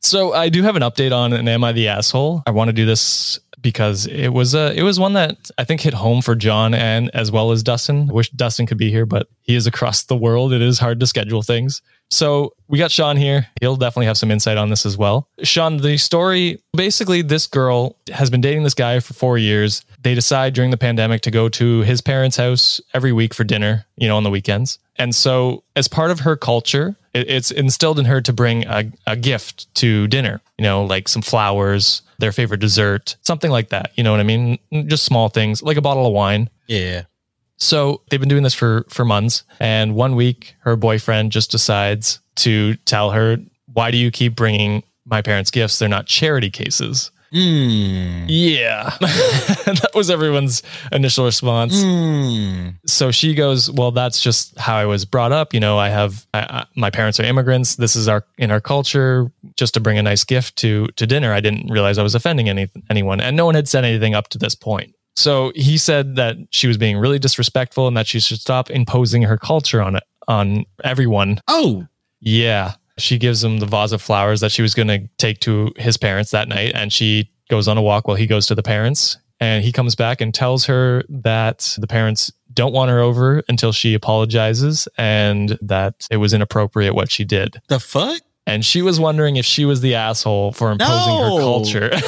So 0.00 0.32
I 0.32 0.48
do 0.48 0.62
have 0.62 0.76
an 0.76 0.82
update 0.82 1.12
on 1.12 1.32
an 1.32 1.48
Am 1.48 1.64
I 1.64 1.72
the 1.72 1.88
Asshole? 1.88 2.42
I 2.46 2.50
want 2.50 2.68
to 2.68 2.72
do 2.72 2.86
this 2.86 3.40
because 3.60 4.06
it 4.06 4.28
was 4.28 4.54
a 4.54 4.72
it 4.78 4.82
was 4.82 4.98
one 5.00 5.14
that 5.14 5.50
I 5.58 5.64
think 5.64 5.80
hit 5.80 5.94
home 5.94 6.22
for 6.22 6.34
John 6.34 6.74
and 6.74 7.10
as 7.14 7.30
well 7.30 7.50
as 7.50 7.62
Dustin. 7.62 8.08
I 8.10 8.12
wish 8.12 8.30
Dustin 8.30 8.66
could 8.66 8.78
be 8.78 8.90
here, 8.90 9.06
but 9.06 9.28
he 9.40 9.54
is 9.54 9.66
across 9.66 10.04
the 10.04 10.16
world. 10.16 10.52
It 10.52 10.62
is 10.62 10.78
hard 10.78 11.00
to 11.00 11.06
schedule 11.06 11.42
things. 11.42 11.82
So 12.10 12.54
we 12.68 12.78
got 12.78 12.90
Sean 12.90 13.16
here. 13.16 13.46
He'll 13.60 13.76
definitely 13.76 14.06
have 14.06 14.16
some 14.16 14.30
insight 14.30 14.56
on 14.56 14.70
this 14.70 14.86
as 14.86 14.96
well. 14.96 15.28
Sean, 15.42 15.76
the 15.78 15.98
story 15.98 16.62
basically, 16.74 17.22
this 17.22 17.46
girl 17.46 17.96
has 18.10 18.30
been 18.30 18.40
dating 18.40 18.62
this 18.62 18.74
guy 18.74 19.00
for 19.00 19.14
four 19.14 19.36
years. 19.36 19.84
They 20.02 20.14
decide 20.14 20.54
during 20.54 20.70
the 20.70 20.78
pandemic 20.78 21.20
to 21.22 21.30
go 21.30 21.48
to 21.50 21.80
his 21.80 22.00
parents' 22.00 22.36
house 22.36 22.80
every 22.94 23.12
week 23.12 23.34
for 23.34 23.44
dinner, 23.44 23.84
you 23.96 24.08
know, 24.08 24.16
on 24.16 24.22
the 24.22 24.30
weekends. 24.30 24.78
And 24.96 25.14
so, 25.14 25.62
as 25.76 25.86
part 25.86 26.10
of 26.10 26.20
her 26.20 26.36
culture, 26.36 26.96
it's 27.14 27.50
instilled 27.50 27.98
in 27.98 28.04
her 28.06 28.20
to 28.20 28.32
bring 28.32 28.66
a, 28.66 28.90
a 29.06 29.16
gift 29.16 29.72
to 29.76 30.06
dinner, 30.08 30.40
you 30.58 30.64
know, 30.64 30.84
like 30.84 31.08
some 31.08 31.22
flowers, 31.22 32.02
their 32.18 32.32
favorite 32.32 32.60
dessert, 32.60 33.16
something 33.22 33.50
like 33.50 33.70
that. 33.70 33.92
You 33.96 34.04
know 34.04 34.10
what 34.10 34.20
I 34.20 34.24
mean? 34.24 34.58
Just 34.86 35.04
small 35.04 35.28
things, 35.28 35.62
like 35.62 35.76
a 35.76 35.80
bottle 35.80 36.06
of 36.06 36.12
wine. 36.12 36.50
Yeah. 36.66 37.04
So 37.56 38.02
they've 38.10 38.20
been 38.20 38.28
doing 38.28 38.42
this 38.42 38.54
for 38.54 38.84
for 38.88 39.04
months, 39.04 39.42
and 39.58 39.94
one 39.94 40.14
week 40.14 40.54
her 40.60 40.76
boyfriend 40.76 41.32
just 41.32 41.50
decides 41.50 42.20
to 42.36 42.74
tell 42.84 43.10
her, 43.10 43.38
"Why 43.72 43.90
do 43.90 43.96
you 43.96 44.10
keep 44.10 44.36
bringing 44.36 44.82
my 45.04 45.22
parents 45.22 45.50
gifts? 45.50 45.78
They're 45.78 45.88
not 45.88 46.06
charity 46.06 46.50
cases." 46.50 47.10
Mm. 47.32 48.24
Yeah, 48.28 48.90
that 49.00 49.90
was 49.94 50.10
everyone's 50.10 50.62
initial 50.92 51.24
response. 51.24 51.76
Mm. 51.82 52.76
So 52.86 53.10
she 53.10 53.34
goes, 53.34 53.70
"Well, 53.70 53.90
that's 53.90 54.20
just 54.22 54.58
how 54.58 54.76
I 54.76 54.86
was 54.86 55.04
brought 55.04 55.32
up. 55.32 55.52
You 55.54 55.60
know, 55.60 55.78
I 55.78 55.88
have 55.88 56.26
I, 56.34 56.40
I, 56.40 56.66
my 56.76 56.90
parents 56.90 57.20
are 57.20 57.24
immigrants. 57.24 57.76
This 57.76 57.96
is 57.96 58.08
our 58.08 58.24
in 58.38 58.50
our 58.50 58.60
culture. 58.60 59.30
Just 59.56 59.74
to 59.74 59.80
bring 59.80 59.98
a 59.98 60.02
nice 60.02 60.24
gift 60.24 60.56
to 60.56 60.86
to 60.96 61.06
dinner. 61.06 61.32
I 61.32 61.40
didn't 61.40 61.70
realize 61.70 61.98
I 61.98 62.02
was 62.02 62.14
offending 62.14 62.48
any 62.48 62.68
anyone, 62.90 63.20
and 63.20 63.36
no 63.36 63.46
one 63.46 63.54
had 63.54 63.68
said 63.68 63.84
anything 63.84 64.14
up 64.14 64.28
to 64.28 64.38
this 64.38 64.54
point." 64.54 64.94
So 65.16 65.50
he 65.56 65.78
said 65.78 66.14
that 66.14 66.36
she 66.50 66.68
was 66.68 66.78
being 66.78 66.96
really 66.96 67.18
disrespectful 67.18 67.88
and 67.88 67.96
that 67.96 68.06
she 68.06 68.20
should 68.20 68.38
stop 68.38 68.70
imposing 68.70 69.22
her 69.22 69.36
culture 69.36 69.82
on 69.82 69.96
it 69.96 70.04
on 70.28 70.64
everyone. 70.84 71.40
Oh, 71.48 71.86
Yeah. 72.20 72.74
She 72.98 73.18
gives 73.18 73.42
him 73.42 73.58
the 73.58 73.66
vase 73.66 73.92
of 73.92 74.02
flowers 74.02 74.40
that 74.40 74.50
she 74.52 74.62
was 74.62 74.74
going 74.74 74.88
to 74.88 75.08
take 75.18 75.40
to 75.40 75.72
his 75.76 75.96
parents 75.96 76.30
that 76.32 76.48
night 76.48 76.72
and 76.74 76.92
she 76.92 77.30
goes 77.48 77.68
on 77.68 77.78
a 77.78 77.82
walk 77.82 78.06
while 78.06 78.16
he 78.16 78.26
goes 78.26 78.46
to 78.48 78.54
the 78.54 78.62
parents 78.62 79.16
and 79.40 79.64
he 79.64 79.72
comes 79.72 79.94
back 79.94 80.20
and 80.20 80.34
tells 80.34 80.66
her 80.66 81.02
that 81.08 81.76
the 81.78 81.86
parents 81.86 82.32
don't 82.52 82.72
want 82.72 82.90
her 82.90 83.00
over 83.00 83.42
until 83.48 83.72
she 83.72 83.94
apologizes 83.94 84.88
and 84.98 85.56
that 85.62 86.06
it 86.10 86.16
was 86.16 86.32
inappropriate 86.34 86.94
what 86.94 87.10
she 87.10 87.24
did. 87.24 87.60
the 87.68 87.78
fuck? 87.80 88.20
And 88.46 88.64
she 88.64 88.80
was 88.82 88.98
wondering 88.98 89.36
if 89.36 89.44
she 89.44 89.64
was 89.66 89.80
the 89.82 89.94
asshole 89.94 90.52
for 90.52 90.70
imposing 90.72 91.18
her 91.18 91.38
culture. 91.40 91.90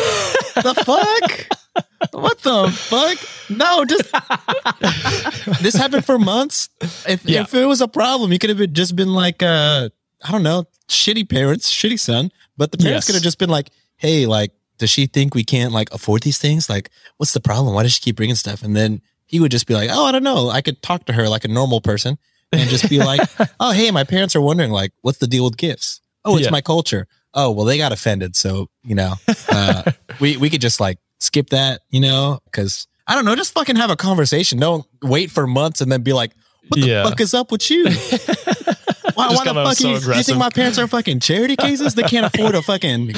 The 0.57 0.75
fuck? 0.75 2.13
what 2.13 2.39
the 2.41 2.69
fuck? 2.71 3.19
No, 3.57 3.85
just 3.85 4.11
this 5.63 5.75
happened 5.75 6.05
for 6.05 6.19
months. 6.19 6.69
If 7.09 7.25
Yeah. 7.25 7.43
if 7.43 7.55
it 7.55 7.65
was 7.67 7.81
a 7.81 7.89
problem, 7.89 8.33
you 8.33 8.39
could 8.39 8.51
have 8.51 8.73
just 8.73 8.97
been 8.97 9.13
like, 9.15 9.43
uh, 9.43 9.89
I 10.25 10.33
don't 10.33 10.43
know, 10.43 10.65
shitty 10.89 11.29
parents, 11.29 11.71
shitty 11.73 11.99
son. 11.99 12.31
But 12.57 12.73
the 12.73 12.79
parents 12.79 12.97
Yes. 12.99 13.07
could 13.07 13.15
have 13.15 13.23
just 13.23 13.39
been 13.39 13.51
like, 13.51 13.71
hey, 13.97 14.27
like, 14.27 14.53
does 14.79 14.91
she 14.91 15.07
think 15.07 15.35
we 15.35 15.45
can't 15.45 15.73
like 15.73 15.93
afford 15.93 16.23
these 16.23 16.39
things? 16.39 16.69
Like, 16.69 16.91
what's 17.19 17.33
the 17.33 17.41
problem? 17.41 17.75
Why 17.75 17.83
does 17.83 17.93
she 17.93 18.01
keep 18.01 18.17
bringing 18.17 18.35
stuff? 18.37 18.63
And 18.63 18.75
then 18.77 19.01
he 19.27 19.41
would 19.41 19.51
just 19.51 19.67
be 19.67 19.75
like, 19.75 19.91
oh, 19.93 20.05
I 20.07 20.13
don't 20.13 20.23
know. 20.23 20.51
I 20.51 20.61
could 20.63 20.83
talk 20.83 21.05
to 21.07 21.13
her 21.13 21.29
like 21.29 21.45
a 21.45 21.49
normal 21.49 21.81
person 21.81 22.19
and 22.53 22.69
just 22.69 22.89
be 22.89 22.99
like, 22.99 23.21
oh, 23.61 23.73
hey, 23.73 23.91
my 23.91 24.05
parents 24.05 24.35
are 24.35 24.41
wondering, 24.41 24.71
like, 24.71 24.93
what's 25.03 25.19
the 25.19 25.27
deal 25.27 25.45
with 25.45 25.57
gifts? 25.57 26.01
Oh, 26.25 26.37
it's 26.37 26.47
Yeah. 26.47 26.51
my 26.51 26.61
culture. 26.61 27.07
Oh, 27.35 27.51
well, 27.53 27.65
they 27.65 27.79
got 27.79 27.93
offended. 27.93 28.35
So, 28.37 28.69
you 28.83 28.95
know, 28.95 29.15
uh, 29.51 29.85
we, 30.21 30.37
we 30.37 30.51
could 30.51 30.61
just 30.61 30.81
like 30.81 30.99
skip 31.19 31.51
that, 31.51 31.83
you 31.91 32.01
know, 32.01 32.41
because 32.47 32.87
I 33.07 33.15
don't 33.15 33.25
know, 33.25 33.37
just 33.37 33.53
fucking 33.55 33.77
have 33.77 33.91
a 33.91 33.97
conversation. 33.97 34.59
Don't 34.59 34.85
wait 35.03 35.31
for 35.31 35.47
months 35.47 35.81
and 35.81 35.91
then 35.93 36.03
be 36.03 36.13
like, 36.13 36.33
what 36.69 36.81
the 36.81 36.87
Yeah. 36.87 37.05
fuck 37.05 37.21
is 37.21 37.35
up 37.35 37.53
with 37.53 37.71
you? 37.71 37.85
Why, 39.15 39.29
why 39.29 39.35
the 39.35 39.41
come 39.45 39.59
out 39.59 39.67
fuck 39.69 39.77
so 39.77 39.89
you, 39.89 39.95
you 39.95 40.23
think 40.23 40.39
my 40.39 40.51
parents 40.51 40.79
are 40.79 40.87
fucking 40.87 41.21
charity 41.21 41.57
cases? 41.57 41.95
They 41.95 42.03
can't 42.03 42.27
afford 42.27 42.55
a 42.55 42.63
fucking 42.63 43.15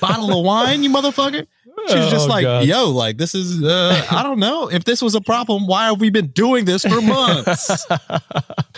bottle 0.00 0.38
of 0.38 0.44
wine, 0.44 0.82
you 0.82 0.90
motherfucker. 0.90 1.46
She's 1.88 2.10
just 2.10 2.26
Oh, 2.26 2.30
like, 2.30 2.42
God. 2.42 2.64
yo, 2.64 2.90
like 2.90 3.16
this 3.18 3.34
is, 3.34 3.62
uh, 3.62 4.04
I 4.10 4.22
don't 4.22 4.38
know. 4.40 4.68
If 4.68 4.84
this 4.84 5.02
was 5.02 5.14
a 5.14 5.20
problem, 5.20 5.66
why 5.66 5.86
have 5.86 6.00
we 6.00 6.10
been 6.10 6.28
doing 6.28 6.64
this 6.64 6.84
for 6.84 7.00
months? 7.00 7.86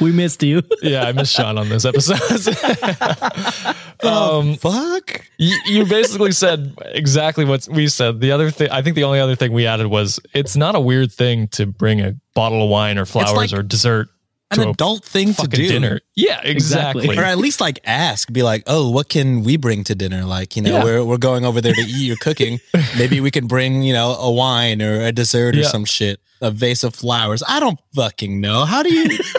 We 0.00 0.12
missed 0.12 0.44
you. 0.44 0.62
yeah, 0.80 1.06
I 1.06 1.12
missed 1.12 1.34
Sean 1.34 1.58
on 1.58 1.68
this 1.68 1.84
episode. 1.84 2.20
um, 4.04 4.54
Fuck. 4.56 5.24
you, 5.38 5.56
you 5.66 5.84
basically 5.86 6.30
said 6.30 6.72
exactly 6.84 7.44
what 7.44 7.66
we 7.68 7.88
said. 7.88 8.20
The 8.20 8.30
other 8.30 8.50
thing, 8.52 8.70
I 8.70 8.80
think 8.82 8.94
the 8.94 9.02
only 9.04 9.18
other 9.18 9.34
thing 9.34 9.52
we 9.52 9.66
added 9.66 9.88
was 9.88 10.20
it's 10.34 10.56
not 10.56 10.76
a 10.76 10.80
weird 10.80 11.10
thing 11.12 11.48
to 11.48 11.66
bring 11.66 12.00
a 12.00 12.14
bottle 12.34 12.62
of 12.62 12.70
wine 12.70 12.96
or 12.96 13.04
flowers 13.06 13.32
like 13.52 13.52
or 13.52 13.62
dessert 13.64 14.08
An 14.50 14.60
adult 14.68 15.04
thing 15.04 15.34
to 15.34 15.46
do. 15.46 15.68
dinner. 15.68 16.00
Yeah, 16.16 16.40
exactly. 16.42 17.04
Exactly. 17.04 17.18
or 17.18 17.24
at 17.24 17.36
least 17.38 17.60
like 17.60 17.80
ask, 17.84 18.32
be 18.32 18.42
like, 18.42 18.62
oh, 18.66 18.90
what 18.90 19.08
can 19.10 19.42
we 19.44 19.56
bring 19.58 19.84
to 19.84 19.94
dinner? 19.94 20.24
Like, 20.24 20.56
you 20.56 20.62
know, 20.62 20.78
Yeah. 20.78 20.84
we're 20.84 21.04
we're 21.04 21.18
going 21.18 21.44
over 21.44 21.60
there 21.60 21.74
to 21.74 21.80
eat. 21.82 22.06
You're 22.06 22.16
cooking. 22.16 22.58
Maybe 22.98 23.20
we 23.20 23.30
can 23.30 23.46
bring, 23.46 23.82
you 23.82 23.92
know, 23.92 24.14
a 24.14 24.30
wine 24.30 24.80
or 24.80 25.02
a 25.02 25.12
dessert 25.12 25.54
or 25.54 25.60
Yeah. 25.60 25.68
some 25.68 25.84
shit. 25.84 26.20
A 26.40 26.50
vase 26.50 26.82
of 26.84 26.94
flowers. 26.94 27.42
I 27.46 27.60
don't 27.60 27.78
fucking 27.94 28.40
know. 28.40 28.64
How 28.64 28.82
do 28.82 28.94
you 28.94 29.18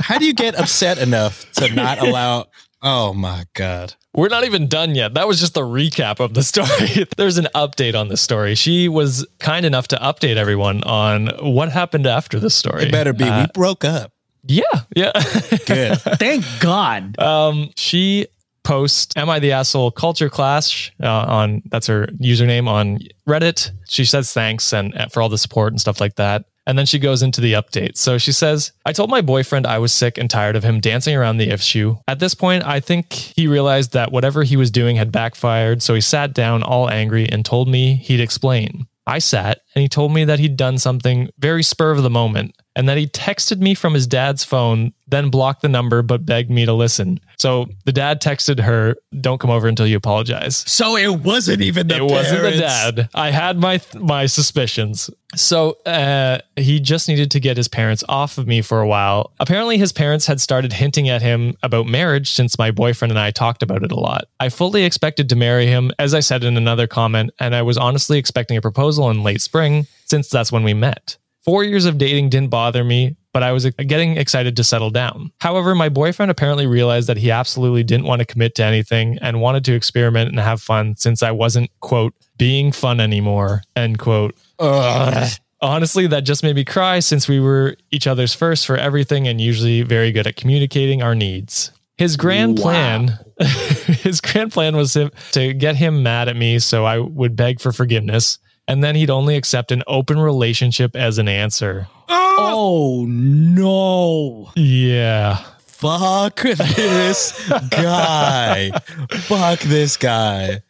how 0.00 0.18
do 0.18 0.26
you 0.26 0.34
get 0.34 0.54
upset 0.54 0.98
enough 0.98 1.50
to 1.54 1.72
not 1.74 1.98
allow? 1.98 2.46
Oh 2.82 3.14
my 3.14 3.44
god. 3.54 3.94
We're 4.14 4.28
not 4.28 4.44
even 4.44 4.68
done 4.68 4.94
yet. 4.94 5.14
That 5.14 5.26
was 5.26 5.40
just 5.40 5.54
the 5.54 5.62
recap 5.62 6.20
of 6.20 6.34
the 6.34 6.42
story. 6.52 7.06
There's 7.16 7.36
an 7.38 7.48
update 7.54 7.98
on 7.98 8.08
the 8.08 8.16
story. 8.16 8.54
She 8.54 8.88
was 8.88 9.26
kind 9.40 9.66
enough 9.66 9.88
to 9.88 9.96
update 9.96 10.36
everyone 10.36 10.82
on 10.84 11.28
what 11.40 11.70
happened 11.72 12.06
after 12.06 12.38
the 12.38 12.50
story. 12.50 12.84
It 12.84 12.92
better 12.92 13.12
be. 13.12 13.24
Uh, 13.24 13.42
we 13.42 13.46
broke 13.52 13.84
up. 13.84 14.12
yeah, 14.46 14.62
yeah. 14.94 15.10
Good. 15.66 16.00
Thank 16.00 16.44
God. 16.60 17.18
Um, 17.18 17.70
she 17.76 18.28
posts 18.62 19.14
"Am 19.16 19.28
I 19.28 19.40
the 19.40 19.52
asshole?" 19.52 19.90
culture 19.90 20.30
clash 20.30 20.92
uh, 21.02 21.08
on 21.08 21.62
that's 21.66 21.86
her 21.88 22.06
username 22.22 22.68
on 22.68 23.00
Reddit. 23.28 23.70
She 23.88 24.04
says 24.04 24.32
thanks 24.32 24.72
and 24.72 24.94
uh, 24.94 25.08
for 25.08 25.22
all 25.22 25.28
the 25.28 25.38
support 25.38 25.72
and 25.72 25.80
stuff 25.80 26.00
like 26.00 26.14
that. 26.16 26.44
And 26.66 26.78
then 26.78 26.86
she 26.86 26.98
goes 26.98 27.22
into 27.22 27.40
the 27.40 27.52
update. 27.54 27.96
So 27.96 28.16
she 28.18 28.32
says, 28.32 28.72
I 28.86 28.92
told 28.92 29.10
my 29.10 29.20
boyfriend 29.20 29.66
I 29.66 29.78
was 29.78 29.92
sick 29.92 30.16
and 30.16 30.30
tired 30.30 30.56
of 30.56 30.64
him 30.64 30.80
dancing 30.80 31.14
around 31.14 31.36
the 31.36 31.50
issue. 31.50 31.96
At 32.08 32.20
this 32.20 32.34
point, 32.34 32.64
I 32.64 32.80
think 32.80 33.12
he 33.12 33.46
realized 33.46 33.92
that 33.92 34.12
whatever 34.12 34.42
he 34.42 34.56
was 34.56 34.70
doing 34.70 34.96
had 34.96 35.12
backfired. 35.12 35.82
So 35.82 35.94
he 35.94 36.00
sat 36.00 36.32
down 36.32 36.62
all 36.62 36.88
angry 36.88 37.28
and 37.28 37.44
told 37.44 37.68
me 37.68 37.96
he'd 37.96 38.20
explain. 38.20 38.86
I 39.06 39.18
sat 39.18 39.60
and 39.74 39.82
he 39.82 39.88
told 39.88 40.12
me 40.12 40.24
that 40.24 40.38
he'd 40.38 40.56
done 40.56 40.78
something 40.78 41.28
very 41.38 41.62
spur 41.62 41.90
of 41.90 42.02
the 42.02 42.10
moment 42.10 42.54
and 42.76 42.88
that 42.88 42.98
he 42.98 43.06
texted 43.06 43.60
me 43.60 43.74
from 43.74 43.94
his 43.94 44.06
dad's 44.06 44.44
phone, 44.44 44.92
then 45.06 45.30
blocked 45.30 45.62
the 45.62 45.68
number 45.68 46.02
but 46.02 46.26
begged 46.26 46.50
me 46.50 46.64
to 46.64 46.72
listen. 46.72 47.20
So 47.38 47.66
the 47.84 47.92
dad 47.92 48.20
texted 48.20 48.60
her, 48.60 48.96
"Don't 49.20 49.38
come 49.38 49.50
over 49.50 49.68
until 49.68 49.86
you 49.86 49.96
apologize." 49.96 50.64
So 50.66 50.96
it 50.96 51.20
wasn't 51.20 51.62
even 51.62 51.88
the 51.88 51.94
dad. 51.94 52.02
it 52.02 52.10
wasn't 52.10 52.42
the 52.42 52.50
dad. 52.52 53.08
I 53.14 53.30
had 53.30 53.58
my 53.58 53.80
my 53.94 54.26
suspicions. 54.26 55.10
So 55.34 55.78
uh, 55.84 56.38
he 56.56 56.78
just 56.78 57.08
needed 57.08 57.30
to 57.32 57.40
get 57.40 57.56
his 57.56 57.66
parents 57.66 58.04
off 58.08 58.38
of 58.38 58.46
me 58.46 58.62
for 58.62 58.80
a 58.80 58.86
while. 58.86 59.32
Apparently, 59.40 59.78
his 59.78 59.92
parents 59.92 60.26
had 60.26 60.40
started 60.40 60.72
hinting 60.72 61.08
at 61.08 61.22
him 61.22 61.56
about 61.62 61.86
marriage 61.86 62.30
since 62.30 62.56
my 62.56 62.70
boyfriend 62.70 63.10
and 63.10 63.18
I 63.18 63.30
talked 63.32 63.62
about 63.62 63.82
it 63.82 63.90
a 63.90 63.98
lot. 63.98 64.26
I 64.38 64.48
fully 64.48 64.84
expected 64.84 65.28
to 65.28 65.36
marry 65.36 65.66
him, 65.66 65.90
as 65.98 66.14
I 66.14 66.20
said 66.20 66.44
in 66.44 66.56
another 66.56 66.86
comment, 66.86 67.30
and 67.40 67.54
I 67.54 67.62
was 67.62 67.76
honestly 67.76 68.18
expecting 68.18 68.56
a 68.56 68.62
proposal 68.62 69.10
in 69.10 69.22
late 69.22 69.40
spring 69.40 69.86
since 70.04 70.28
that's 70.28 70.52
when 70.52 70.62
we 70.62 70.74
met. 70.74 71.16
Four 71.44 71.64
years 71.64 71.84
of 71.84 71.98
dating 71.98 72.30
didn't 72.30 72.50
bother 72.50 72.82
me, 72.82 73.16
but 73.34 73.42
I 73.42 73.52
was 73.52 73.66
getting 73.66 74.16
excited 74.16 74.56
to 74.56 74.64
settle 74.64 74.90
down. 74.90 75.30
However, 75.40 75.74
my 75.74 75.90
boyfriend 75.90 76.30
apparently 76.30 76.66
realized 76.66 77.08
that 77.08 77.18
he 77.18 77.30
absolutely 77.30 77.82
didn't 77.82 78.06
want 78.06 78.20
to 78.20 78.24
commit 78.24 78.54
to 78.54 78.64
anything 78.64 79.18
and 79.20 79.40
wanted 79.40 79.64
to 79.66 79.74
experiment 79.74 80.30
and 80.30 80.38
have 80.38 80.62
fun 80.62 80.96
since 80.96 81.22
I 81.22 81.32
wasn't, 81.32 81.70
quote, 81.80 82.14
being 82.38 82.72
fun 82.72 83.00
anymore, 83.00 83.62
end 83.76 83.98
quote. 83.98 84.34
Ugh. 84.58 85.30
Honestly, 85.60 86.06
that 86.06 86.22
just 86.22 86.42
made 86.42 86.56
me 86.56 86.64
cry 86.64 87.00
since 87.00 87.28
we 87.28 87.40
were 87.40 87.76
each 87.90 88.06
other's 88.06 88.34
first 88.34 88.66
for 88.66 88.76
everything 88.76 89.28
and 89.28 89.40
usually 89.40 89.82
very 89.82 90.12
good 90.12 90.26
at 90.26 90.36
communicating 90.36 91.02
our 91.02 91.14
needs. 91.14 91.72
His 91.96 92.16
grand 92.16 92.56
plan, 92.56 93.18
his 93.38 94.20
grand 94.20 94.52
plan 94.52 94.76
was 94.76 94.96
to 95.32 95.54
get 95.54 95.76
him 95.76 96.02
mad 96.02 96.28
at 96.28 96.36
me 96.36 96.58
so 96.58 96.84
I 96.84 96.98
would 96.98 97.36
beg 97.36 97.60
for 97.60 97.72
forgiveness, 97.72 98.38
and 98.68 98.82
then 98.82 98.94
he'd 98.94 99.10
only 99.10 99.36
accept 99.36 99.72
an 99.72 99.82
open 99.86 100.18
relationship 100.18 100.96
as 100.96 101.18
an 101.18 101.28
answer. 101.28 101.88
Oh 102.08 103.06
no. 103.08 104.50
Yeah. 104.56 105.44
Fuck 105.84 106.40
this 106.40 107.48
guy. 107.70 108.70
fuck 109.10 109.60
this 109.60 109.96
guy. 109.98 110.62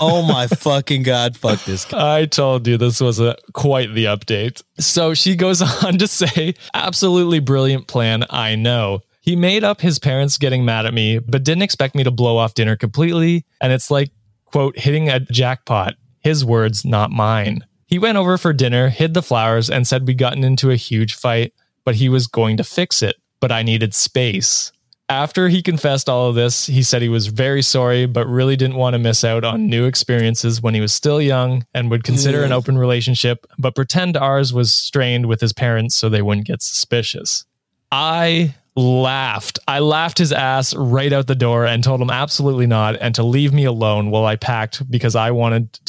Oh 0.00 0.22
my 0.22 0.46
fucking 0.46 1.02
god, 1.02 1.36
fuck 1.36 1.64
this 1.64 1.84
guy. 1.84 2.20
I 2.20 2.26
told 2.26 2.68
you 2.68 2.76
this 2.76 3.00
was 3.00 3.18
a 3.18 3.36
quite 3.52 3.92
the 3.94 4.04
update. 4.04 4.62
So 4.78 5.14
she 5.14 5.34
goes 5.34 5.60
on 5.84 5.98
to 5.98 6.06
say, 6.06 6.54
absolutely 6.72 7.40
brilliant 7.40 7.88
plan, 7.88 8.24
I 8.30 8.54
know. 8.54 9.00
He 9.22 9.34
made 9.34 9.64
up 9.64 9.80
his 9.80 9.98
parents 9.98 10.38
getting 10.38 10.64
mad 10.64 10.86
at 10.86 10.94
me, 10.94 11.18
but 11.18 11.42
didn't 11.42 11.62
expect 11.62 11.94
me 11.96 12.04
to 12.04 12.10
blow 12.12 12.36
off 12.36 12.54
dinner 12.54 12.76
completely. 12.76 13.44
And 13.60 13.72
it's 13.72 13.90
like, 13.90 14.10
quote, 14.46 14.78
hitting 14.78 15.08
a 15.08 15.18
jackpot. 15.20 15.94
His 16.22 16.44
words, 16.44 16.84
not 16.84 17.10
mine. 17.10 17.64
He 17.86 17.98
went 17.98 18.16
over 18.16 18.38
for 18.38 18.52
dinner, 18.52 18.88
hid 18.88 19.14
the 19.14 19.22
flowers, 19.22 19.68
and 19.68 19.86
said 19.86 20.06
we'd 20.06 20.18
gotten 20.18 20.44
into 20.44 20.70
a 20.70 20.76
huge 20.76 21.14
fight, 21.14 21.52
but 21.84 21.96
he 21.96 22.08
was 22.08 22.26
going 22.26 22.56
to 22.56 22.64
fix 22.64 23.02
it. 23.02 23.16
But 23.40 23.52
I 23.52 23.62
needed 23.62 23.92
space. 23.92 24.72
After 25.08 25.48
he 25.48 25.60
confessed 25.60 26.08
all 26.08 26.28
of 26.28 26.34
this, 26.34 26.66
he 26.66 26.82
said 26.82 27.02
he 27.02 27.10
was 27.10 27.26
very 27.26 27.60
sorry, 27.60 28.06
but 28.06 28.26
really 28.26 28.56
didn't 28.56 28.76
want 28.76 28.94
to 28.94 28.98
miss 28.98 29.24
out 29.24 29.44
on 29.44 29.68
new 29.68 29.84
experiences 29.84 30.62
when 30.62 30.72
he 30.72 30.80
was 30.80 30.92
still 30.92 31.20
young 31.20 31.66
and 31.74 31.90
would 31.90 32.02
consider 32.02 32.44
an 32.44 32.52
open 32.52 32.78
relationship, 32.78 33.46
but 33.58 33.74
pretend 33.74 34.16
ours 34.16 34.54
was 34.54 34.72
strained 34.72 35.26
with 35.26 35.42
his 35.42 35.52
parents 35.52 35.96
so 35.96 36.08
they 36.08 36.22
wouldn't 36.22 36.46
get 36.46 36.62
suspicious. 36.62 37.44
I 37.90 38.54
laughed. 38.74 39.58
I 39.68 39.80
laughed 39.80 40.18
his 40.18 40.32
ass 40.32 40.74
right 40.74 41.12
out 41.12 41.26
the 41.26 41.34
door 41.34 41.66
and 41.66 41.84
told 41.84 42.00
him 42.00 42.10
absolutely 42.10 42.66
not 42.66 42.96
and 43.00 43.14
to 43.16 43.22
leave 43.22 43.52
me 43.52 43.64
alone 43.64 44.10
while 44.10 44.24
I 44.24 44.36
packed 44.36 44.90
because 44.90 45.14
I 45.14 45.30
wanted 45.30 45.72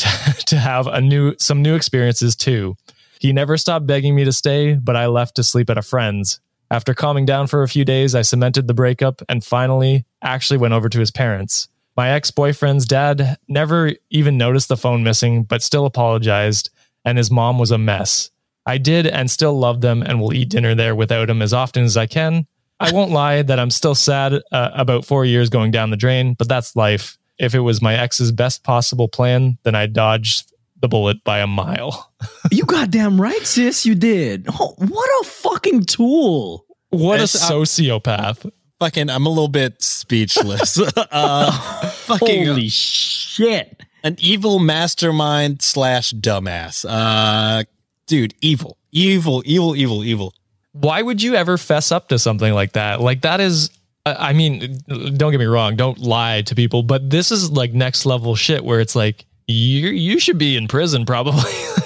to 0.47 0.57
have 0.57 0.87
a 0.87 0.99
new 0.99 1.35
some 1.39 1.61
new 1.61 1.75
experiences 1.75 2.35
too. 2.35 2.75
He 3.19 3.31
never 3.31 3.55
stopped 3.55 3.87
begging 3.87 4.15
me 4.15 4.25
to 4.25 4.33
stay, 4.33 4.73
but 4.73 4.97
I 4.97 5.05
left 5.05 5.35
to 5.35 5.43
sleep 5.43 5.69
at 5.69 5.77
a 5.77 5.81
friend's. 5.81 6.41
After 6.69 6.93
calming 6.93 7.25
down 7.25 7.47
for 7.47 7.63
a 7.63 7.69
few 7.69 7.85
days, 7.85 8.15
I 8.15 8.23
cemented 8.23 8.67
the 8.67 8.73
breakup 8.73 9.21
and 9.29 9.43
finally 9.43 10.05
actually 10.21 10.57
went 10.57 10.73
over 10.73 10.89
to 10.89 10.99
his 10.99 11.11
parents. 11.11 11.69
My 11.95 12.09
ex 12.09 12.31
boyfriend's 12.31 12.85
dad 12.85 13.37
never 13.47 13.93
even 14.09 14.37
noticed 14.37 14.67
the 14.67 14.75
phone 14.75 15.03
missing, 15.03 15.43
but 15.43 15.61
still 15.61 15.85
apologized, 15.85 16.71
and 17.05 17.17
his 17.17 17.29
mom 17.29 17.59
was 17.59 17.71
a 17.71 17.77
mess. 17.77 18.31
I 18.65 18.77
did 18.77 19.05
and 19.05 19.29
still 19.29 19.57
love 19.57 19.81
them 19.81 20.01
and 20.01 20.19
will 20.19 20.33
eat 20.33 20.49
dinner 20.49 20.73
there 20.73 20.95
without 20.95 21.29
him 21.29 21.41
as 21.41 21.53
often 21.53 21.83
as 21.83 21.95
I 21.95 22.07
can. 22.07 22.47
I 22.83 22.91
won't 22.93 23.11
lie 23.11 23.41
that 23.41 23.59
I'm 23.59 23.69
still 23.71 23.95
sad 23.95 24.33
uh, 24.51 24.69
about 24.73 25.05
four 25.05 25.25
years 25.25 25.49
going 25.49 25.71
down 25.71 25.89
the 25.89 25.97
drain, 25.97 26.33
but 26.33 26.47
that's 26.47 26.75
life. 26.75 27.17
If 27.39 27.55
it 27.55 27.59
was 27.61 27.81
my 27.81 27.95
ex's 27.95 28.31
best 28.31 28.63
possible 28.63 29.07
plan, 29.07 29.57
then 29.63 29.75
I 29.75 29.87
dodged 29.87 30.51
the 30.81 30.87
bullet 30.87 31.23
by 31.23 31.39
a 31.39 31.47
mile. 31.47 32.11
you 32.51 32.63
goddamn 32.65 33.19
right, 33.19 33.45
sis. 33.45 33.85
You 33.85 33.95
did. 33.95 34.45
Oh, 34.49 34.75
what 34.77 35.09
a 35.21 35.25
fucking 35.25 35.85
tool. 35.85 36.65
What 36.89 37.19
a 37.19 37.23
It's- 37.23 37.41
I'm- 37.49 37.61
sociopath. 37.61 38.49
Fucking, 38.79 39.09
I'm 39.09 39.25
a 39.25 39.29
little 39.29 39.47
bit 39.47 39.81
speechless. 39.81 40.77
uh, 40.97 41.51
fucking 41.89 42.47
Holy 42.47 42.67
shit. 42.67 43.81
an 44.03 44.17
evil 44.19 44.59
mastermind 44.59 45.61
slash 45.61 46.11
dumbass. 46.13 46.85
Uh, 46.87 47.63
dude, 48.07 48.33
evil, 48.41 48.77
evil, 48.91 49.41
evil, 49.45 49.75
evil, 49.77 50.03
evil. 50.03 50.33
Why 50.73 51.01
would 51.01 51.21
you 51.21 51.35
ever 51.35 51.57
fess 51.57 51.91
up 51.91 52.09
to 52.09 52.19
something 52.19 52.53
like 52.53 52.73
that? 52.73 52.99
Like 53.01 53.21
that 53.21 53.39
is 53.39 53.69
I 54.05 54.29
I 54.29 54.33
mean, 54.33 54.79
don't 54.87 55.31
get 55.31 55.39
me 55.39 55.45
wrong, 55.45 55.75
don't 55.75 55.97
lie 55.99 56.41
to 56.43 56.55
people, 56.55 56.83
but 56.83 57.09
this 57.09 57.31
is 57.31 57.51
like 57.51 57.73
next 57.73 58.05
level 58.05 58.35
shit 58.35 58.63
where 58.65 58.79
it's 58.81 58.95
like 58.95 59.25
you 59.47 59.89
you 59.89 60.19
should 60.19 60.37
be 60.37 60.55
in 60.57 60.67
prison 60.67 61.05
probably. 61.05 61.41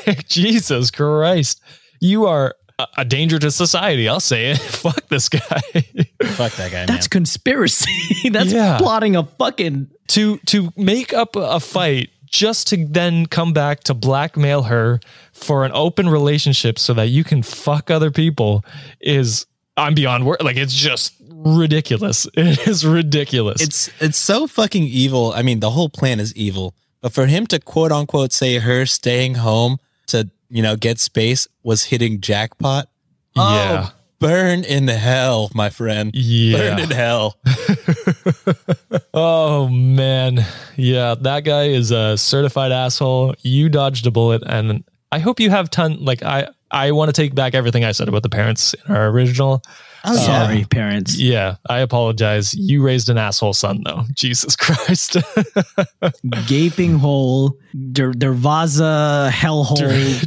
Like, 0.06 0.28
Jesus 0.30 0.90
Christ. 0.92 1.62
You 2.00 2.26
are 2.26 2.56
a, 2.80 2.88
a 3.00 3.06
danger 3.06 3.40
to 3.40 3.50
society, 3.52 4.08
I'll 4.08 4.20
say 4.20 4.52
it. 4.52 4.58
Fuck 4.60 5.08
this 5.10 5.28
guy. 5.30 5.40
Fuck 6.24 6.54
that 6.54 6.72
guy, 6.72 6.86
That's 6.86 7.06
man. 7.06 7.10
conspiracy. 7.10 7.92
That's 8.30 8.54
Yeah. 8.54 8.78
plotting 8.78 9.16
a 9.16 9.24
fucking. 9.24 9.90
to 10.10 10.38
to 10.46 10.72
make 10.78 11.14
up 11.14 11.36
a 11.36 11.60
fight 11.60 12.10
just 12.26 12.68
to 12.68 12.86
then 12.86 13.26
come 13.26 13.54
back 13.54 13.82
to 13.86 13.94
blackmail 13.94 14.64
her 14.64 15.00
for 15.38 15.64
an 15.66 15.72
open 15.74 16.10
relationship 16.10 16.80
so 16.80 16.94
that 16.96 17.10
you 17.10 17.24
can 17.24 17.44
fuck 17.44 17.90
other 17.92 18.12
people 18.12 18.66
is 19.00 19.46
I'm 19.78 19.94
beyond 19.94 20.26
word. 20.26 20.42
Like 20.42 20.58
it's 20.58 20.74
just 20.74 21.14
ridiculous. 21.22 22.28
It 22.34 22.68
is 22.68 22.86
ridiculous. 22.86 23.62
It's 23.62 23.90
it's 24.02 24.18
so 24.18 24.48
fucking 24.48 24.84
evil. 24.84 25.32
I 25.34 25.44
mean, 25.44 25.60
the 25.60 25.70
whole 25.70 25.90
plan 25.90 26.20
is 26.20 26.36
evil. 26.36 26.74
But 27.02 27.14
for 27.14 27.28
him 27.28 27.46
to 27.48 27.60
quote 27.60 27.92
unquote 27.92 28.34
say 28.34 28.58
her 28.58 28.86
staying 28.86 29.36
home 29.36 29.78
to 30.08 30.30
you 30.50 30.64
know 30.64 30.76
get 30.76 31.00
space 31.00 31.48
was 31.64 31.84
hitting 31.84 32.20
jackpot. 32.20 32.90
Yeah. 33.36 33.90
Oh, 33.90 33.94
burn 34.20 34.64
in 34.64 34.88
hell, 34.88 35.52
my 35.54 35.70
friend. 35.70 36.12
Yeah. 36.16 36.58
Burn 36.58 36.80
in 36.80 36.92
hell. 36.92 37.38
oh 39.14 39.70
man. 39.70 40.44
Yeah, 40.76 41.16
that 41.22 41.44
guy 41.44 41.66
is 41.66 41.92
a 41.92 42.18
certified 42.18 42.72
asshole. 42.72 43.36
You 43.42 43.70
dodged 43.70 44.08
a 44.08 44.12
bullet 44.12 44.42
and 44.46 44.84
I 45.12 45.20
hope 45.20 45.40
you 45.40 45.50
have 45.50 45.70
ton 45.70 46.04
like 46.04 46.22
I 46.24 46.50
I 46.70 46.92
want 46.92 47.08
to 47.10 47.14
take 47.14 47.34
back 47.34 47.56
everything 47.56 47.86
I 47.86 47.94
said 47.94 48.10
about 48.10 48.24
the 48.24 48.30
parents 48.30 48.74
in 48.74 48.94
our 48.96 49.08
original. 49.08 49.62
I'm 50.04 50.16
sorry, 50.18 50.66
parents. 50.66 51.18
Yeah, 51.18 51.56
I 51.70 51.80
apologize. 51.80 52.54
You 52.54 52.82
raised 52.84 53.10
an 53.10 53.18
asshole 53.18 53.54
son 53.54 53.82
though. 53.86 54.04
Jesus 54.16 54.56
Christ. 54.56 55.18
Gaping 56.48 56.96
hole, 57.00 57.58
Der, 57.92 58.14
Dervaza 58.14 59.30
hellhole, 59.32 59.78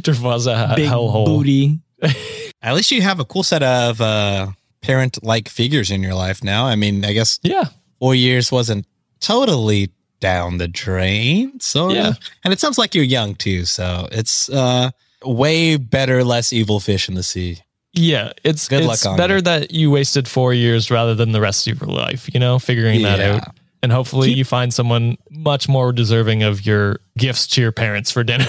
Dervaza 0.01 0.55
ha- 0.55 0.75
big 0.75 0.89
hellhole. 0.89 1.25
booty. 1.25 1.79
At 2.61 2.75
least 2.75 2.91
you 2.91 3.01
have 3.01 3.19
a 3.19 3.25
cool 3.25 3.43
set 3.43 3.63
of 3.63 4.01
uh, 4.01 4.47
parent 4.81 5.23
like 5.23 5.49
figures 5.49 5.89
in 5.91 6.01
your 6.01 6.13
life 6.13 6.43
now. 6.43 6.65
I 6.65 6.75
mean, 6.75 7.05
I 7.05 7.13
guess 7.13 7.39
Yeah. 7.43 7.65
four 7.99 8.13
years 8.15 8.51
wasn't 8.51 8.85
totally 9.19 9.91
down 10.21 10.57
the 10.57 10.67
drain, 10.69 11.59
sort 11.59 11.93
Yeah. 11.93 12.09
of. 12.09 12.19
And 12.45 12.53
it 12.53 12.59
sounds 12.61 12.77
like 12.77 12.95
you're 12.95 13.03
young 13.03 13.35
too, 13.35 13.65
so 13.65 14.07
it's 14.11 14.47
uh, 14.49 14.91
way 15.25 15.75
better, 15.75 16.23
less 16.23 16.53
evil 16.53 16.79
fish 16.79 17.09
in 17.09 17.15
the 17.15 17.23
sea. 17.23 17.57
Yeah, 17.93 18.31
it's 18.45 18.69
Good 18.69 18.83
it's 18.83 18.87
luck 18.87 19.05
on 19.11 19.17
better 19.17 19.35
you. 19.37 19.41
that 19.41 19.71
you 19.71 19.91
wasted 19.91 20.25
four 20.29 20.53
years 20.53 20.89
rather 20.89 21.13
than 21.13 21.33
the 21.33 21.41
rest 21.41 21.67
of 21.67 21.81
your 21.81 21.89
life. 21.89 22.29
You 22.33 22.39
know, 22.39 22.57
figuring 22.57 23.01
that 23.01 23.19
out, 23.19 23.53
and 23.83 23.91
hopefully 23.91 24.31
you 24.31 24.45
find 24.45 24.73
someone 24.73 25.17
much 25.29 25.67
more 25.67 25.91
deserving 25.91 26.43
of 26.43 26.65
your 26.65 26.99
gifts 27.17 27.47
to 27.47 27.61
your 27.61 27.73
parents 27.73 28.09
for 28.09 28.23
dinner. 28.23 28.45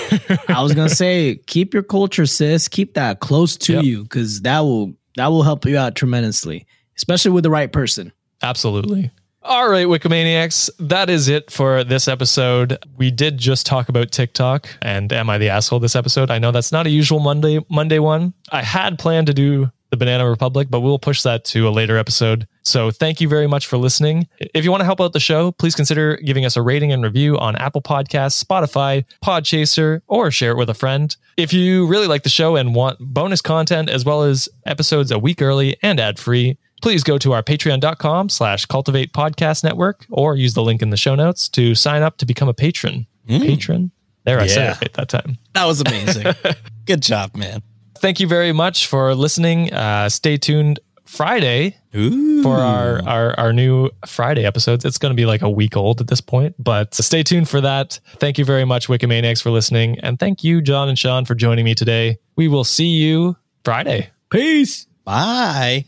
I 0.46 0.62
was 0.62 0.74
gonna 0.74 0.88
say, 0.94 1.40
keep 1.48 1.74
your 1.74 1.82
culture, 1.82 2.24
sis. 2.26 2.68
Keep 2.68 2.94
that 2.94 3.18
close 3.18 3.56
to 3.56 3.72
Yep. 3.74 3.84
you, 3.84 4.02
because 4.04 4.42
that 4.42 4.60
will 4.60 4.92
that 5.16 5.26
will 5.28 5.42
help 5.42 5.64
you 5.66 5.76
out 5.76 5.96
tremendously, 5.96 6.64
especially 6.96 7.32
with 7.32 7.42
the 7.42 7.50
right 7.50 7.72
person. 7.72 8.12
Absolutely. 8.42 9.10
All 9.44 9.68
right, 9.68 9.88
Wikimaniacs, 9.88 10.70
that 10.78 11.10
is 11.10 11.26
it 11.26 11.50
for 11.50 11.82
this 11.82 12.06
episode. 12.06 12.78
We 12.96 13.10
did 13.10 13.38
just 13.38 13.66
talk 13.66 13.88
about 13.88 14.12
TikTok 14.12 14.68
and 14.80 15.12
Am 15.12 15.28
I 15.28 15.38
the 15.38 15.48
Asshole 15.48 15.80
this 15.80 15.96
episode. 15.96 16.30
I 16.30 16.38
know 16.38 16.52
that's 16.52 16.70
not 16.70 16.86
a 16.86 16.90
usual 16.90 17.18
Monday 17.18 17.58
Monday 17.68 17.98
one. 17.98 18.34
I 18.52 18.62
had 18.62 19.00
planned 19.00 19.26
to 19.26 19.34
do 19.34 19.72
the 19.90 19.96
Banana 19.96 20.30
Republic, 20.30 20.68
but 20.70 20.80
we'll 20.80 20.98
push 20.98 21.22
that 21.22 21.44
to 21.46 21.66
a 21.66 21.70
later 21.70 21.98
episode. 21.98 22.46
So 22.62 22.92
thank 22.92 23.20
you 23.20 23.28
very 23.28 23.48
much 23.48 23.66
for 23.66 23.76
listening. 23.76 24.28
If 24.38 24.64
you 24.64 24.70
want 24.70 24.82
to 24.82 24.84
help 24.84 25.00
out 25.00 25.12
the 25.12 25.20
show, 25.20 25.50
please 25.50 25.74
consider 25.74 26.16
giving 26.18 26.44
us 26.44 26.56
a 26.56 26.62
rating 26.62 26.92
and 26.92 27.02
review 27.02 27.36
on 27.36 27.56
Apple 27.56 27.82
Podcasts, 27.82 28.42
Spotify, 28.42 29.04
Podchaser, 29.24 30.02
or 30.06 30.30
share 30.30 30.52
it 30.52 30.56
with 30.56 30.70
a 30.70 30.74
friend. 30.74 31.14
If 31.36 31.52
you 31.52 31.86
really 31.86 32.06
like 32.06 32.22
the 32.22 32.28
show 32.28 32.54
and 32.54 32.76
want 32.76 33.00
bonus 33.00 33.42
content 33.42 33.90
as 33.90 34.04
well 34.04 34.22
as 34.22 34.48
episodes 34.64 35.10
a 35.10 35.18
week 35.18 35.42
early 35.42 35.76
and 35.82 35.98
ad-free, 35.98 36.58
please 36.82 37.02
go 37.02 37.16
to 37.18 37.32
our 37.32 37.42
patreon.com 37.42 38.28
slash 38.28 38.66
cultivate 38.66 39.12
podcast 39.12 39.64
network 39.64 40.04
or 40.10 40.36
use 40.36 40.54
the 40.54 40.62
link 40.62 40.82
in 40.82 40.90
the 40.90 40.96
show 40.96 41.14
notes 41.14 41.48
to 41.50 41.74
sign 41.74 42.02
up 42.02 42.18
to 42.18 42.26
become 42.26 42.48
a 42.48 42.54
patron. 42.54 43.06
Patron? 43.26 43.92
There, 44.24 44.38
I 44.38 44.46
said 44.46 44.72
it 44.72 44.80
right 44.82 44.92
that 44.94 45.08
time. 45.08 45.38
That 45.54 45.64
was 45.64 45.80
amazing. 45.80 46.26
Good 46.86 47.02
job, 47.02 47.34
man. 47.34 47.62
Thank 47.96 48.20
you 48.20 48.26
very 48.26 48.52
much 48.52 48.86
for 48.86 49.14
listening. 49.14 49.72
Uh, 49.72 50.08
stay 50.08 50.36
tuned 50.36 50.80
Friday 51.04 51.76
Ooh. 51.94 52.42
for 52.42 52.56
our, 52.56 53.02
our 53.06 53.38
our 53.38 53.52
new 53.52 53.90
Friday 54.06 54.44
episodes. 54.44 54.84
It's 54.84 54.98
going 54.98 55.10
to 55.10 55.16
be 55.16 55.26
like 55.26 55.42
a 55.42 55.50
week 55.50 55.76
old 55.76 56.00
at 56.00 56.08
this 56.08 56.20
point, 56.20 56.54
but 56.58 56.94
stay 56.94 57.22
tuned 57.22 57.48
for 57.48 57.60
that. 57.60 58.00
Thank 58.16 58.38
you 58.38 58.44
very 58.44 58.64
much, 58.64 58.88
Wikimaniacs, 58.88 59.42
for 59.42 59.50
listening, 59.50 59.98
and 60.00 60.18
thank 60.18 60.42
you, 60.42 60.62
John 60.62 60.88
and 60.88 60.98
Sean, 60.98 61.24
for 61.24 61.34
joining 61.34 61.64
me 61.64 61.74
today. 61.74 62.18
We 62.34 62.48
will 62.48 62.64
see 62.64 62.88
you 62.88 63.36
Friday. 63.64 64.10
Peace. 64.30 64.86
Bye. 65.04 65.84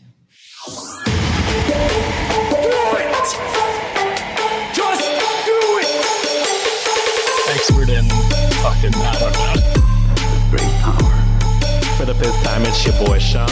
Expert 0.66 0.80
in 7.90 8.08
fucking. 8.62 8.92
Great 10.50 10.72
power. 10.80 11.12
For 11.98 12.06
the 12.06 12.14
fifth 12.14 12.42
time, 12.44 12.62
it's 12.62 12.86
your 12.86 12.94
boy 13.06 13.18
Sean. 13.18 13.50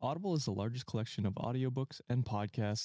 Audible 0.00 0.34
is 0.36 0.44
the 0.44 0.52
largest 0.52 0.86
collection 0.86 1.26
of 1.26 1.34
audiobooks 1.34 2.00
and 2.08 2.24
podcasts 2.24 2.84